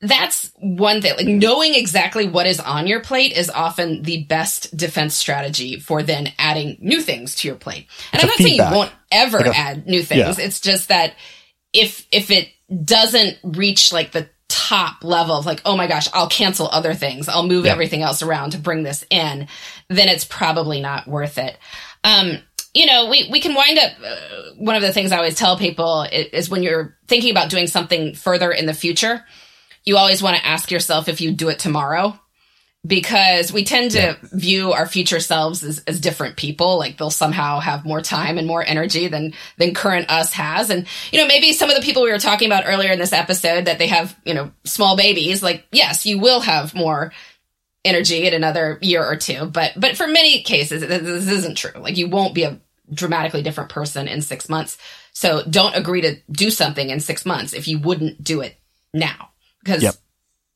[0.00, 1.14] that's one thing.
[1.16, 6.02] Like knowing exactly what is on your plate is often the best defense strategy for
[6.02, 7.86] then adding new things to your plate.
[8.12, 8.58] And it's I'm not feedback.
[8.58, 10.38] saying you won't ever like a, add new things.
[10.38, 10.44] Yeah.
[10.44, 11.14] It's just that
[11.72, 12.48] if if it
[12.84, 17.28] doesn't reach like the top level of like, oh my gosh, I'll cancel other things.
[17.28, 17.72] I'll move yeah.
[17.72, 19.48] everything else around to bring this in,
[19.88, 21.56] then it's probably not worth it.
[22.04, 22.38] Um,
[22.74, 23.92] you know, we, we can wind up.
[24.04, 27.50] Uh, one of the things I always tell people is, is, when you're thinking about
[27.50, 29.24] doing something further in the future,
[29.84, 32.18] you always want to ask yourself if you do it tomorrow,
[32.86, 34.16] because we tend to yeah.
[34.32, 36.78] view our future selves as, as different people.
[36.78, 40.70] Like they'll somehow have more time and more energy than than current us has.
[40.70, 43.12] And you know, maybe some of the people we were talking about earlier in this
[43.12, 45.42] episode that they have, you know, small babies.
[45.42, 47.12] Like yes, you will have more
[47.84, 49.46] energy in another year or two.
[49.46, 51.80] But but for many cases, this isn't true.
[51.80, 52.60] Like you won't be a
[52.92, 54.78] dramatically different person in six months.
[55.12, 58.58] So don't agree to do something in six months if you wouldn't do it
[58.92, 59.30] now,
[59.62, 59.94] because yep.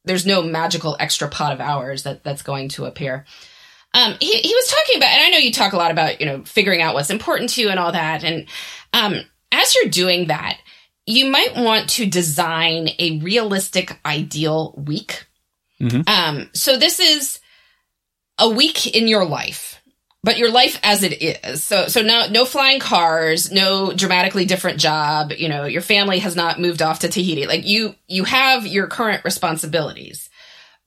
[0.04, 3.26] there's no magical extra pot of hours that that's going to appear.
[3.94, 6.26] Um, he, he was talking about, and I know you talk a lot about, you
[6.26, 8.24] know, figuring out what's important to you and all that.
[8.24, 8.46] And
[8.92, 9.20] um,
[9.52, 10.58] as you're doing that,
[11.06, 15.26] you might want to design a realistic ideal week
[15.80, 16.02] Mm-hmm.
[16.06, 17.40] Um, so this is
[18.38, 19.82] a week in your life,
[20.22, 21.62] but your life as it is.
[21.62, 25.32] So, so no, no flying cars, no dramatically different job.
[25.32, 27.46] You know, your family has not moved off to Tahiti.
[27.46, 30.28] Like you, you have your current responsibilities,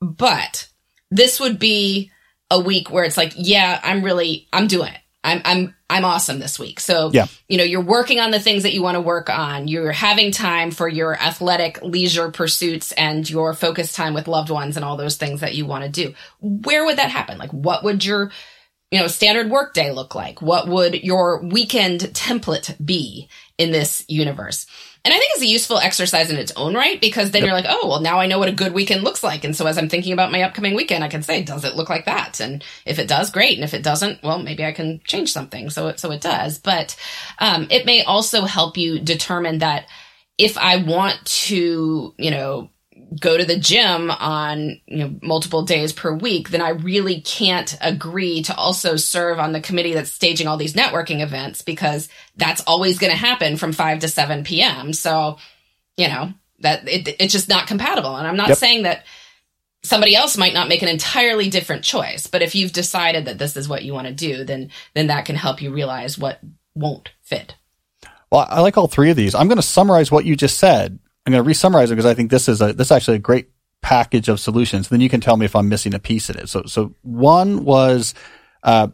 [0.01, 0.67] but
[1.11, 2.11] this would be
[2.51, 4.99] a week where it's like, yeah, I'm really, I'm doing it.
[5.23, 6.79] I'm I'm I'm awesome this week.
[6.79, 7.27] So yeah.
[7.47, 9.67] you know, you're working on the things that you want to work on.
[9.67, 14.75] You're having time for your athletic leisure pursuits and your focus time with loved ones
[14.75, 16.13] and all those things that you want to do.
[16.39, 17.37] Where would that happen?
[17.37, 18.31] Like what would your
[18.91, 20.41] you know, standard workday look like?
[20.41, 24.65] What would your weekend template be in this universe?
[25.05, 27.47] And I think it's a useful exercise in its own right because then yep.
[27.47, 29.45] you're like, oh, well, now I know what a good weekend looks like.
[29.45, 31.89] And so as I'm thinking about my upcoming weekend, I can say, does it look
[31.89, 32.41] like that?
[32.41, 33.57] And if it does, great.
[33.57, 35.69] And if it doesn't, well, maybe I can change something.
[35.69, 36.59] So it, so it does.
[36.59, 36.97] But,
[37.39, 39.87] um, it may also help you determine that
[40.37, 42.69] if I want to, you know,
[43.17, 47.77] go to the gym on you know multiple days per week then i really can't
[47.81, 52.61] agree to also serve on the committee that's staging all these networking events because that's
[52.61, 55.37] always going to happen from 5 to 7 p.m so
[55.97, 58.15] you know that it, it's just not compatible.
[58.15, 58.57] And i'm not yep.
[58.57, 59.05] saying that
[59.81, 63.57] somebody else might not make an entirely different choice but if you've decided that this
[63.57, 66.39] is what you want to do then then that can help you realize what
[66.75, 67.55] won't fit.
[68.29, 69.33] Well i like all three of these.
[69.33, 70.99] I'm going to summarize what you just said
[71.29, 73.19] I'm going to re-summarize it because I think this is a this is actually a
[73.19, 73.51] great
[73.83, 74.89] package of solutions.
[74.89, 76.49] Then you can tell me if I'm missing a piece in it.
[76.49, 78.15] So so one was
[78.63, 78.87] uh,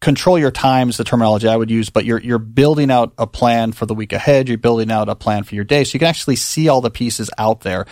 [0.00, 3.72] control your times, the terminology I would use, but you're you're building out a plan
[3.72, 4.48] for the week ahead.
[4.48, 6.90] You're building out a plan for your day, so you can actually see all the
[6.90, 7.84] pieces out there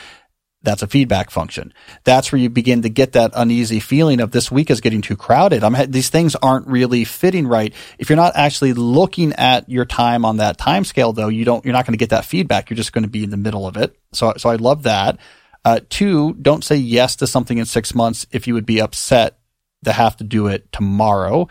[0.62, 1.72] that's a feedback function.
[2.05, 5.16] That's where you begin to get that uneasy feeling of this week is getting too
[5.16, 5.64] crowded.
[5.64, 7.74] I'm these things aren't really fitting right.
[7.98, 11.64] If you're not actually looking at your time on that time scale, though, you don't
[11.64, 12.70] you're not going to get that feedback.
[12.70, 13.97] You're just going to be in the middle of it.
[14.12, 15.18] So so I love that.
[15.64, 19.39] Uh, two, don't say yes to something in six months if you would be upset
[19.84, 21.48] to have to do it tomorrow.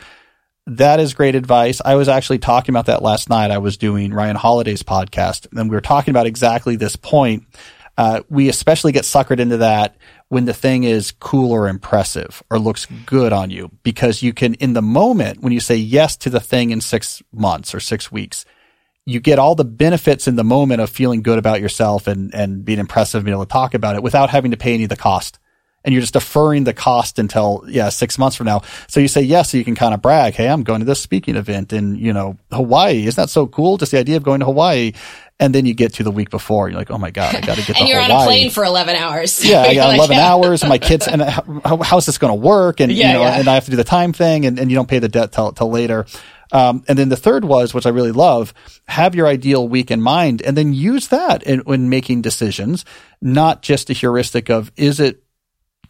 [0.68, 1.82] That is great advice.
[1.84, 3.52] I was actually talking about that last night.
[3.52, 7.46] I was doing Ryan Holiday's podcast and we were talking about exactly this point
[8.02, 9.96] uh, we especially get suckered into that
[10.30, 14.56] when the thing is cool or impressive or looks good on you because you can,
[14.56, 18.12] in the moment, when you say yes to the thing in six months or six
[18.12, 18.44] weeks,
[19.06, 22.66] you get all the benefits in the moment of feeling good about yourself and, and
[22.66, 24.90] being impressive, and being able to talk about it without having to pay any of
[24.90, 25.38] the cost.
[25.84, 28.62] And you're just deferring the cost until, yeah, six months from now.
[28.88, 31.02] So you say yes, so you can kind of brag, Hey, I'm going to this
[31.02, 33.06] speaking event in, you know, Hawaii.
[33.08, 33.78] Isn't that so cool?
[33.78, 34.92] Just the idea of going to Hawaii.
[35.40, 37.58] And then you get to the week before, you're like, oh my God, I got
[37.58, 38.16] to get and you're Hawaii.
[38.16, 39.44] on a plane for 11 hours.
[39.44, 40.32] Yeah, I got Like, 11 yeah.
[40.32, 42.80] hours and my kids, and how, how's this going to work?
[42.80, 44.76] And, Yeah, you know, and I have to do the time thing and, and you
[44.76, 46.06] don't pay the debt till, till later.
[46.52, 48.54] Um, and then the third was, which I really love,
[48.88, 52.86] have your ideal week in mind and then use that in, when making decisions,
[53.20, 55.24] not just a heuristic of, is it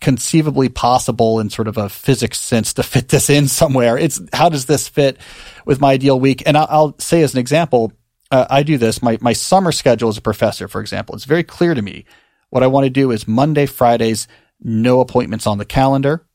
[0.01, 3.97] conceivably possible in sort of a physics sense to fit this in somewhere?
[3.97, 5.17] It's how does this fit
[5.65, 6.43] with my ideal week?
[6.45, 7.93] And I'll, I'll say as an example,
[8.31, 9.01] uh, I do this.
[9.01, 12.05] My, my summer schedule as a professor, for example, it's very clear to me.
[12.49, 14.27] What I want to do is Monday, Fridays,
[14.59, 16.25] no appointments on the calendar.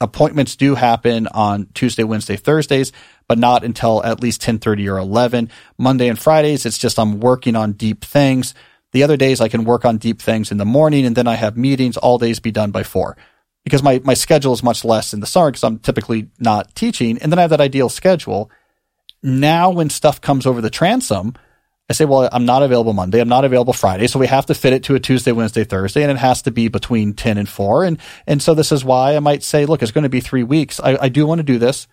[0.00, 2.92] Appointments do happen on Tuesday, Wednesday, Thursdays,
[3.26, 5.50] but not until at least 1030 or 11.
[5.76, 8.54] Monday and Fridays, it's just I'm working on deep things.
[8.92, 11.34] The other days I can work on deep things in the morning and then I
[11.34, 13.16] have meetings all days be done by four
[13.64, 17.18] because my, my schedule is much less in the summer because I'm typically not teaching.
[17.18, 18.50] And then I have that ideal schedule.
[19.22, 21.34] Now when stuff comes over the transom,
[21.90, 23.18] I say, well, I'm not available Monday.
[23.18, 24.06] I'm not available Friday.
[24.08, 26.50] So we have to fit it to a Tuesday, Wednesday, Thursday, and it has to
[26.50, 27.84] be between 10 and 4.
[27.84, 30.42] And, and so this is why I might say, look, it's going to be three
[30.42, 30.80] weeks.
[30.80, 31.88] I, I do want to do this,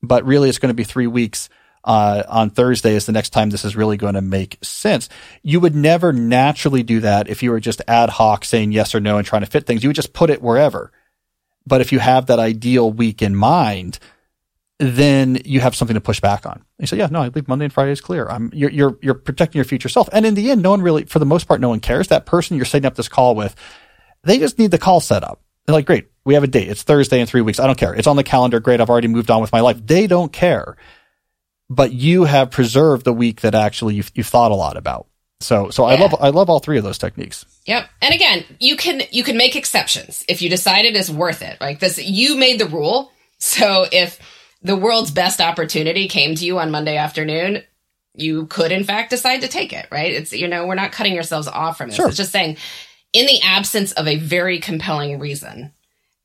[0.00, 1.48] but really it's going to be three weeks.
[1.84, 5.08] Uh, on Thursday is the next time this is really going to make sense.
[5.42, 9.00] You would never naturally do that if you were just ad hoc saying yes or
[9.00, 9.82] no and trying to fit things.
[9.82, 10.92] You would just put it wherever.
[11.66, 13.98] But if you have that ideal week in mind,
[14.78, 16.64] then you have something to push back on.
[16.78, 18.28] You say, yeah, no, I leave Monday and Friday is clear.
[18.28, 20.08] I'm, you're, you're, you're protecting your future self.
[20.12, 22.08] And in the end, no one really, for the most part, no one cares.
[22.08, 23.54] That person you're setting up this call with,
[24.24, 25.40] they just need the call set up.
[25.66, 26.68] They're like, great, we have a date.
[26.68, 27.60] It's Thursday in three weeks.
[27.60, 27.94] I don't care.
[27.94, 28.58] It's on the calendar.
[28.58, 28.80] Great.
[28.80, 29.84] I've already moved on with my life.
[29.84, 30.76] They don't care,
[31.74, 35.06] but you have preserved the week that actually you've, you've thought a lot about.
[35.40, 37.44] So, so I love, I love all three of those techniques.
[37.66, 37.88] Yep.
[38.00, 41.60] And again, you can you can make exceptions if you decide it is worth it.
[41.60, 43.10] Like this you made the rule.
[43.38, 44.20] So if
[44.62, 47.64] the world's best opportunity came to you on Monday afternoon,
[48.14, 50.12] you could in fact decide to take it, right?
[50.12, 51.96] It's you know, we're not cutting ourselves off from this.
[51.96, 52.06] Sure.
[52.06, 52.56] It's just saying
[53.12, 55.72] in the absence of a very compelling reason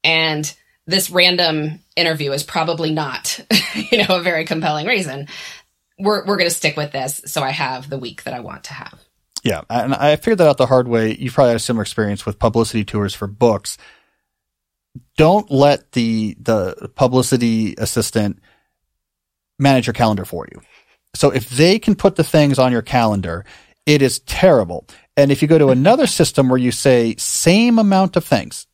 [0.04, 0.56] and
[0.88, 3.40] this random interview is probably not,
[3.92, 5.28] you know, a very compelling reason.
[6.00, 8.66] We're we're going to stick with this so I have the week that I want
[8.66, 9.00] to have.
[9.44, 11.16] Yeah, and I figured that out the hard way.
[11.16, 13.78] You've probably had a similar experience with publicity tours for books.
[15.18, 18.40] Don't let the the publicity assistant
[19.60, 20.62] manage your calendar for you.
[21.16, 23.46] So if they can put the things on your calendar,
[23.86, 24.86] it is terrible.
[25.16, 28.68] And if you go to another system where you say same amount of things,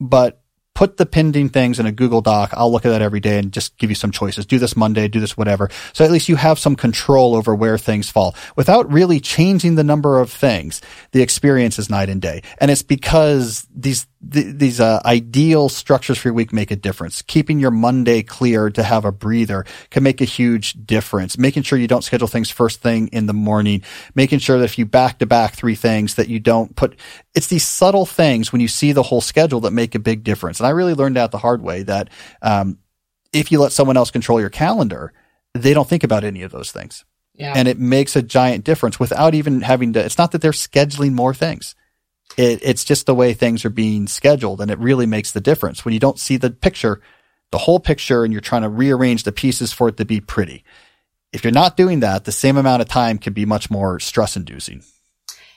[0.00, 0.43] but
[0.74, 2.50] put the pending things in a Google Doc.
[2.52, 4.44] I'll look at that every day and just give you some choices.
[4.44, 5.70] Do this Monday, do this whatever.
[5.92, 9.84] So at least you have some control over where things fall without really changing the
[9.84, 10.80] number of things.
[11.12, 12.42] The experience is night and day.
[12.58, 17.22] And it's because these, th- these, uh, ideal structures for your week make a difference.
[17.22, 21.38] Keeping your Monday clear to have a breather can make a huge difference.
[21.38, 23.82] Making sure you don't schedule things first thing in the morning.
[24.14, 26.96] Making sure that if you back to back three things that you don't put,
[27.34, 30.60] it's these subtle things when you see the whole schedule that make a big difference.
[30.60, 32.10] And I really learned out the hard way that,
[32.42, 32.78] um,
[33.32, 35.12] if you let someone else control your calendar,
[35.54, 37.04] they don't think about any of those things.
[37.34, 37.52] Yeah.
[37.56, 41.12] And it makes a giant difference without even having to, it's not that they're scheduling
[41.12, 41.74] more things.
[42.36, 45.84] It, it's just the way things are being scheduled and it really makes the difference
[45.84, 47.00] when you don't see the picture,
[47.52, 50.64] the whole picture and you're trying to rearrange the pieces for it to be pretty.
[51.32, 54.36] If you're not doing that, the same amount of time can be much more stress
[54.36, 54.82] inducing.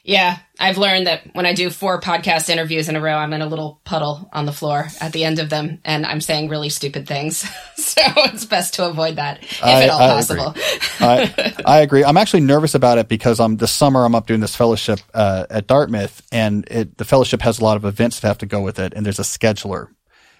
[0.08, 3.42] Yeah, I've learned that when I do four podcast interviews in a row, I'm in
[3.42, 6.70] a little puddle on the floor at the end of them, and I'm saying really
[6.70, 7.40] stupid things.
[7.76, 10.56] so it's best to avoid that if I- at all I possible.
[11.02, 12.06] I, I agree.
[12.06, 15.46] I'm actually nervous about it because I'm this summer I'm up doing this fellowship uh,
[15.50, 18.62] at Dartmouth, and it, the fellowship has a lot of events that have to go
[18.62, 19.90] with it, and there's a scheduler.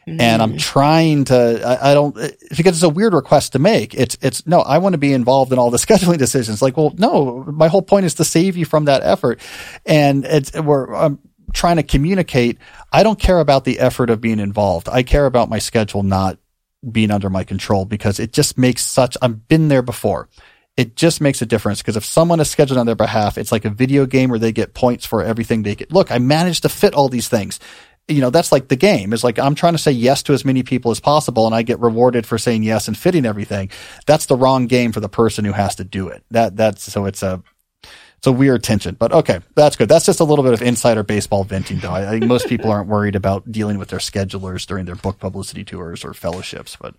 [0.07, 0.59] And I'm mm.
[0.59, 3.93] trying to, I, I don't, because it's a weird request to make.
[3.93, 6.61] It's, it's, no, I want to be involved in all the scheduling decisions.
[6.61, 9.41] Like, well, no, my whole point is to save you from that effort.
[9.85, 11.19] And it's, we're, I'm
[11.53, 12.57] trying to communicate.
[12.91, 14.88] I don't care about the effort of being involved.
[14.89, 16.38] I care about my schedule not
[16.89, 20.29] being under my control because it just makes such, I've been there before.
[20.77, 23.65] It just makes a difference because if someone is scheduled on their behalf, it's like
[23.65, 25.91] a video game where they get points for everything they get.
[25.91, 27.59] Look, I managed to fit all these things.
[28.07, 30.45] You know, that's like the game is like I'm trying to say yes to as
[30.45, 33.69] many people as possible and I get rewarded for saying yes and fitting everything.
[34.05, 36.23] That's the wrong game for the person who has to do it.
[36.31, 37.43] That, that's, so it's a,
[38.17, 39.89] it's a weird tension, but okay, that's good.
[39.89, 41.91] That's just a little bit of insider baseball venting, though.
[41.91, 45.63] I, think most people aren't worried about dealing with their schedulers during their book publicity
[45.63, 46.95] tours or fellowships, but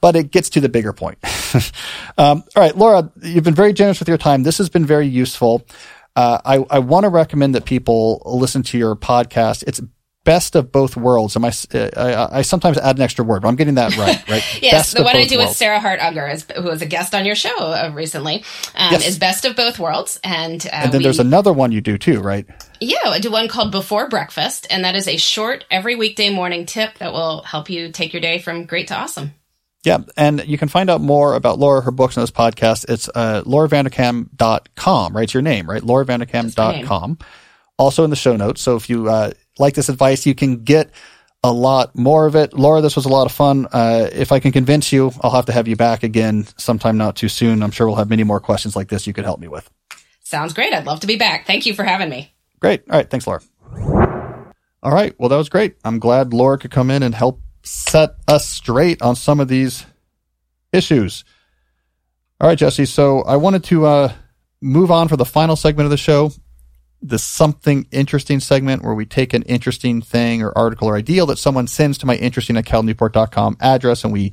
[0.00, 1.18] but it gets to the bigger point.
[2.18, 4.44] um, all right, Laura, you've been very generous with your time.
[4.44, 5.66] This has been very useful.
[6.14, 9.64] Uh, I, I want to recommend that people listen to your podcast.
[9.66, 9.80] It's
[10.24, 11.36] best of both worlds.
[11.36, 11.52] Am I,
[11.96, 14.42] I, I sometimes add an extra word, but I'm getting that right, right?
[14.62, 15.50] yes, best the one I do worlds.
[15.50, 18.36] with Sarah Hart Unger, who was a guest on your show uh, recently,
[18.74, 19.06] um, Yes.
[19.06, 20.18] is best of both worlds.
[20.24, 22.46] And, uh, And then we- there's another one you do too, right?
[22.80, 26.66] yeah, I do one called Before Breakfast, and that is a short every weekday morning
[26.66, 29.34] tip that will help you take your day from great to awesome.
[29.84, 29.98] Yeah.
[30.16, 32.86] And you can find out more about Laura, her books, and this podcast.
[32.88, 35.22] It's uh, lauravanderkam.com, right?
[35.24, 35.82] It's your name, right?
[35.82, 37.18] lauravanderkam.com.
[37.76, 38.60] Also in the show notes.
[38.62, 40.90] So if you uh, like this advice, you can get
[41.42, 42.54] a lot more of it.
[42.54, 43.66] Laura, this was a lot of fun.
[43.70, 47.16] Uh, if I can convince you, I'll have to have you back again sometime not
[47.16, 47.62] too soon.
[47.62, 49.70] I'm sure we'll have many more questions like this you could help me with.
[50.22, 50.72] Sounds great.
[50.72, 51.46] I'd love to be back.
[51.46, 52.34] Thank you for having me.
[52.60, 52.82] Great.
[52.90, 53.08] All right.
[53.08, 53.42] Thanks, Laura.
[54.82, 55.14] All right.
[55.18, 55.76] Well, that was great.
[55.84, 59.84] I'm glad Laura could come in and help set us straight on some of these
[60.72, 61.24] issues.
[62.40, 62.86] All right, Jesse.
[62.86, 64.12] So I wanted to uh,
[64.62, 66.32] move on for the final segment of the show,
[67.04, 71.36] the something interesting segment where we take an interesting thing or article or ideal that
[71.36, 74.32] someone sends to my interesting at calnewport.com address and we,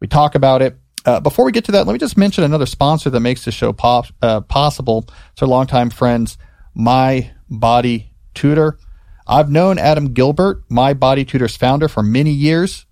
[0.00, 0.78] we talk about it.
[1.06, 3.54] Uh, before we get to that, let me just mention another sponsor that makes this
[3.54, 5.08] show pop, uh, possible.
[5.32, 6.36] It's our longtime friends,
[6.74, 8.78] My Body Tutor.
[9.26, 12.84] I've known Adam Gilbert, My Body Tutor's founder, for many years.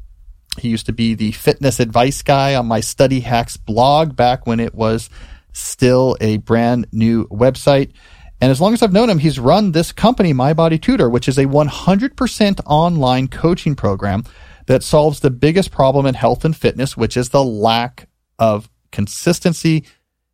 [0.58, 4.58] He used to be the fitness advice guy on my Study Hacks blog back when
[4.58, 5.10] it was
[5.52, 7.92] still a brand new website.
[8.40, 11.28] And as long as I've known him, he's run this company, My Body Tutor, which
[11.28, 14.24] is a 100% online coaching program
[14.66, 18.08] that solves the biggest problem in health and fitness, which is the lack
[18.38, 19.78] of consistency.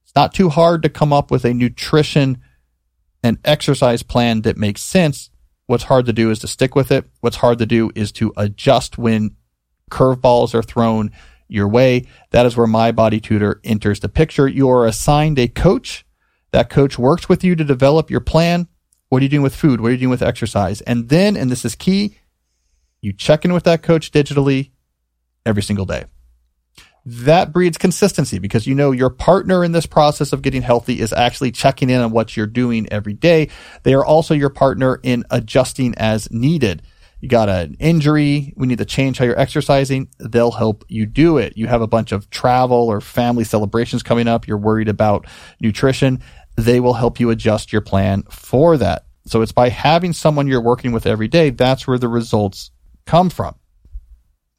[0.03, 2.43] It's not too hard to come up with a nutrition
[3.23, 5.31] and exercise plan that makes sense.
[5.67, 7.07] What's hard to do is to stick with it.
[7.21, 9.37] What's hard to do is to adjust when
[9.91, 11.11] curveballs are thrown
[11.49, 12.07] your way.
[12.33, 14.47] That is where My Body Tutor enters the picture.
[14.47, 16.05] You are assigned a coach.
[16.55, 18.69] That coach works with you to develop your plan.
[19.09, 19.81] What are you doing with food?
[19.81, 20.83] What are you doing with exercise?
[20.83, 22.17] And then, and this is key,
[23.01, 24.71] you check in with that coach digitally
[25.45, 26.05] every single day.
[27.05, 31.13] That breeds consistency because you know your partner in this process of getting healthy is
[31.13, 33.49] actually checking in on what you're doing every day.
[33.83, 36.83] They are also your partner in adjusting as needed.
[37.25, 41.39] You got an injury, we need to change how you're exercising, they'll help you do
[41.39, 41.57] it.
[41.57, 45.27] You have a bunch of travel or family celebrations coming up, you're worried about
[45.59, 46.23] nutrition,
[46.57, 49.07] they will help you adjust your plan for that.
[49.27, 52.71] So it's by having someone you're working with every day, that's where the results
[53.07, 53.55] come from.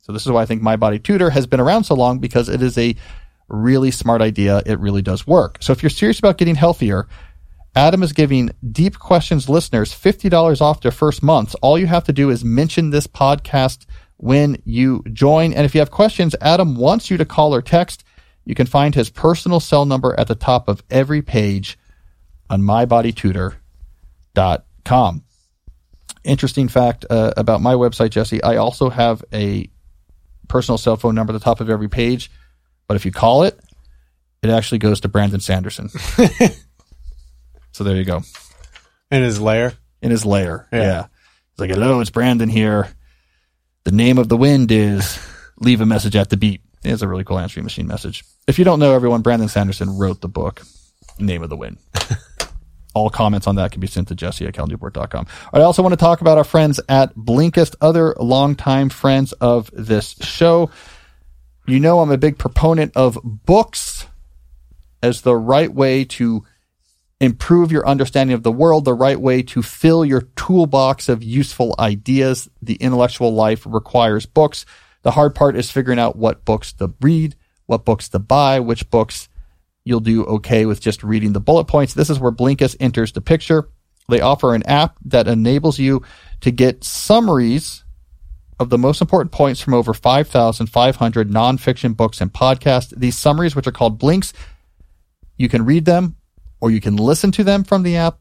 [0.01, 2.49] So this is why I think My Body Tutor has been around so long because
[2.49, 2.95] it is a
[3.47, 4.61] really smart idea.
[4.65, 5.57] It really does work.
[5.61, 7.07] So if you're serious about getting healthier,
[7.75, 11.55] Adam is giving Deep Questions listeners $50 off their first month.
[11.61, 13.85] All you have to do is mention this podcast
[14.17, 15.53] when you join.
[15.53, 18.03] And if you have questions, Adam wants you to call or text.
[18.45, 21.77] You can find his personal cell number at the top of every page
[22.49, 25.23] on mybodytutor.com.
[26.23, 28.43] Interesting fact uh, about my website, Jesse.
[28.43, 29.69] I also have a
[30.47, 32.31] personal cell phone number at the top of every page,
[32.87, 33.59] but if you call it,
[34.41, 35.89] it actually goes to Brandon Sanderson.
[37.71, 38.21] so there you go.
[39.11, 39.73] in his lair.
[40.01, 40.67] In his lair.
[40.71, 40.81] Yeah.
[40.81, 41.05] Yeah.
[41.51, 42.89] He's like, hello, it's Brandon here.
[43.85, 45.19] The name of the wind is
[45.59, 46.61] leave a message at the beep.
[46.83, 48.23] It's a really cool answering machine message.
[48.47, 50.61] If you don't know everyone, Brandon Sanderson wrote the book,
[51.17, 51.77] Name of the Wind.
[52.95, 55.27] All comments on that can be sent to jesse at calnewport.com.
[55.53, 60.15] I also want to talk about our friends at Blinkist, other longtime friends of this
[60.21, 60.71] show.
[61.67, 64.07] You know, I'm a big proponent of books
[65.03, 66.45] as the right way to
[67.19, 71.75] improve your understanding of the world, the right way to fill your toolbox of useful
[71.77, 72.49] ideas.
[72.61, 74.65] The intellectual life requires books.
[75.01, 77.35] The hard part is figuring out what books to read,
[77.65, 79.27] what books to buy, which books
[79.85, 81.93] you'll do okay with just reading the bullet points.
[81.93, 83.69] This is where Blinkist enters the picture.
[84.09, 86.01] They offer an app that enables you
[86.41, 87.83] to get summaries
[88.59, 92.93] of the most important points from over 5,500 nonfiction books and podcasts.
[92.95, 94.33] These summaries, which are called blinks,
[95.37, 96.15] you can read them
[96.61, 98.19] or you can listen to them from the app.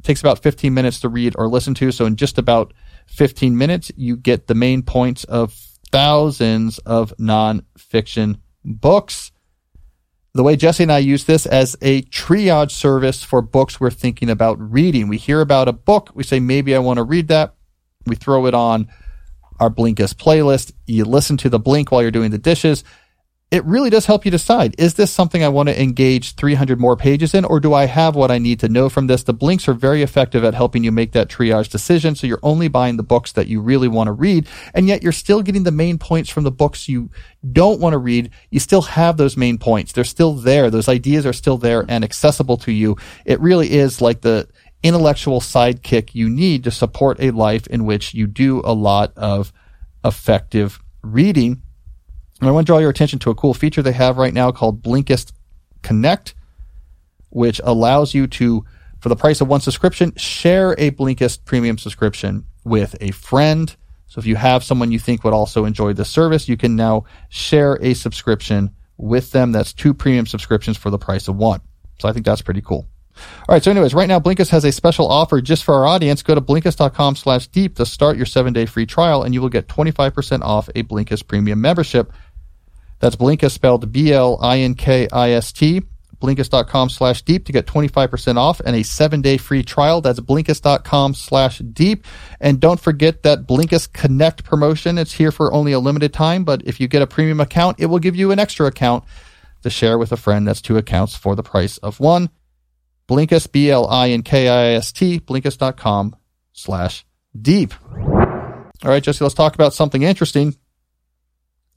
[0.00, 1.92] It takes about 15 minutes to read or listen to.
[1.92, 2.72] So in just about
[3.06, 5.52] 15 minutes, you get the main points of
[5.90, 9.32] thousands of nonfiction books.
[10.38, 14.30] The way Jesse and I use this as a triage service for books we're thinking
[14.30, 15.08] about reading.
[15.08, 17.56] We hear about a book, we say, maybe I want to read that.
[18.06, 18.86] We throw it on
[19.58, 20.70] our Blinkist playlist.
[20.86, 22.84] You listen to the Blink while you're doing the dishes.
[23.50, 26.96] It really does help you decide is this something I want to engage 300 more
[26.96, 29.22] pages in, or do I have what I need to know from this?
[29.22, 32.14] The blinks are very effective at helping you make that triage decision.
[32.14, 35.12] So you're only buying the books that you really want to read, and yet you're
[35.12, 37.10] still getting the main points from the books you
[37.50, 38.30] don't want to read.
[38.50, 39.92] You still have those main points.
[39.92, 40.70] They're still there.
[40.70, 42.96] Those ideas are still there and accessible to you.
[43.24, 44.46] It really is like the
[44.82, 49.52] intellectual sidekick you need to support a life in which you do a lot of
[50.04, 51.62] effective reading
[52.40, 54.52] and I want to draw your attention to a cool feature they have right now
[54.52, 55.32] called Blinkist
[55.82, 56.34] Connect,
[57.30, 58.64] which allows you to,
[59.00, 63.74] for the price of one subscription, share a Blinkist premium subscription with a friend.
[64.06, 67.04] So if you have someone you think would also enjoy the service, you can now
[67.28, 69.52] share a subscription with them.
[69.52, 71.60] That's two premium subscriptions for the price of one.
[71.98, 72.88] So I think that's pretty cool.
[73.48, 73.62] All right.
[73.62, 76.22] So anyways, right now Blinkist has a special offer just for our audience.
[76.22, 79.48] Go to Blinkist.com slash deep to start your seven day free trial and you will
[79.48, 82.12] get 25% off a Blinkist premium membership.
[83.00, 85.82] That's Blinkist spelled B-L-I-N-K-I-S-T.
[86.20, 90.00] Blinkist.com slash deep to get 25% off and a seven day free trial.
[90.00, 92.04] That's Blinkist.com slash deep.
[92.40, 94.98] And don't forget that Blinkist Connect promotion.
[94.98, 97.86] It's here for only a limited time, but if you get a premium account, it
[97.86, 99.04] will give you an extra account
[99.62, 100.46] to share with a friend.
[100.46, 102.30] That's two accounts for the price of one.
[103.08, 106.16] Blinkist, B-L-I-N-K-I-S-T, Blinkist.com
[106.52, 107.06] slash
[107.40, 107.74] deep.
[107.94, 110.56] All right, Jesse, let's talk about something interesting.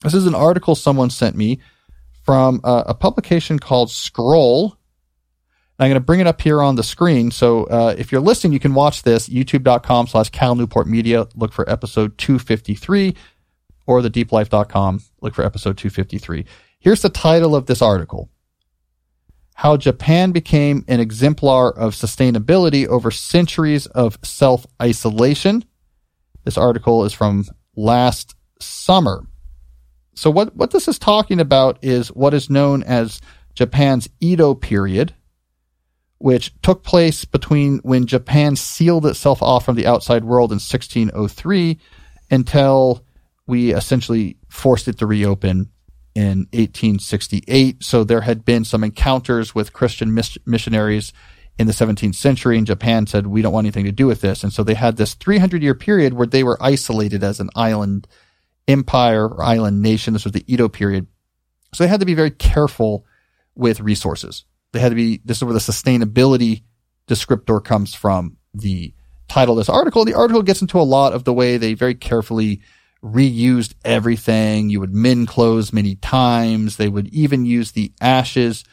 [0.03, 1.59] This is an article someone sent me
[2.23, 4.77] from a, a publication called Scroll.
[5.79, 7.31] I'm going to bring it up here on the screen.
[7.31, 11.27] So uh, if you're listening, you can watch this youtube.com slash Cal Newport Media.
[11.35, 13.15] Look for episode 253
[13.87, 15.01] or the deeplife.com.
[15.21, 16.45] Look for episode 253.
[16.79, 18.29] Here's the title of this article.
[19.55, 25.63] How Japan became an exemplar of sustainability over centuries of self isolation.
[26.43, 27.45] This article is from
[27.75, 29.25] last summer.
[30.13, 33.21] So what, what this is talking about is what is known as
[33.53, 35.13] Japan's Edo period,
[36.17, 41.79] which took place between when Japan sealed itself off from the outside world in 1603
[42.29, 43.05] until
[43.47, 45.69] we essentially forced it to reopen
[46.13, 47.83] in 1868.
[47.83, 51.13] So there had been some encounters with Christian mis- missionaries
[51.57, 54.43] in the 17th century, and Japan said, We don't want anything to do with this.
[54.43, 58.07] And so they had this 300 year period where they were isolated as an island
[58.67, 60.13] empire or island nation.
[60.13, 61.07] This was the Edo period.
[61.73, 63.05] So they had to be very careful
[63.55, 64.45] with resources.
[64.71, 66.63] They had to be, this is where the sustainability
[67.07, 68.93] descriptor comes from the
[69.27, 70.05] title of this article.
[70.05, 72.61] The article gets into a lot of the way they very carefully
[73.03, 74.69] reused everything.
[74.69, 76.77] You would mend clothes many times.
[76.77, 78.63] They would even use the ashes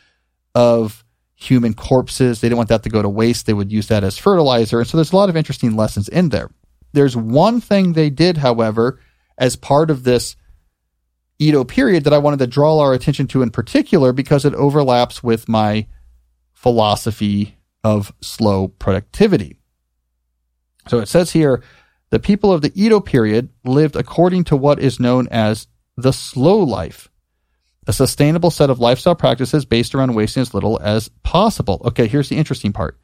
[0.54, 1.04] of
[1.34, 2.40] human corpses.
[2.40, 3.46] They didn't want that to go to waste.
[3.46, 4.80] They would use that as fertilizer.
[4.80, 6.50] And so there's a lot of interesting lessons in there.
[6.92, 9.00] There's one thing they did, however,
[9.38, 10.36] as part of this
[11.38, 15.22] Edo period that I wanted to draw our attention to in particular because it overlaps
[15.22, 15.86] with my
[16.52, 19.56] philosophy of slow productivity.
[20.88, 21.62] So it says here,
[22.10, 26.58] the people of the Edo period lived according to what is known as the slow
[26.58, 27.08] life,
[27.86, 31.80] a sustainable set of lifestyle practices based around wasting as little as possible.
[31.84, 32.98] Okay, here's the interesting part.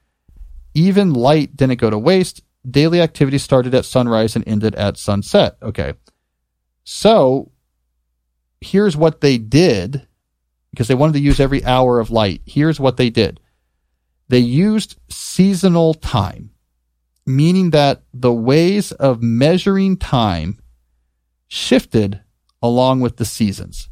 [0.74, 2.42] Even light didn't go to waste.
[2.68, 5.56] Daily activities started at sunrise and ended at sunset.
[5.62, 5.94] Okay.
[6.84, 7.50] So
[8.60, 10.06] here's what they did
[10.70, 12.42] because they wanted to use every hour of light.
[12.46, 13.40] Here's what they did.
[14.28, 16.50] They used seasonal time,
[17.26, 20.58] meaning that the ways of measuring time
[21.48, 22.20] shifted
[22.62, 23.88] along with the seasons.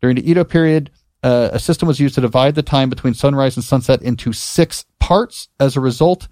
[0.00, 0.90] During the Edo period,
[1.22, 4.84] uh, a system was used to divide the time between sunrise and sunset into six
[4.98, 5.48] parts.
[5.60, 6.28] As a result,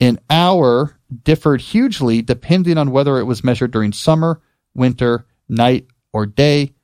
[0.00, 4.42] an hour differed hugely depending on whether it was measured during summer,
[4.74, 6.74] winter, night, or day.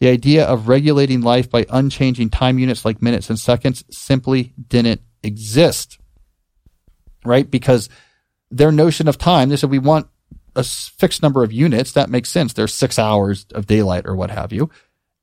[0.00, 5.02] The idea of regulating life by unchanging time units like minutes and seconds simply didn't
[5.22, 5.98] exist.
[7.24, 7.50] Right?
[7.50, 7.88] Because
[8.50, 10.08] their notion of time, they said we want
[10.56, 11.92] a fixed number of units.
[11.92, 12.52] That makes sense.
[12.52, 14.70] There's six hours of daylight or what have you.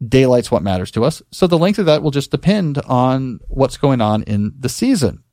[0.06, 1.24] Daylight's what matters to us.
[1.32, 5.24] So the length of that will just depend on what's going on in the season.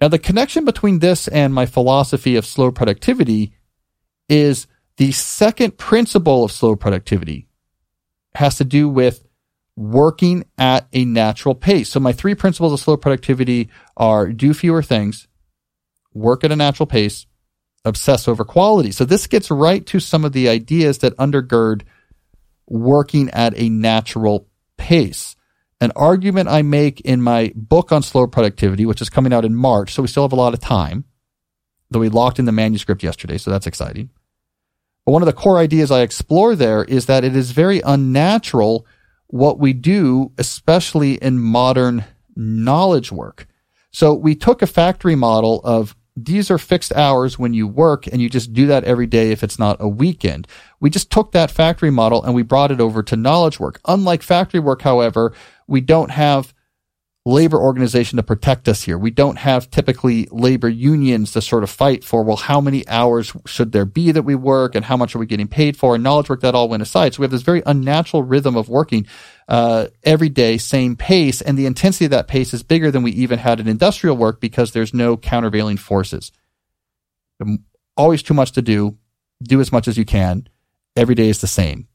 [0.00, 3.52] Now, the connection between this and my philosophy of slow productivity
[4.28, 4.66] is
[4.96, 7.48] the second principle of slow productivity
[8.34, 9.26] has to do with
[9.76, 11.90] working at a natural pace.
[11.90, 15.28] So my three principles of slow productivity are do fewer things,
[16.14, 17.26] work at a natural pace,
[17.84, 18.90] obsess over quality.
[18.90, 21.82] So this gets right to some of the ideas that undergird
[22.66, 25.36] working at a natural pace.
[25.80, 29.54] An argument I make in my book on slow productivity, which is coming out in
[29.54, 31.04] March, so we still have a lot of time,
[31.90, 34.08] though we locked in the manuscript yesterday, so that's exciting.
[35.06, 38.84] But one of the core ideas I explore there is that it is very unnatural
[39.28, 42.04] what we do, especially in modern
[42.34, 43.46] knowledge work.
[43.92, 48.20] So we took a factory model of these are fixed hours when you work and
[48.20, 50.48] you just do that every day if it's not a weekend.
[50.80, 53.80] We just took that factory model and we brought it over to knowledge work.
[53.86, 55.34] Unlike factory work, however,
[55.66, 56.54] we don't have
[57.26, 58.96] labor organization to protect us here.
[58.96, 63.32] We don't have typically labor unions to sort of fight for, well, how many hours
[63.46, 65.96] should there be that we work and how much are we getting paid for?
[65.96, 67.14] And knowledge work that all went aside.
[67.14, 69.08] So we have this very unnatural rhythm of working
[69.48, 71.40] uh, every day, same pace.
[71.40, 74.40] And the intensity of that pace is bigger than we even had in industrial work
[74.40, 76.30] because there's no countervailing forces.
[77.96, 78.98] Always too much to do.
[79.42, 80.48] Do as much as you can.
[80.94, 81.88] Every day is the same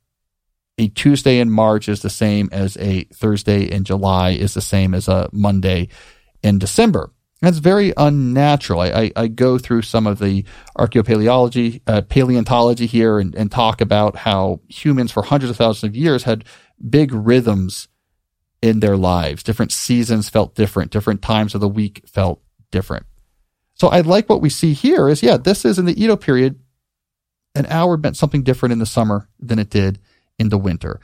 [0.77, 4.93] a Tuesday in March is the same as a Thursday in July is the same
[4.93, 5.89] as a Monday
[6.41, 7.11] in December.
[7.41, 8.81] That's very unnatural.
[8.81, 10.45] I, I, I go through some of the
[10.77, 15.95] archaeopaleology, uh, paleontology here and, and talk about how humans for hundreds of thousands of
[15.95, 16.45] years had
[16.87, 17.87] big rhythms
[18.61, 19.41] in their lives.
[19.41, 20.91] Different seasons felt different.
[20.91, 23.07] Different times of the week felt different.
[23.73, 26.59] So I like what we see here is, yeah, this is in the Edo period.
[27.55, 29.99] An hour meant something different in the summer than it did
[30.41, 30.99] in the winter.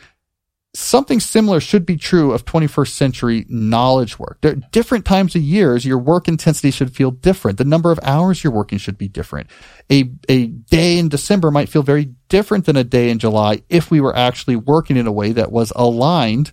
[0.74, 4.46] Something similar should be true of 21st century knowledge work.
[4.72, 7.58] Different times of years, your work intensity should feel different.
[7.58, 9.50] The number of hours you're working should be different.
[9.90, 13.90] A, a day in December might feel very different than a day in July if
[13.90, 16.52] we were actually working in a way that was aligned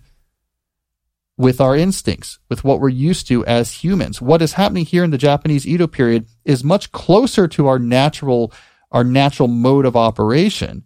[1.37, 4.21] with our instincts, with what we're used to as humans.
[4.21, 8.53] What is happening here in the Japanese Edo period is much closer to our natural,
[8.91, 10.83] our natural mode of operation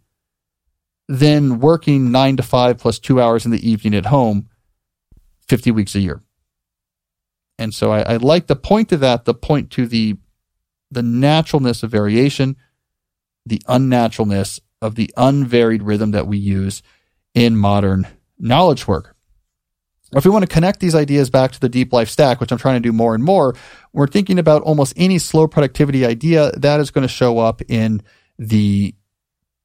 [1.10, 4.48] than working nine to five plus two hours in the evening at home
[5.48, 6.22] 50 weeks a year.
[7.58, 10.16] And so I, I like the point to that, the point to the
[10.92, 12.56] the naturalness of variation,
[13.46, 16.82] the unnaturalness of the unvaried rhythm that we use
[17.36, 18.08] in modern
[18.40, 19.16] knowledge work.
[20.16, 22.58] If we want to connect these ideas back to the deep life stack, which I'm
[22.58, 23.56] trying to do more and more,
[23.94, 28.02] we're thinking about almost any slow productivity idea that is going to show up in
[28.40, 28.96] the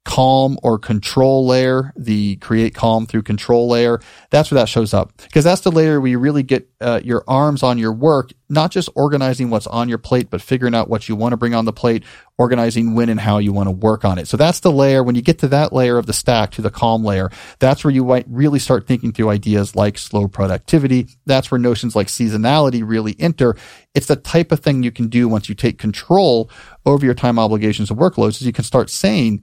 [0.05, 4.01] calm or control layer, the create calm through control layer.
[4.31, 7.25] That's where that shows up because that's the layer where you really get uh, your
[7.27, 11.09] arms on your work, not just organizing what's on your plate, but figuring out what
[11.09, 12.05] you want to bring on the plate,
[12.37, 14.29] organizing when and how you want to work on it.
[14.29, 15.03] So that's the layer.
[15.03, 17.93] When you get to that layer of the stack to the calm layer, that's where
[17.93, 21.09] you might really start thinking through ideas like slow productivity.
[21.25, 23.57] That's where notions like seasonality really enter.
[23.95, 26.51] It's the type of thing you can do once you take control
[26.85, 29.43] over your time obligations and workloads is you can start saying,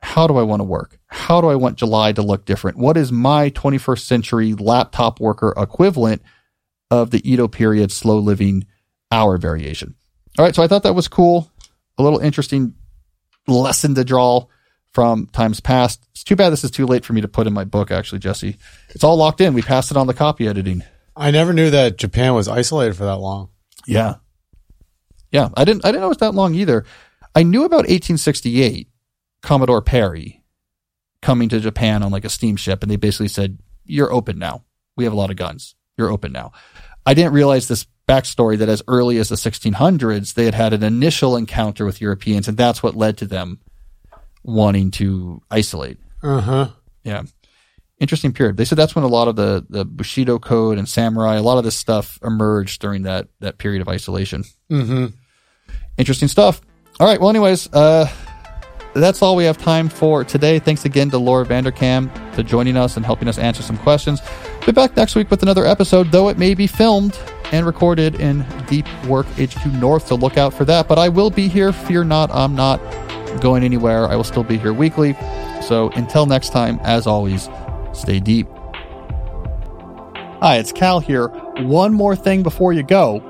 [0.00, 0.98] how do I want to work?
[1.06, 2.78] How do I want July to look different?
[2.78, 6.22] What is my 21st century laptop worker equivalent
[6.90, 8.66] of the Edo period slow living
[9.10, 9.94] hour variation?
[10.38, 10.54] All right.
[10.54, 11.50] So I thought that was cool.
[11.98, 12.74] A little interesting
[13.48, 14.46] lesson to draw
[14.92, 16.06] from times past.
[16.12, 18.20] It's too bad this is too late for me to put in my book, actually,
[18.20, 18.56] Jesse.
[18.90, 19.54] It's all locked in.
[19.54, 20.84] We passed it on the copy editing.
[21.16, 23.50] I never knew that Japan was isolated for that long.
[23.86, 24.16] Yeah.
[25.32, 25.48] Yeah.
[25.56, 26.84] I didn't, I didn't know it was that long either.
[27.34, 28.88] I knew about 1868
[29.42, 30.42] Commodore Perry
[31.22, 34.64] coming to Japan on like a steamship, and they basically said, "You're open now.
[34.96, 35.74] We have a lot of guns.
[35.96, 36.52] You're open now."
[37.06, 40.82] I didn't realize this backstory that as early as the 1600s they had had an
[40.82, 43.60] initial encounter with Europeans, and that's what led to them
[44.42, 45.98] wanting to isolate.
[46.22, 46.68] Uh huh.
[47.04, 47.22] Yeah.
[48.00, 48.56] Interesting period.
[48.56, 51.58] They said that's when a lot of the, the Bushido code and samurai, a lot
[51.58, 54.44] of this stuff emerged during that, that period of isolation.
[54.70, 55.06] Mm-hmm.
[55.96, 56.60] Interesting stuff.
[57.00, 57.20] All right.
[57.20, 58.08] Well, anyways, uh,
[58.94, 60.58] that's all we have time for today.
[60.58, 64.20] Thanks again to Laura Vanderkam for joining us and helping us answer some questions.
[64.64, 67.18] Be back next week with another episode, though it may be filmed
[67.52, 70.88] and recorded in Deep Work HQ North, so look out for that.
[70.88, 71.72] But I will be here.
[71.72, 72.80] Fear not, I'm not
[73.40, 74.06] going anywhere.
[74.06, 75.16] I will still be here weekly.
[75.62, 77.48] So until next time, as always,
[77.92, 78.48] stay deep.
[80.40, 81.28] Hi, it's Cal here.
[81.58, 83.27] One more thing before you go.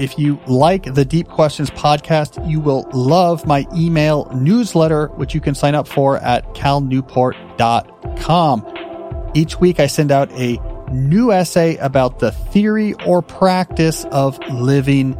[0.00, 5.40] If you like the Deep Questions podcast, you will love my email newsletter, which you
[5.40, 9.30] can sign up for at calnewport.com.
[9.34, 10.58] Each week I send out a
[10.92, 15.16] new essay about the theory or practice of living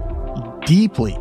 [0.67, 1.17] deeply.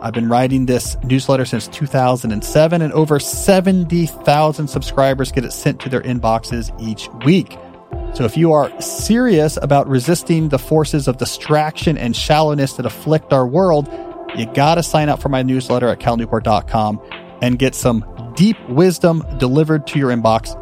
[0.00, 5.88] I've been writing this newsletter since 2007 and over 70,000 subscribers get it sent to
[5.88, 7.56] their inboxes each week.
[8.14, 13.32] So if you are serious about resisting the forces of distraction and shallowness that afflict
[13.32, 13.88] our world,
[14.36, 17.00] you got to sign up for my newsletter at calnewport.com
[17.42, 18.04] and get some
[18.36, 20.58] deep wisdom delivered to your inbox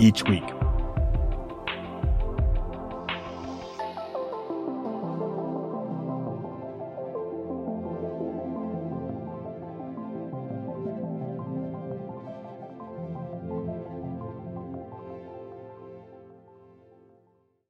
[0.00, 0.55] each week.